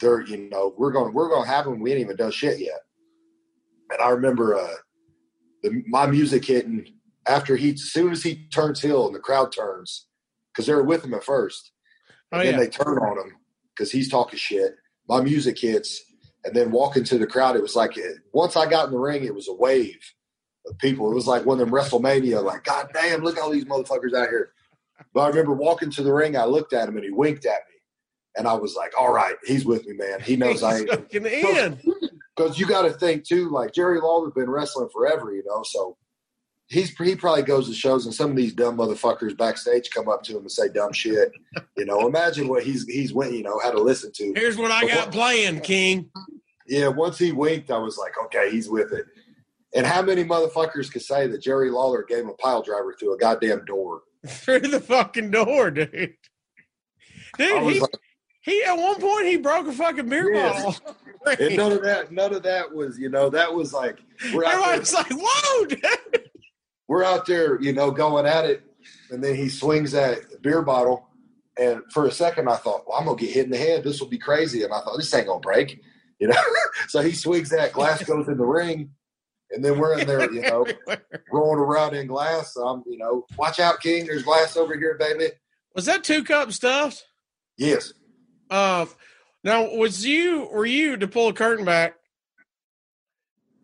they're, 0.00 0.22
you 0.22 0.48
know, 0.50 0.74
we're 0.76 0.92
going, 0.92 1.12
we're 1.12 1.28
going 1.28 1.44
to 1.44 1.50
have 1.50 1.64
them. 1.64 1.80
We 1.80 1.92
ain't 1.92 2.00
even 2.00 2.16
done 2.16 2.30
shit 2.30 2.60
yet. 2.60 2.80
And 3.90 4.00
I 4.00 4.10
remember, 4.10 4.56
uh, 4.56 4.74
the, 5.62 5.82
my 5.86 6.06
music 6.06 6.44
hitting 6.44 6.86
after 7.26 7.56
he, 7.56 7.72
as 7.72 7.82
soon 7.82 8.12
as 8.12 8.22
he 8.22 8.46
turns 8.48 8.80
heel 8.80 9.06
and 9.06 9.14
the 9.14 9.20
crowd 9.20 9.52
turns, 9.52 10.06
because 10.52 10.66
they 10.66 10.74
were 10.74 10.84
with 10.84 11.04
him 11.04 11.14
at 11.14 11.24
first, 11.24 11.72
oh, 12.32 12.38
and 12.38 12.46
then 12.46 12.54
yeah. 12.54 12.60
they 12.60 12.68
turn 12.68 12.98
on 12.98 13.18
him 13.18 13.36
because 13.74 13.90
he's 13.90 14.08
talking 14.08 14.38
shit. 14.38 14.74
My 15.08 15.20
music 15.20 15.58
hits, 15.58 16.02
and 16.44 16.54
then 16.54 16.70
walking 16.70 17.04
to 17.04 17.18
the 17.18 17.26
crowd, 17.26 17.56
it 17.56 17.62
was 17.62 17.74
like 17.74 17.98
once 18.32 18.56
I 18.56 18.68
got 18.68 18.86
in 18.86 18.92
the 18.92 18.98
ring, 18.98 19.24
it 19.24 19.34
was 19.34 19.48
a 19.48 19.54
wave 19.54 20.00
of 20.66 20.78
people. 20.78 21.10
It 21.10 21.14
was 21.14 21.26
like 21.26 21.44
one 21.44 21.60
of 21.60 21.66
them 21.66 21.74
WrestleMania, 21.74 22.42
like 22.42 22.64
God 22.64 22.90
damn, 22.92 23.22
look 23.22 23.36
at 23.36 23.42
all 23.42 23.50
these 23.50 23.64
motherfuckers 23.64 24.14
out 24.14 24.28
here. 24.28 24.52
But 25.14 25.20
I 25.20 25.28
remember 25.28 25.52
walking 25.54 25.90
to 25.92 26.02
the 26.02 26.12
ring, 26.12 26.36
I 26.36 26.44
looked 26.44 26.72
at 26.72 26.88
him 26.88 26.96
and 26.96 27.04
he 27.04 27.10
winked 27.10 27.46
at 27.46 27.62
me, 27.68 27.76
and 28.36 28.46
I 28.46 28.54
was 28.54 28.74
like, 28.76 28.92
all 28.98 29.12
right, 29.12 29.34
he's 29.44 29.64
with 29.64 29.86
me, 29.86 29.94
man. 29.96 30.20
He 30.20 30.36
knows 30.36 30.62
I 30.62 30.78
ain't 30.78 30.90
in. 31.12 31.78
because 32.36 32.58
you 32.58 32.66
got 32.66 32.82
to 32.82 32.92
think 32.92 33.24
too. 33.24 33.48
Like 33.50 33.72
Jerry 33.72 34.00
Lawler's 34.00 34.32
been 34.34 34.50
wrestling 34.50 34.88
forever, 34.92 35.32
you 35.32 35.42
know. 35.46 35.62
So 35.64 35.96
he's 36.68 36.90
he 36.96 37.16
probably 37.16 37.42
goes 37.42 37.68
to 37.68 37.74
shows, 37.74 38.04
and 38.06 38.14
some 38.14 38.30
of 38.30 38.36
these 38.36 38.52
dumb 38.54 38.76
motherfuckers 38.76 39.36
backstage 39.36 39.90
come 39.90 40.08
up 40.08 40.22
to 40.24 40.32
him 40.32 40.42
and 40.42 40.52
say 40.52 40.68
dumb 40.68 40.92
shit. 40.92 41.32
You 41.76 41.84
know, 41.86 42.06
imagine 42.06 42.48
what 42.48 42.62
he's 42.64 42.84
he's 42.86 43.12
went. 43.12 43.32
You 43.32 43.42
know, 43.42 43.58
had 43.58 43.72
to 43.72 43.80
listen 43.80 44.12
to. 44.14 44.32
Here's 44.34 44.56
what 44.56 44.70
I 44.70 44.86
got 44.86 45.10
playing, 45.12 45.60
King. 45.60 46.10
Yeah, 46.66 46.88
once 46.88 47.18
he 47.18 47.32
winked, 47.32 47.70
I 47.70 47.78
was 47.78 47.96
like, 47.96 48.12
okay, 48.26 48.50
he's 48.50 48.68
with 48.68 48.92
it. 48.92 49.06
And 49.74 49.86
how 49.86 50.02
many 50.02 50.24
motherfuckers 50.24 50.90
could 50.92 51.02
say 51.02 51.26
that 51.26 51.42
Jerry 51.42 51.70
Lawler 51.70 52.02
gave 52.06 52.26
a 52.26 52.32
pile 52.34 52.62
driver 52.62 52.94
through 52.98 53.14
a 53.14 53.18
goddamn 53.18 53.64
door? 53.64 54.02
Through 54.44 54.60
the 54.60 54.80
fucking 54.80 55.30
door, 55.30 55.70
dude. 55.70 56.14
Dude, 57.38 57.62
he, 57.62 57.80
like, 57.80 57.90
he 58.42 58.62
at 58.64 58.74
one 58.76 59.00
point 59.00 59.26
he 59.26 59.36
broke 59.36 59.66
a 59.66 59.72
fucking 59.72 60.08
beer 60.08 60.32
Yes. 60.32 60.80
bottle. 60.80 60.96
and 61.38 61.56
none 61.56 61.72
of 61.72 61.82
that, 61.82 62.12
none 62.12 62.34
of 62.34 62.42
that 62.42 62.72
was, 62.72 62.98
you 62.98 63.08
know, 63.08 63.30
that 63.30 63.52
was 63.52 63.72
like 63.72 63.98
we're 64.32 64.44
out 64.44 64.50
there, 64.52 64.62
Everybody's 64.74 64.94
like, 64.94 65.10
whoa, 65.12 65.66
dude. 65.66 66.30
we're 66.88 67.04
out 67.04 67.26
there, 67.26 67.60
you 67.60 67.72
know, 67.72 67.90
going 67.90 68.26
at 68.26 68.44
it, 68.44 68.62
and 69.10 69.22
then 69.22 69.34
he 69.34 69.48
swings 69.48 69.92
that 69.92 70.42
beer 70.42 70.62
bottle, 70.62 71.08
and 71.58 71.82
for 71.92 72.06
a 72.06 72.10
second 72.12 72.48
I 72.48 72.56
thought, 72.56 72.84
well, 72.88 72.98
I'm 72.98 73.06
gonna 73.06 73.18
get 73.18 73.30
hit 73.30 73.44
in 73.46 73.50
the 73.50 73.58
head. 73.58 73.84
This 73.84 74.00
will 74.00 74.08
be 74.08 74.18
crazy, 74.18 74.62
and 74.62 74.72
I 74.72 74.80
thought 74.80 74.96
this 74.96 75.12
ain't 75.14 75.26
gonna 75.26 75.40
break, 75.40 75.80
you 76.18 76.28
know. 76.28 76.36
so 76.88 77.00
he 77.00 77.12
swings 77.12 77.50
that 77.50 77.72
glass 77.72 78.02
goes 78.04 78.28
in 78.28 78.36
the 78.38 78.44
ring, 78.46 78.90
and 79.50 79.64
then 79.64 79.78
we're 79.78 79.98
in 79.98 80.06
there, 80.06 80.30
you 80.32 80.42
know, 80.42 80.66
rolling 81.32 81.58
around 81.60 81.94
in 81.94 82.06
glass. 82.06 82.54
I'm, 82.56 82.82
you 82.86 82.98
know, 82.98 83.24
watch 83.36 83.58
out, 83.60 83.80
King. 83.80 84.06
There's 84.06 84.22
glass 84.22 84.56
over 84.56 84.76
here, 84.76 84.96
baby. 84.98 85.28
Was 85.74 85.86
that 85.86 86.04
two 86.04 86.24
cup 86.24 86.52
stuffed? 86.52 87.04
Yes. 87.56 87.92
Uh, 88.50 88.86
Now, 89.44 89.74
was 89.74 90.04
you 90.04 90.48
were 90.52 90.66
you 90.66 90.96
to 90.96 91.08
pull 91.08 91.28
a 91.28 91.32
curtain 91.32 91.64
back? 91.64 91.94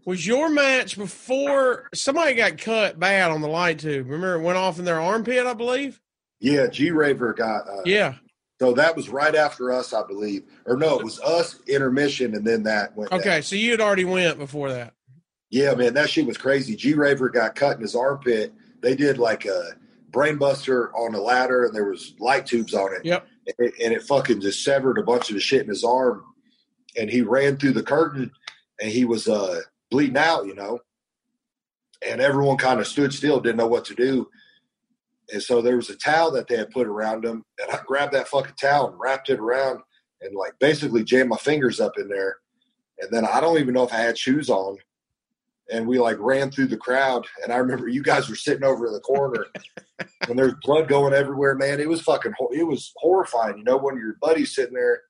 Was 0.07 0.27
your 0.27 0.51
match 0.51 0.99
before 0.99 1.89
somebody 1.95 2.35
got 2.35 2.59
cut 2.59 2.99
bad 3.01 3.31
on 3.31 3.41
the 3.41 3.49
light 3.49 3.79
tube? 3.79 4.07
Remember, 4.07 4.35
it 4.35 4.43
went 4.43 4.59
off 4.59 4.79
in 4.79 4.85
their 4.85 5.01
armpit, 5.01 5.47
I 5.47 5.55
believe. 5.55 5.99
Yeah, 6.41 6.67
G 6.67 6.91
Raver 6.91 7.33
got. 7.33 7.67
Uh, 7.69 7.83
Yeah. 7.85 8.15
So 8.61 8.73
that 8.75 8.95
was 8.95 9.09
right 9.09 9.35
after 9.35 9.73
us, 9.73 9.93
I 9.93 10.07
believe, 10.07 10.45
or 10.65 10.77
no, 10.77 10.99
it 10.99 11.05
was 11.05 11.21
us 11.21 11.59
intermission, 11.67 12.35
and 12.37 12.47
then 12.47 12.63
that 12.63 12.97
went. 12.97 13.11
down. 13.11 13.21
Okay, 13.21 13.41
so 13.41 13.57
you 13.57 13.73
had 13.73 13.81
already 13.81 14.05
went 14.05 14.39
before 14.39 14.71
that. 14.71 14.94
Yeah, 15.55 15.73
man, 15.77 15.95
that 15.95 16.11
shit 16.11 16.27
was 16.27 16.37
crazy. 16.37 16.75
G 16.75 16.95
Raver 16.95 17.29
got 17.29 17.55
cut 17.55 17.77
in 17.77 17.83
his 17.83 17.95
armpit. 17.95 18.53
They 18.81 18.97
did 18.97 19.19
like 19.19 19.45
a 19.45 19.75
brainbuster 20.11 20.93
on 20.95 21.15
a 21.15 21.21
ladder, 21.21 21.65
and 21.65 21.73
there 21.73 21.89
was 21.89 22.17
light 22.19 22.45
tubes 22.45 22.75
on 22.75 22.93
it. 22.93 23.05
Yep. 23.05 23.25
And 23.47 23.69
it, 23.69 23.75
and 23.81 23.95
it 23.95 24.03
fucking 24.03 24.41
just 24.41 24.65
severed 24.65 24.99
a 24.99 25.05
bunch 25.05 25.31
of 25.31 25.35
the 25.35 25.41
shit 25.41 25.63
in 25.63 25.69
his 25.69 25.85
arm. 25.85 26.25
And 26.97 27.09
he 27.09 27.23
ran 27.23 27.57
through 27.57 27.75
the 27.75 27.85
curtain, 27.85 28.33
and 28.81 28.91
he 28.91 29.05
was 29.05 29.29
uh, 29.29 29.61
bleeding 29.93 30.17
out, 30.17 30.45
you 30.47 30.57
know. 30.57 30.81
And 32.05 32.21
everyone 32.21 32.57
kind 32.57 32.81
of 32.81 32.89
stood 32.89 33.13
still, 33.13 33.39
didn't 33.39 33.59
know 33.59 33.69
what 33.69 33.85
to 33.85 33.95
do. 33.95 34.29
And 35.33 35.41
so 35.41 35.63
there 35.63 35.77
was 35.77 35.89
a 35.89 35.97
towel 35.97 36.33
that 36.33 36.49
they 36.49 36.57
had 36.57 36.71
put 36.73 36.89
around 36.89 37.25
him, 37.25 37.45
and 37.63 37.71
I 37.71 37.79
grabbed 37.87 38.15
that 38.15 38.27
fucking 38.27 38.57
towel 38.61 38.89
and 38.89 38.99
wrapped 38.99 39.31
it 39.31 39.39
around, 39.39 39.83
and 40.21 40.35
like 40.35 40.59
basically 40.59 41.05
jammed 41.05 41.31
my 41.31 41.37
fingers 41.37 41.79
up 41.79 41.93
in 41.97 42.09
there. 42.09 42.39
And 42.99 43.09
then 43.13 43.25
I 43.25 43.41
don't 43.41 43.61
even 43.61 43.73
know 43.73 43.85
if 43.85 43.93
I 43.93 43.99
had 43.99 44.19
shoes 44.19 44.51
on 44.51 44.79
and 45.71 45.87
we 45.87 45.99
like 45.99 46.17
ran 46.19 46.51
through 46.51 46.67
the 46.69 46.77
crowd. 46.77 47.27
And 47.43 47.53
I 47.53 47.57
remember 47.57 47.89
you 47.89 48.03
guys 48.03 48.29
were 48.29 48.35
sitting 48.37 48.65
over 48.65 48.87
in 48.87 48.93
the 48.93 49.01
corner, 49.01 49.47
and 50.29 50.39
there's 50.39 50.55
blood 50.63 50.89
going 50.89 51.15
everywhere. 51.15 51.55
Man, 51.55 51.81
it 51.81 51.89
was 51.89 52.01
fucking, 52.03 52.35
it 52.53 52.65
was 52.67 52.93
horrifying. 52.97 53.59
You 53.59 53.65
know, 53.65 53.77
when 53.79 53.97
your 53.97 54.17
buddy's 54.21 54.55
sitting 54.55 54.75
there 54.75 55.01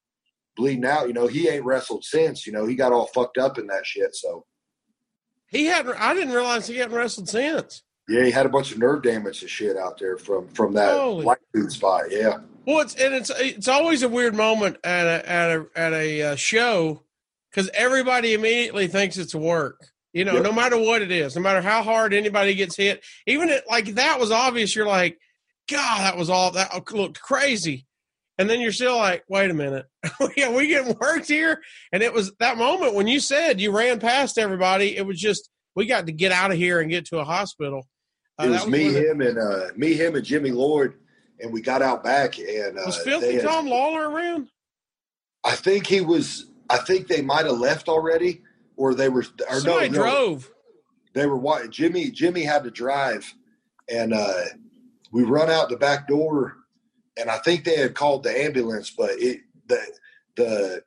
bleeding 0.56 0.84
out. 0.84 1.08
You 1.08 1.14
know, 1.14 1.26
he 1.26 1.48
ain't 1.48 1.64
wrestled 1.64 2.04
since. 2.04 2.46
You 2.46 2.52
know, 2.52 2.64
he 2.66 2.74
got 2.76 2.92
all 2.92 3.06
fucked 3.08 3.38
up 3.38 3.58
in 3.58 3.66
that 3.68 3.84
shit. 3.86 4.14
So 4.14 4.46
He 5.48 5.66
hadn't. 5.66 5.96
I 6.00 6.14
didn't 6.14 6.32
realize 6.34 6.66
he 6.66 6.76
hadn't 6.78 6.96
wrestled 6.96 7.28
since. 7.28 7.82
yeah, 8.08 8.24
he 8.24 8.30
had 8.30 8.46
a 8.46 8.50
bunch 8.50 8.70
of 8.72 8.78
nerve 8.78 9.02
damage 9.02 9.40
and 9.42 9.50
shit 9.50 9.76
out 9.76 9.98
there 9.98 10.16
from 10.16 10.48
from 10.48 10.74
that 10.74 10.92
Holy- 10.96 11.24
light 11.24 11.38
spot. 11.68 12.04
Yeah, 12.10 12.38
Well, 12.66 12.80
it's 12.80 12.94
and 12.94 13.14
it's 13.14 13.30
it's 13.30 13.68
always 13.68 14.02
a 14.02 14.08
weird 14.08 14.34
moment 14.34 14.76
at 14.84 15.06
a 15.06 15.28
at 15.28 15.50
a 15.50 15.66
at 15.74 15.92
a 15.92 16.22
uh, 16.22 16.36
show 16.36 17.02
because 17.50 17.68
everybody 17.74 18.34
immediately 18.34 18.86
thinks 18.86 19.16
it's 19.16 19.34
work. 19.34 19.88
You 20.14 20.24
know, 20.24 20.34
Yep. 20.34 20.42
no 20.44 20.52
matter 20.52 20.78
what 20.78 21.02
it 21.02 21.10
is, 21.10 21.34
no 21.36 21.42
matter 21.42 21.60
how 21.60 21.82
hard 21.82 22.14
anybody 22.14 22.54
gets 22.54 22.76
hit, 22.76 23.04
even 23.26 23.50
it 23.50 23.64
like 23.68 23.86
that 23.96 24.18
was 24.18 24.30
obvious. 24.30 24.74
You're 24.74 24.86
like, 24.86 25.18
God, 25.68 25.98
that 26.00 26.16
was 26.16 26.30
all 26.30 26.52
that 26.52 26.90
looked 26.92 27.20
crazy, 27.20 27.84
and 28.38 28.48
then 28.48 28.60
you're 28.60 28.70
still 28.72 28.96
like, 28.96 29.24
wait 29.28 29.50
a 29.50 29.54
minute, 29.54 29.86
yeah, 30.36 30.50
we 30.54 30.68
getting 30.68 30.96
worked 31.00 31.26
here. 31.28 31.60
And 31.92 32.02
it 32.02 32.12
was 32.14 32.32
that 32.38 32.56
moment 32.56 32.94
when 32.94 33.06
you 33.08 33.18
said 33.20 33.60
you 33.60 33.76
ran 33.76 33.98
past 34.00 34.38
everybody. 34.38 34.96
It 34.96 35.04
was 35.04 35.18
just 35.20 35.50
we 35.74 35.86
got 35.86 36.06
to 36.06 36.12
get 36.12 36.30
out 36.32 36.52
of 36.52 36.56
here 36.56 36.80
and 36.80 36.88
get 36.88 37.06
to 37.06 37.18
a 37.18 37.24
hospital. 37.24 37.88
Uh, 38.40 38.44
it 38.44 38.48
that 38.50 38.64
was 38.64 38.70
me, 38.72 38.86
it- 38.86 39.04
him, 39.10 39.20
and 39.20 39.36
uh, 39.38 39.66
me, 39.76 39.94
him, 39.94 40.14
and 40.14 40.24
Jimmy 40.24 40.52
Lloyd, 40.52 40.94
and 41.40 41.52
we 41.52 41.60
got 41.60 41.82
out 41.82 42.04
back. 42.04 42.38
And 42.38 42.78
uh, 42.78 42.82
was 42.86 42.98
Filthy 42.98 43.34
had- 43.34 43.42
Tom 43.44 43.66
Lawler 43.66 44.08
around? 44.08 44.48
I 45.42 45.56
think 45.56 45.88
he 45.88 46.00
was. 46.00 46.46
I 46.70 46.78
think 46.78 47.08
they 47.08 47.20
might 47.20 47.46
have 47.46 47.58
left 47.58 47.88
already, 47.88 48.42
or 48.76 48.94
they 48.94 49.08
were. 49.08 49.24
Or 49.48 49.60
Somebody 49.60 49.88
no, 49.90 49.98
no, 49.98 50.02
drove. 50.10 50.50
they 51.14 51.26
were 51.26 51.66
Jimmy 51.68 52.10
Jimmy 52.10 52.42
had 52.42 52.64
to 52.64 52.70
drive 52.70 53.32
and 53.88 54.12
uh 54.14 54.44
we 55.12 55.22
run 55.22 55.50
out 55.50 55.68
the 55.68 55.76
back 55.76 56.08
door 56.08 56.56
and 57.16 57.30
I 57.30 57.38
think 57.38 57.64
they 57.64 57.76
had 57.76 57.94
called 57.94 58.22
the 58.24 58.30
ambulance 58.44 58.90
but 58.90 59.10
it 59.20 59.40
the 59.68 59.78
the 60.36 60.82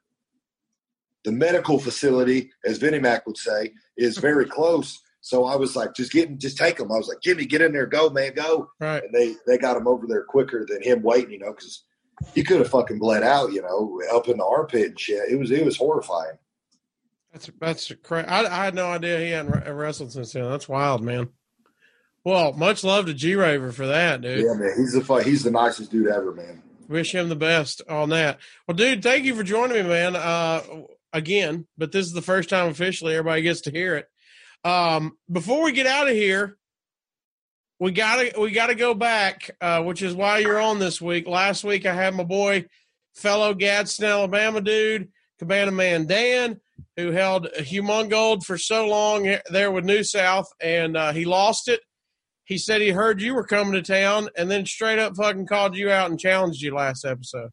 the 1.23 1.31
medical 1.31 1.79
facility 1.79 2.51
as 2.65 2.77
Vinnie 2.77 2.99
Mac 2.99 3.25
would 3.27 3.37
say 3.37 3.73
is 3.97 4.17
very 4.29 4.45
close 4.45 4.99
so 5.21 5.45
I 5.45 5.55
was 5.55 5.75
like 5.75 5.93
just 5.93 6.11
getting 6.11 6.37
just 6.39 6.57
take 6.57 6.79
him 6.79 6.91
I 6.91 6.97
was 6.97 7.07
like 7.07 7.21
Jimmy 7.21 7.45
get 7.45 7.61
in 7.61 7.71
there 7.73 7.85
go 7.85 8.09
man 8.09 8.33
go 8.33 8.69
Right. 8.79 9.03
and 9.03 9.13
they 9.13 9.35
they 9.45 9.57
got 9.57 9.77
him 9.77 9.87
over 9.87 10.07
there 10.07 10.23
quicker 10.23 10.65
than 10.67 10.81
him 10.81 11.01
waiting 11.03 11.31
you 11.31 11.39
know 11.39 11.53
cuz 11.53 11.83
he 12.33 12.43
could 12.43 12.57
have 12.59 12.69
fucking 12.69 12.97
bled 12.99 13.21
out 13.23 13.53
you 13.53 13.61
know 13.61 14.01
up 14.15 14.27
in 14.27 14.37
the 14.37 14.45
armpit 14.45 14.85
and 14.87 14.99
shit 14.99 15.29
it 15.29 15.35
was 15.37 15.51
it 15.51 15.63
was 15.63 15.77
horrifying 15.77 16.37
That's 17.37 17.51
that's 17.59 17.91
crazy. 18.03 18.27
I, 18.27 18.41
I 18.45 18.65
had 18.65 18.75
no 18.75 18.87
idea 18.87 19.19
he 19.19 19.31
hadn't 19.31 19.75
wrestled 19.75 20.11
since 20.11 20.33
then. 20.33 20.49
That's 20.49 20.67
wild, 20.67 21.03
man. 21.03 21.29
Well, 22.23 22.53
much 22.53 22.83
love 22.83 23.05
to 23.05 23.13
G 23.13 23.35
Raver 23.35 23.71
for 23.71 23.87
that, 23.87 24.21
dude. 24.21 24.43
yeah 24.45 24.53
man 24.53 24.73
he's 24.75 24.93
the 24.93 25.23
he's 25.23 25.43
the 25.43 25.51
nicest 25.51 25.91
dude 25.91 26.07
ever 26.07 26.33
man 26.33 26.63
Wish 26.89 27.13
him 27.13 27.27
the 27.27 27.35
best 27.35 27.81
on 27.89 28.09
that. 28.09 28.39
Well, 28.65 28.75
dude, 28.75 29.03
thank 29.03 29.25
you 29.25 29.35
for 29.35 29.43
joining 29.43 29.83
me, 29.83 29.89
man. 29.89 30.15
Uh, 30.15 30.61
again, 31.11 31.67
but 31.77 31.91
this 31.91 32.05
is 32.05 32.13
the 32.13 32.21
first 32.21 32.49
time 32.49 32.69
officially 32.69 33.13
everybody 33.13 33.41
gets 33.41 33.61
to 33.61 33.71
hear 33.71 33.95
it. 33.97 34.07
Um, 34.63 35.17
before 35.29 35.63
we 35.63 35.73
get 35.73 35.85
out 35.85 36.07
of 36.07 36.13
here, 36.13 36.57
we 37.79 37.91
gotta 37.91 38.39
we 38.39 38.51
gotta 38.51 38.75
go 38.75 38.93
back, 38.93 39.51
uh, 39.59 39.83
which 39.83 40.01
is 40.01 40.15
why 40.15 40.39
you're 40.39 40.59
on 40.59 40.79
this 40.79 41.01
week. 41.01 41.27
Last 41.27 41.63
week 41.63 41.85
I 41.85 41.93
had 41.93 42.15
my 42.15 42.23
boy, 42.23 42.65
fellow 43.13 43.53
Gadsden, 43.53 44.07
Alabama 44.07 44.61
dude, 44.61 45.09
Cabana 45.39 45.71
Man 45.71 46.07
Dan, 46.07 46.61
who 46.95 47.11
held 47.11 47.47
Humongold 47.59 48.43
for 48.43 48.57
so 48.57 48.87
long 48.87 49.37
there 49.49 49.71
with 49.71 49.85
New 49.85 50.03
South, 50.03 50.47
and 50.61 50.97
uh, 50.97 51.11
he 51.13 51.25
lost 51.25 51.67
it. 51.67 51.81
He 52.45 52.57
said 52.57 52.81
he 52.81 52.91
heard 52.91 53.21
you 53.21 53.35
were 53.35 53.45
coming 53.45 53.73
to 53.73 53.81
town, 53.81 54.29
and 54.37 54.49
then 54.49 54.65
straight 54.65 54.99
up 54.99 55.15
fucking 55.15 55.47
called 55.47 55.75
you 55.75 55.91
out 55.91 56.09
and 56.09 56.19
challenged 56.19 56.61
you 56.61 56.73
last 56.73 57.05
episode. 57.05 57.49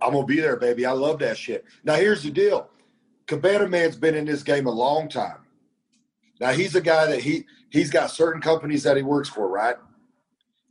I'm 0.00 0.12
gonna 0.12 0.26
be 0.26 0.40
there, 0.40 0.56
baby. 0.56 0.86
I 0.86 0.92
love 0.92 1.18
that 1.20 1.36
shit. 1.36 1.64
Now 1.84 1.94
here's 1.94 2.22
the 2.22 2.30
deal. 2.30 2.68
Cabana 3.26 3.68
Man's 3.68 3.96
been 3.96 4.14
in 4.14 4.24
this 4.24 4.42
game 4.42 4.66
a 4.66 4.70
long 4.70 5.08
time. 5.08 5.38
Now 6.40 6.52
he's 6.52 6.74
a 6.74 6.80
guy 6.80 7.06
that 7.06 7.20
he 7.20 7.44
he's 7.70 7.90
got 7.90 8.10
certain 8.10 8.40
companies 8.40 8.82
that 8.84 8.96
he 8.96 9.02
works 9.02 9.28
for, 9.28 9.48
right? 9.48 9.76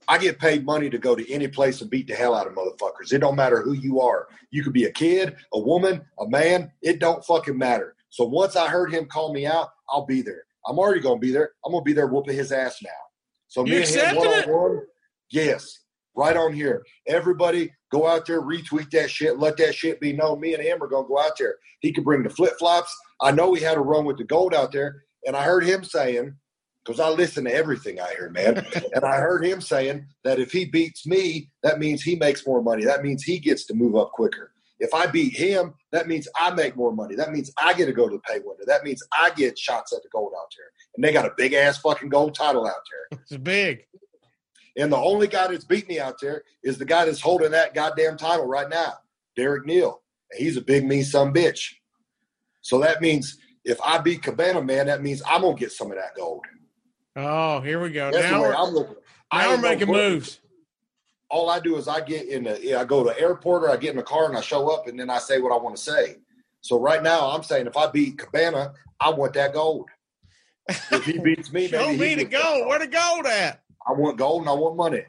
I 0.07 0.17
get 0.17 0.39
paid 0.39 0.65
money 0.65 0.89
to 0.89 0.97
go 0.97 1.15
to 1.15 1.31
any 1.31 1.47
place 1.47 1.81
and 1.81 1.89
beat 1.89 2.07
the 2.07 2.15
hell 2.15 2.33
out 2.33 2.47
of 2.47 2.53
motherfuckers. 2.53 3.11
It 3.11 3.19
don't 3.19 3.35
matter 3.35 3.61
who 3.61 3.73
you 3.73 3.99
are. 3.99 4.27
You 4.51 4.63
could 4.63 4.73
be 4.73 4.85
a 4.85 4.91
kid, 4.91 5.35
a 5.53 5.59
woman, 5.59 6.05
a 6.19 6.27
man. 6.27 6.71
It 6.81 6.99
don't 6.99 7.23
fucking 7.25 7.57
matter. 7.57 7.95
So 8.09 8.25
once 8.25 8.55
I 8.55 8.67
heard 8.69 8.93
him 8.93 9.05
call 9.05 9.33
me 9.33 9.45
out, 9.45 9.69
I'll 9.89 10.05
be 10.05 10.21
there. 10.21 10.43
I'm 10.65 10.79
already 10.79 11.01
gonna 11.01 11.19
be 11.19 11.31
there. 11.31 11.51
I'm 11.65 11.71
gonna 11.71 11.83
be 11.83 11.93
there 11.93 12.07
whooping 12.07 12.35
his 12.35 12.51
ass 12.51 12.79
now. 12.83 12.89
So 13.47 13.65
You 13.65 13.75
me 13.75 13.83
and 13.83 13.87
him 13.87 14.15
one 14.15 14.27
on 14.27 14.49
one. 14.49 14.81
Yes, 15.29 15.79
right 16.15 16.35
on 16.35 16.53
here. 16.53 16.83
Everybody 17.05 17.71
go 17.91 18.07
out 18.07 18.25
there, 18.25 18.41
retweet 18.41 18.89
that 18.91 19.09
shit, 19.09 19.39
let 19.39 19.57
that 19.57 19.75
shit 19.75 19.99
be 19.99 20.13
known. 20.13 20.39
Me 20.39 20.53
and 20.53 20.63
him 20.63 20.81
are 20.81 20.87
gonna 20.87 21.07
go 21.07 21.19
out 21.19 21.37
there. 21.37 21.55
He 21.79 21.91
could 21.91 22.05
bring 22.05 22.23
the 22.23 22.29
flip 22.29 22.53
flops. 22.59 22.95
I 23.21 23.31
know 23.31 23.53
he 23.53 23.63
had 23.63 23.77
a 23.77 23.81
run 23.81 24.05
with 24.05 24.17
the 24.17 24.23
gold 24.23 24.53
out 24.53 24.71
there, 24.71 25.03
and 25.25 25.35
I 25.35 25.43
heard 25.43 25.63
him 25.63 25.83
saying, 25.83 26.35
because 26.87 27.01
I 27.01 27.09
listen 27.09 27.43
to 27.43 27.53
everything 27.53 27.99
I 27.99 28.13
hear, 28.13 28.29
man. 28.29 28.65
and 28.93 29.03
I 29.03 29.17
heard 29.17 29.43
him 29.45 29.59
saying 29.59 30.07
that 30.23 30.39
if 30.39 30.53
he 30.53 30.63
beats 30.63 31.05
me, 31.05 31.51
that 31.61 31.79
means 31.79 32.01
he 32.01 32.15
makes 32.15 32.47
more 32.47 32.63
money. 32.63 32.85
That 32.85 33.03
means 33.03 33.23
he 33.23 33.39
gets 33.39 33.65
to 33.65 33.73
move 33.73 33.97
up 33.97 34.11
quicker. 34.13 34.53
If 34.79 34.93
I 34.93 35.07
beat 35.07 35.35
him, 35.35 35.73
that 35.91 36.07
means 36.07 36.29
I 36.39 36.51
make 36.51 36.77
more 36.77 36.93
money. 36.93 37.15
That 37.15 37.31
means 37.31 37.51
I 37.57 37.73
get 37.73 37.87
to 37.87 37.91
go 37.91 38.07
to 38.07 38.15
the 38.15 38.21
pay 38.21 38.39
window. 38.39 38.63
That 38.65 38.85
means 38.85 39.03
I 39.11 39.31
get 39.35 39.59
shots 39.59 39.91
at 39.91 40.01
the 40.01 40.09
gold 40.09 40.31
out 40.39 40.47
there. 40.55 40.67
And 40.95 41.03
they 41.03 41.11
got 41.11 41.25
a 41.25 41.33
big 41.35 41.53
ass 41.53 41.77
fucking 41.79 42.09
gold 42.09 42.35
title 42.35 42.65
out 42.65 42.73
there. 43.11 43.19
It's 43.29 43.37
big. 43.37 43.85
And 44.77 44.91
the 44.91 44.97
only 44.97 45.27
guy 45.27 45.47
that's 45.47 45.65
beat 45.65 45.89
me 45.89 45.99
out 45.99 46.15
there 46.21 46.43
is 46.63 46.77
the 46.77 46.85
guy 46.85 47.03
that's 47.05 47.19
holding 47.19 47.51
that 47.51 47.73
goddamn 47.73 48.15
title 48.15 48.45
right 48.45 48.69
now, 48.69 48.93
Derek 49.35 49.65
Neal. 49.65 50.03
And 50.31 50.39
he's 50.39 50.55
a 50.55 50.61
big 50.61 50.85
mean 50.85 51.03
some 51.03 51.33
bitch. 51.33 51.73
So 52.61 52.79
that 52.79 53.01
means 53.01 53.39
if 53.65 53.81
I 53.81 53.97
beat 53.97 54.21
Cabana 54.21 54.61
Man, 54.61 54.85
that 54.85 55.01
means 55.01 55.21
I'm 55.27 55.41
gonna 55.41 55.55
get 55.55 55.71
some 55.71 55.91
of 55.91 55.97
that 55.97 56.15
gold. 56.15 56.45
Oh, 57.17 57.61
here 57.61 57.81
we 57.81 57.89
go. 57.89 58.11
That's 58.11 58.31
now 58.31 58.41
we're, 58.41 58.53
I'm 58.53 58.73
looking. 58.73 58.95
I 59.31 59.55
no 59.55 59.57
making 59.61 59.87
moves. 59.87 60.39
All 61.29 61.49
I 61.49 61.59
do 61.59 61.75
is 61.75 61.87
I 61.87 61.99
get 62.01 62.27
in 62.27 62.43
the 62.43 62.79
I 62.79 62.85
go 62.85 63.03
to 63.03 63.09
the 63.09 63.19
airport 63.19 63.63
or 63.63 63.71
I 63.71 63.77
get 63.77 63.89
in 63.89 63.97
the 63.97 64.03
car 64.03 64.29
and 64.29 64.37
I 64.37 64.41
show 64.41 64.69
up 64.69 64.87
and 64.87 64.99
then 64.99 65.09
I 65.09 65.17
say 65.17 65.39
what 65.39 65.51
I 65.51 65.57
want 65.57 65.75
to 65.75 65.81
say. 65.81 66.17
So 66.61 66.79
right 66.79 67.01
now 67.01 67.31
I'm 67.31 67.41
saying 67.41 67.65
if 67.65 67.75
I 67.75 67.89
beat 67.89 68.19
Cabana, 68.19 68.73
I 68.99 69.09
want 69.09 69.33
that 69.33 69.53
gold. 69.53 69.89
If 70.69 71.05
he 71.05 71.17
beats 71.17 71.51
me, 71.51 71.67
Show 71.69 71.87
maybe 71.87 71.99
me 71.99 72.09
he 72.09 72.15
the 72.15 72.25
gold. 72.25 72.67
Where 72.67 72.79
the 72.79 72.87
gold 72.87 73.25
at? 73.25 73.61
I 73.87 73.93
want 73.93 74.17
gold 74.17 74.41
and 74.43 74.49
I 74.49 74.53
want 74.53 74.77
money. 74.77 75.03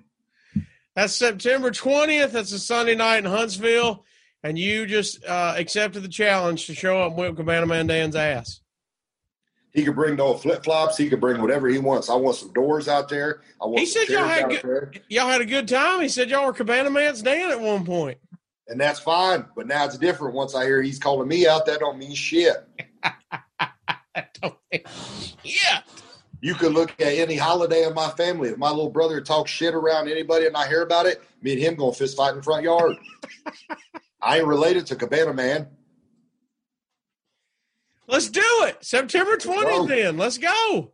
That's 0.97 1.15
September 1.15 1.71
20th. 1.71 2.33
That's 2.33 2.53
a 2.53 2.59
Sunday 2.59 2.95
night 2.95 3.19
in 3.19 3.25
Huntsville. 3.27 4.05
And 4.43 4.59
you 4.59 4.87
just 4.87 5.25
uh, 5.25 5.55
accepted 5.57 6.01
the 6.03 6.09
challenge 6.09 6.67
to 6.67 6.75
show 6.75 7.03
up 7.03 7.11
and 7.11 7.19
whip 7.19 7.37
Cabana 7.37 7.67
Man 7.67 7.87
Dan's 7.87 8.17
ass. 8.17 8.61
He 9.73 9.85
could 9.85 9.95
bring 9.95 10.17
no 10.17 10.35
flip 10.35 10.65
flops. 10.65 10.97
He 10.97 11.09
could 11.09 11.21
bring 11.21 11.41
whatever 11.43 11.69
he 11.69 11.79
wants. 11.79 12.09
I 12.09 12.15
want 12.15 12.37
some 12.37 12.53
doors 12.53 12.89
out 12.89 13.09
there. 13.09 13.43
I 13.63 13.67
want 13.67 13.81
He 13.81 13.87
said 13.87 14.09
y'all 14.09 14.25
had 14.27 14.49
good- 14.49 14.63
there, 14.63 14.93
Y'all 15.09 15.29
had 15.29 15.41
a 15.41 15.47
good 15.47 15.69
time. 15.69 16.01
He 16.01 16.09
said 16.09 16.31
y'all 16.31 16.47
were 16.47 16.53
Cabana 16.53 16.91
Man's 16.91 17.23
Dan 17.23 17.51
at 17.51 17.61
one 17.61 17.85
point. 17.85 18.19
and 18.69 18.81
that's 18.81 18.99
fine. 19.01 19.45
But 19.57 19.67
now 19.67 19.85
it's 19.85 19.99
different. 19.99 20.35
Once 20.35 20.55
I 20.55 20.65
hear 20.65 20.83
he's 20.83 20.99
calling 20.99 21.29
me 21.29 21.47
out, 21.47 21.67
that 21.67 21.81
don't 21.81 21.99
mean 21.99 22.15
shit. 22.15 22.57
yeah. 25.43 25.81
You 26.41 26.55
could 26.55 26.73
look 26.73 26.91
at 27.01 27.09
any 27.15 27.37
holiday 27.37 27.85
in 27.85 27.95
my 27.95 28.11
family. 28.11 28.51
If 28.51 28.59
my 28.59 28.69
little 28.71 28.91
brother 28.91 29.21
talks 29.21 29.51
shit 29.51 29.75
around 29.75 30.09
anybody 30.09 30.47
and 30.47 30.57
I 30.57 30.69
hear 30.69 30.83
about 30.83 31.07
it, 31.07 31.23
me 31.43 31.53
and 31.53 31.61
him 31.61 31.75
going 31.75 31.95
fist 31.95 32.17
fight 32.17 32.31
in 32.31 32.37
the 32.37 32.43
front 32.43 32.63
yard. 32.63 32.97
I 34.23 34.39
ain't 34.39 34.47
related 34.47 34.87
to 34.87 34.97
Cabana 34.97 35.33
Man. 35.33 35.67
Let's 38.09 38.31
do 38.31 38.43
it. 38.43 38.83
September 38.83 39.37
go. 39.37 39.51
20th, 39.51 39.89
then. 39.89 40.17
Let's 40.17 40.39
go. 40.39 40.93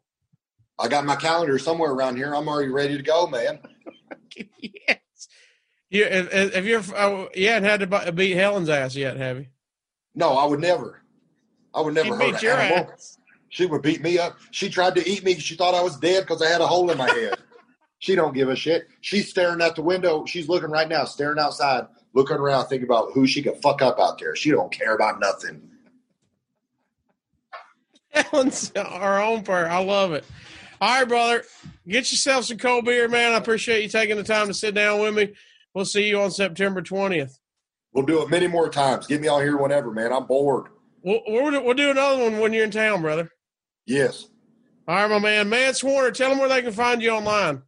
I 0.78 0.88
got 0.88 1.06
my 1.06 1.14
calendar 1.14 1.58
somewhere 1.58 1.92
around 1.92 2.16
here. 2.16 2.34
I'm 2.34 2.48
already 2.48 2.70
ready 2.70 2.96
to 2.96 3.02
go, 3.02 3.28
man. 3.28 3.60
yes. 4.58 4.98
You, 5.88 6.04
have, 6.06 6.66
you 6.66 6.76
ever, 6.76 6.96
uh, 6.96 7.26
you 7.36 7.48
hadn't 7.48 7.68
had 7.68 7.88
to 7.88 8.12
beat 8.12 8.34
Helen's 8.34 8.68
ass 8.68 8.96
yet, 8.96 9.16
have 9.16 9.38
you? 9.38 9.46
No, 10.16 10.30
I 10.30 10.44
would 10.44 10.58
never. 10.58 11.02
I 11.72 11.80
would 11.80 11.94
never 11.94 12.16
beat 12.16 12.42
your 12.42 12.54
animal. 12.56 12.92
ass. 12.92 13.18
She 13.48 13.66
would 13.66 13.82
beat 13.82 14.02
me 14.02 14.18
up. 14.18 14.36
She 14.50 14.68
tried 14.68 14.96
to 14.96 15.08
eat 15.08 15.22
me. 15.22 15.38
She 15.38 15.54
thought 15.54 15.74
I 15.74 15.82
was 15.82 15.96
dead 15.96 16.22
because 16.22 16.42
I 16.42 16.48
had 16.48 16.60
a 16.60 16.66
hole 16.66 16.90
in 16.90 16.98
my 16.98 17.08
head. 17.08 17.34
she 18.00 18.16
don't 18.16 18.34
give 18.34 18.48
a 18.48 18.56
shit. 18.56 18.88
She's 19.00 19.30
staring 19.30 19.60
at 19.60 19.76
the 19.76 19.82
window. 19.82 20.24
She's 20.24 20.48
looking 20.48 20.70
right 20.70 20.88
now, 20.88 21.04
staring 21.04 21.38
outside, 21.38 21.86
looking 22.14 22.36
around, 22.36 22.66
thinking 22.66 22.88
about 22.88 23.12
who 23.12 23.28
she 23.28 23.42
could 23.42 23.62
fuck 23.62 23.80
up 23.80 24.00
out 24.00 24.18
there. 24.18 24.34
She 24.34 24.50
don't 24.50 24.72
care 24.72 24.96
about 24.96 25.20
nothing. 25.20 25.70
Helen's 28.14 28.72
our 28.76 29.22
own 29.22 29.42
prayer. 29.42 29.68
I 29.70 29.82
love 29.82 30.12
it. 30.12 30.24
All 30.80 30.98
right, 30.98 31.08
brother. 31.08 31.44
Get 31.86 32.10
yourself 32.10 32.44
some 32.46 32.58
cold 32.58 32.84
beer, 32.84 33.08
man. 33.08 33.32
I 33.32 33.36
appreciate 33.36 33.82
you 33.82 33.88
taking 33.88 34.16
the 34.16 34.24
time 34.24 34.48
to 34.48 34.54
sit 34.54 34.74
down 34.74 35.00
with 35.00 35.14
me. 35.14 35.34
We'll 35.74 35.84
see 35.84 36.08
you 36.08 36.20
on 36.20 36.30
September 36.30 36.82
20th. 36.82 37.38
We'll 37.92 38.06
do 38.06 38.22
it 38.22 38.30
many 38.30 38.46
more 38.46 38.68
times. 38.68 39.06
Get 39.06 39.20
me 39.20 39.28
on 39.28 39.42
here 39.42 39.56
whenever, 39.56 39.90
man. 39.92 40.12
I'm 40.12 40.26
bored. 40.26 40.66
We'll, 41.02 41.20
we'll, 41.26 41.64
we'll 41.64 41.74
do 41.74 41.90
another 41.90 42.22
one 42.22 42.40
when 42.40 42.52
you're 42.52 42.64
in 42.64 42.70
town, 42.70 43.02
brother. 43.02 43.30
Yes. 43.86 44.28
All 44.86 44.96
right, 44.96 45.10
my 45.10 45.18
man. 45.18 45.48
Mance 45.48 45.82
Warner, 45.82 46.10
tell 46.10 46.30
them 46.30 46.38
where 46.38 46.48
they 46.48 46.62
can 46.62 46.72
find 46.72 47.00
you 47.00 47.10
online. 47.10 47.62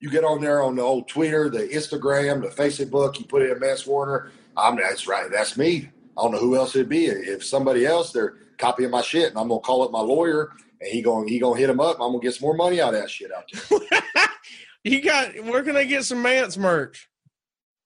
You 0.00 0.10
get 0.10 0.24
on 0.24 0.40
there 0.40 0.62
on 0.62 0.74
the 0.74 0.82
old 0.82 1.08
Twitter, 1.08 1.48
the 1.48 1.68
Instagram, 1.68 2.42
the 2.42 2.48
Facebook. 2.48 3.18
You 3.18 3.24
put 3.24 3.42
in 3.42 3.58
Mance 3.60 3.86
Warner. 3.86 4.32
I'm 4.56 4.76
that's 4.76 5.06
right. 5.06 5.30
That's 5.30 5.56
me. 5.56 5.88
I 6.18 6.22
don't 6.22 6.32
know 6.32 6.38
who 6.38 6.56
else 6.56 6.74
it'd 6.74 6.88
be. 6.88 7.06
If 7.06 7.44
somebody 7.44 7.86
else, 7.86 8.12
they're 8.12 8.34
copying 8.62 8.90
my 8.90 9.02
shit, 9.02 9.30
and 9.30 9.38
I'm 9.38 9.48
gonna 9.48 9.60
call 9.60 9.82
up 9.82 9.90
my 9.90 10.00
lawyer, 10.00 10.52
and 10.80 10.88
he 10.88 11.02
going 11.02 11.26
he 11.28 11.38
gonna 11.38 11.58
hit 11.58 11.68
him 11.68 11.80
up. 11.80 11.96
I'm 12.00 12.12
gonna 12.12 12.20
get 12.20 12.34
some 12.34 12.46
more 12.46 12.56
money 12.56 12.80
out 12.80 12.94
of 12.94 13.00
that 13.00 13.10
shit 13.10 13.30
out 13.36 13.50
there. 13.50 14.00
you 14.84 15.02
got, 15.02 15.34
where 15.44 15.62
can 15.62 15.76
I 15.76 15.84
get 15.84 16.04
some 16.04 16.22
Mance 16.22 16.56
merch? 16.56 17.10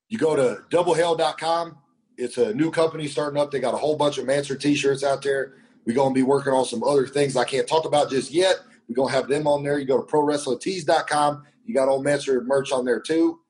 You 0.09 0.19
go 0.19 0.37
to 0.37 0.63
doublehell.com. 0.71 1.79
It's 2.19 2.39
a 2.39 2.55
new 2.55 2.71
company 2.71 3.09
starting 3.09 3.41
up. 3.41 3.51
They 3.51 3.59
got 3.59 3.75
a 3.75 3.79
whole 3.79 3.97
bunch 3.97 4.19
of 4.19 4.27
Manser 4.27 4.59
t-shirts 4.59 5.03
out 5.03 5.23
there. 5.23 5.55
We're 5.85 5.95
to 5.95 6.15
be 6.15 6.23
working 6.23 6.53
on 6.53 6.65
some 6.65 6.83
other 6.83 7.07
things 7.07 7.37
I 7.37 7.45
can't 7.45 7.67
talk 7.67 7.85
about 7.85 8.11
just 8.11 8.31
yet. 8.31 8.57
We're 8.89 8.95
to 9.09 9.15
have 9.15 9.29
them 9.29 9.47
on 9.47 9.65
there. 9.65 9.79
You 9.79 9.87
go 9.87 10.01
to 10.01 10.07
prowrestlingtees.com. 10.07 11.45
You 11.65 11.75
got 11.75 11.89
old 11.89 12.05
Manser 12.05 12.45
merch 12.45 12.73
on 12.73 12.85
there 12.85 13.01
too. 13.01 13.41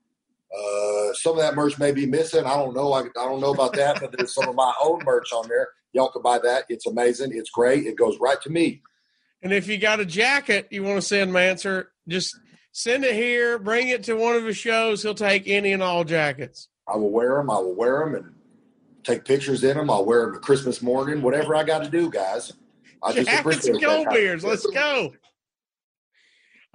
Uh, 0.57 1.13
some 1.15 1.33
of 1.33 1.39
that 1.39 1.55
merch 1.55 1.79
may 1.79 1.93
be 1.93 2.07
missing. 2.07 2.45
I 2.45 2.57
don't 2.57 2.75
know. 2.75 2.93
I, 2.93 3.01
I 3.03 3.25
don't 3.25 3.41
know 3.41 3.53
about 3.53 3.75
that, 3.75 4.01
but 4.01 4.17
there's 4.17 4.35
some 4.35 4.49
of 4.49 4.55
my 4.55 4.73
own 4.83 5.05
merch 5.05 5.33
on 5.33 5.47
there. 5.49 5.69
Y'all 5.97 6.11
can 6.11 6.21
buy 6.21 6.39
that. 6.39 6.65
It's 6.69 6.87
amazing. 6.87 7.31
It's 7.35 7.49
great. 7.49 7.87
It 7.87 7.97
goes 7.97 8.19
right 8.21 8.41
to 8.43 8.51
me. 8.51 8.83
And 9.41 9.51
if 9.51 9.67
you 9.67 9.79
got 9.79 9.99
a 9.99 10.05
jacket 10.05 10.69
you 10.71 10.83
want 10.83 10.97
to 10.97 11.03
send 11.03 11.33
Manser, 11.33 11.87
just 12.07 12.39
send 12.73 13.03
it 13.03 13.15
here. 13.15 13.59
Bring 13.59 13.89
it 13.89 14.03
to 14.05 14.15
one 14.15 14.37
of 14.37 14.45
his 14.45 14.59
shows. 14.59 15.03
He'll 15.03 15.15
take 15.15 15.49
any 15.49 15.73
and 15.73 15.83
all 15.83 16.05
jackets. 16.05 16.69
I 16.87 16.97
will 16.97 17.11
wear 17.11 17.37
them. 17.37 17.49
I 17.49 17.59
will 17.61 17.75
wear 17.75 18.01
them 18.01 18.15
and 18.15 18.35
take 19.05 19.25
pictures 19.25 19.65
in 19.65 19.79
them. 19.79 19.89
I'll 19.89 20.05
wear 20.05 20.27
them 20.27 20.35
to 20.35 20.39
Christmas 20.39 20.83
morning. 20.83 21.23
Whatever 21.23 21.57
I 21.57 21.65
got 21.65 21.83
to 21.83 21.89
do, 21.91 22.11
guys. 22.11 22.53
I 23.03 23.13
just 23.13 23.31
Jackets 23.31 23.41
appreciate 23.41 23.75
and 23.77 23.83
cold 23.83 24.09
beers. 24.11 24.45
Let's 24.45 24.67
go. 24.67 25.15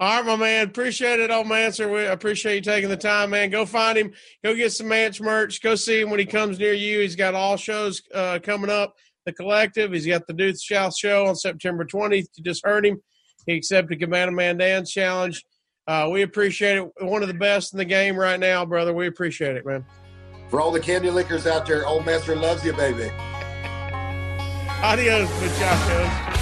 All 0.00 0.16
right, 0.16 0.26
my 0.26 0.34
man. 0.34 0.66
Appreciate 0.66 1.20
it, 1.20 1.30
old 1.30 1.46
Manser. 1.46 1.92
We 1.92 2.06
appreciate 2.06 2.56
you 2.56 2.60
taking 2.60 2.90
the 2.90 2.96
time, 2.96 3.30
man. 3.30 3.50
Go 3.50 3.64
find 3.64 3.96
him. 3.96 4.12
Go 4.42 4.52
get 4.52 4.72
some 4.72 4.88
Mance 4.88 5.20
merch. 5.20 5.62
Go 5.62 5.76
see 5.76 6.00
him 6.00 6.10
when 6.10 6.18
he 6.18 6.26
comes 6.26 6.58
near 6.58 6.72
you. 6.72 6.98
He's 6.98 7.14
got 7.14 7.34
all 7.34 7.56
shows 7.56 8.02
uh, 8.12 8.40
coming 8.42 8.68
up. 8.68 8.96
The 9.24 9.32
Collective. 9.32 9.92
He's 9.92 10.06
got 10.06 10.26
the 10.26 10.32
Dude 10.32 10.58
South 10.58 10.96
show 10.96 11.26
on 11.26 11.36
September 11.36 11.84
20th. 11.84 12.26
You 12.36 12.44
just 12.44 12.64
heard 12.64 12.86
him. 12.86 13.00
He 13.46 13.54
accepted 13.54 14.00
Cabana 14.00 14.32
Man 14.32 14.56
Dance 14.56 14.90
Challenge. 14.90 15.44
Uh, 15.86 16.08
we 16.12 16.22
appreciate 16.22 16.78
it. 16.78 16.88
One 17.00 17.22
of 17.22 17.28
the 17.28 17.34
best 17.34 17.72
in 17.72 17.78
the 17.78 17.84
game 17.84 18.16
right 18.16 18.38
now, 18.38 18.64
brother. 18.64 18.92
We 18.94 19.08
appreciate 19.08 19.56
it, 19.56 19.66
man. 19.66 19.84
For 20.48 20.60
all 20.60 20.70
the 20.70 20.80
candy 20.80 21.10
lickers 21.10 21.46
out 21.46 21.66
there, 21.66 21.86
Old 21.86 22.06
Master 22.06 22.36
loves 22.36 22.64
you, 22.64 22.72
baby. 22.72 23.10
Adios, 24.82 25.30
muchachos. 25.40 26.32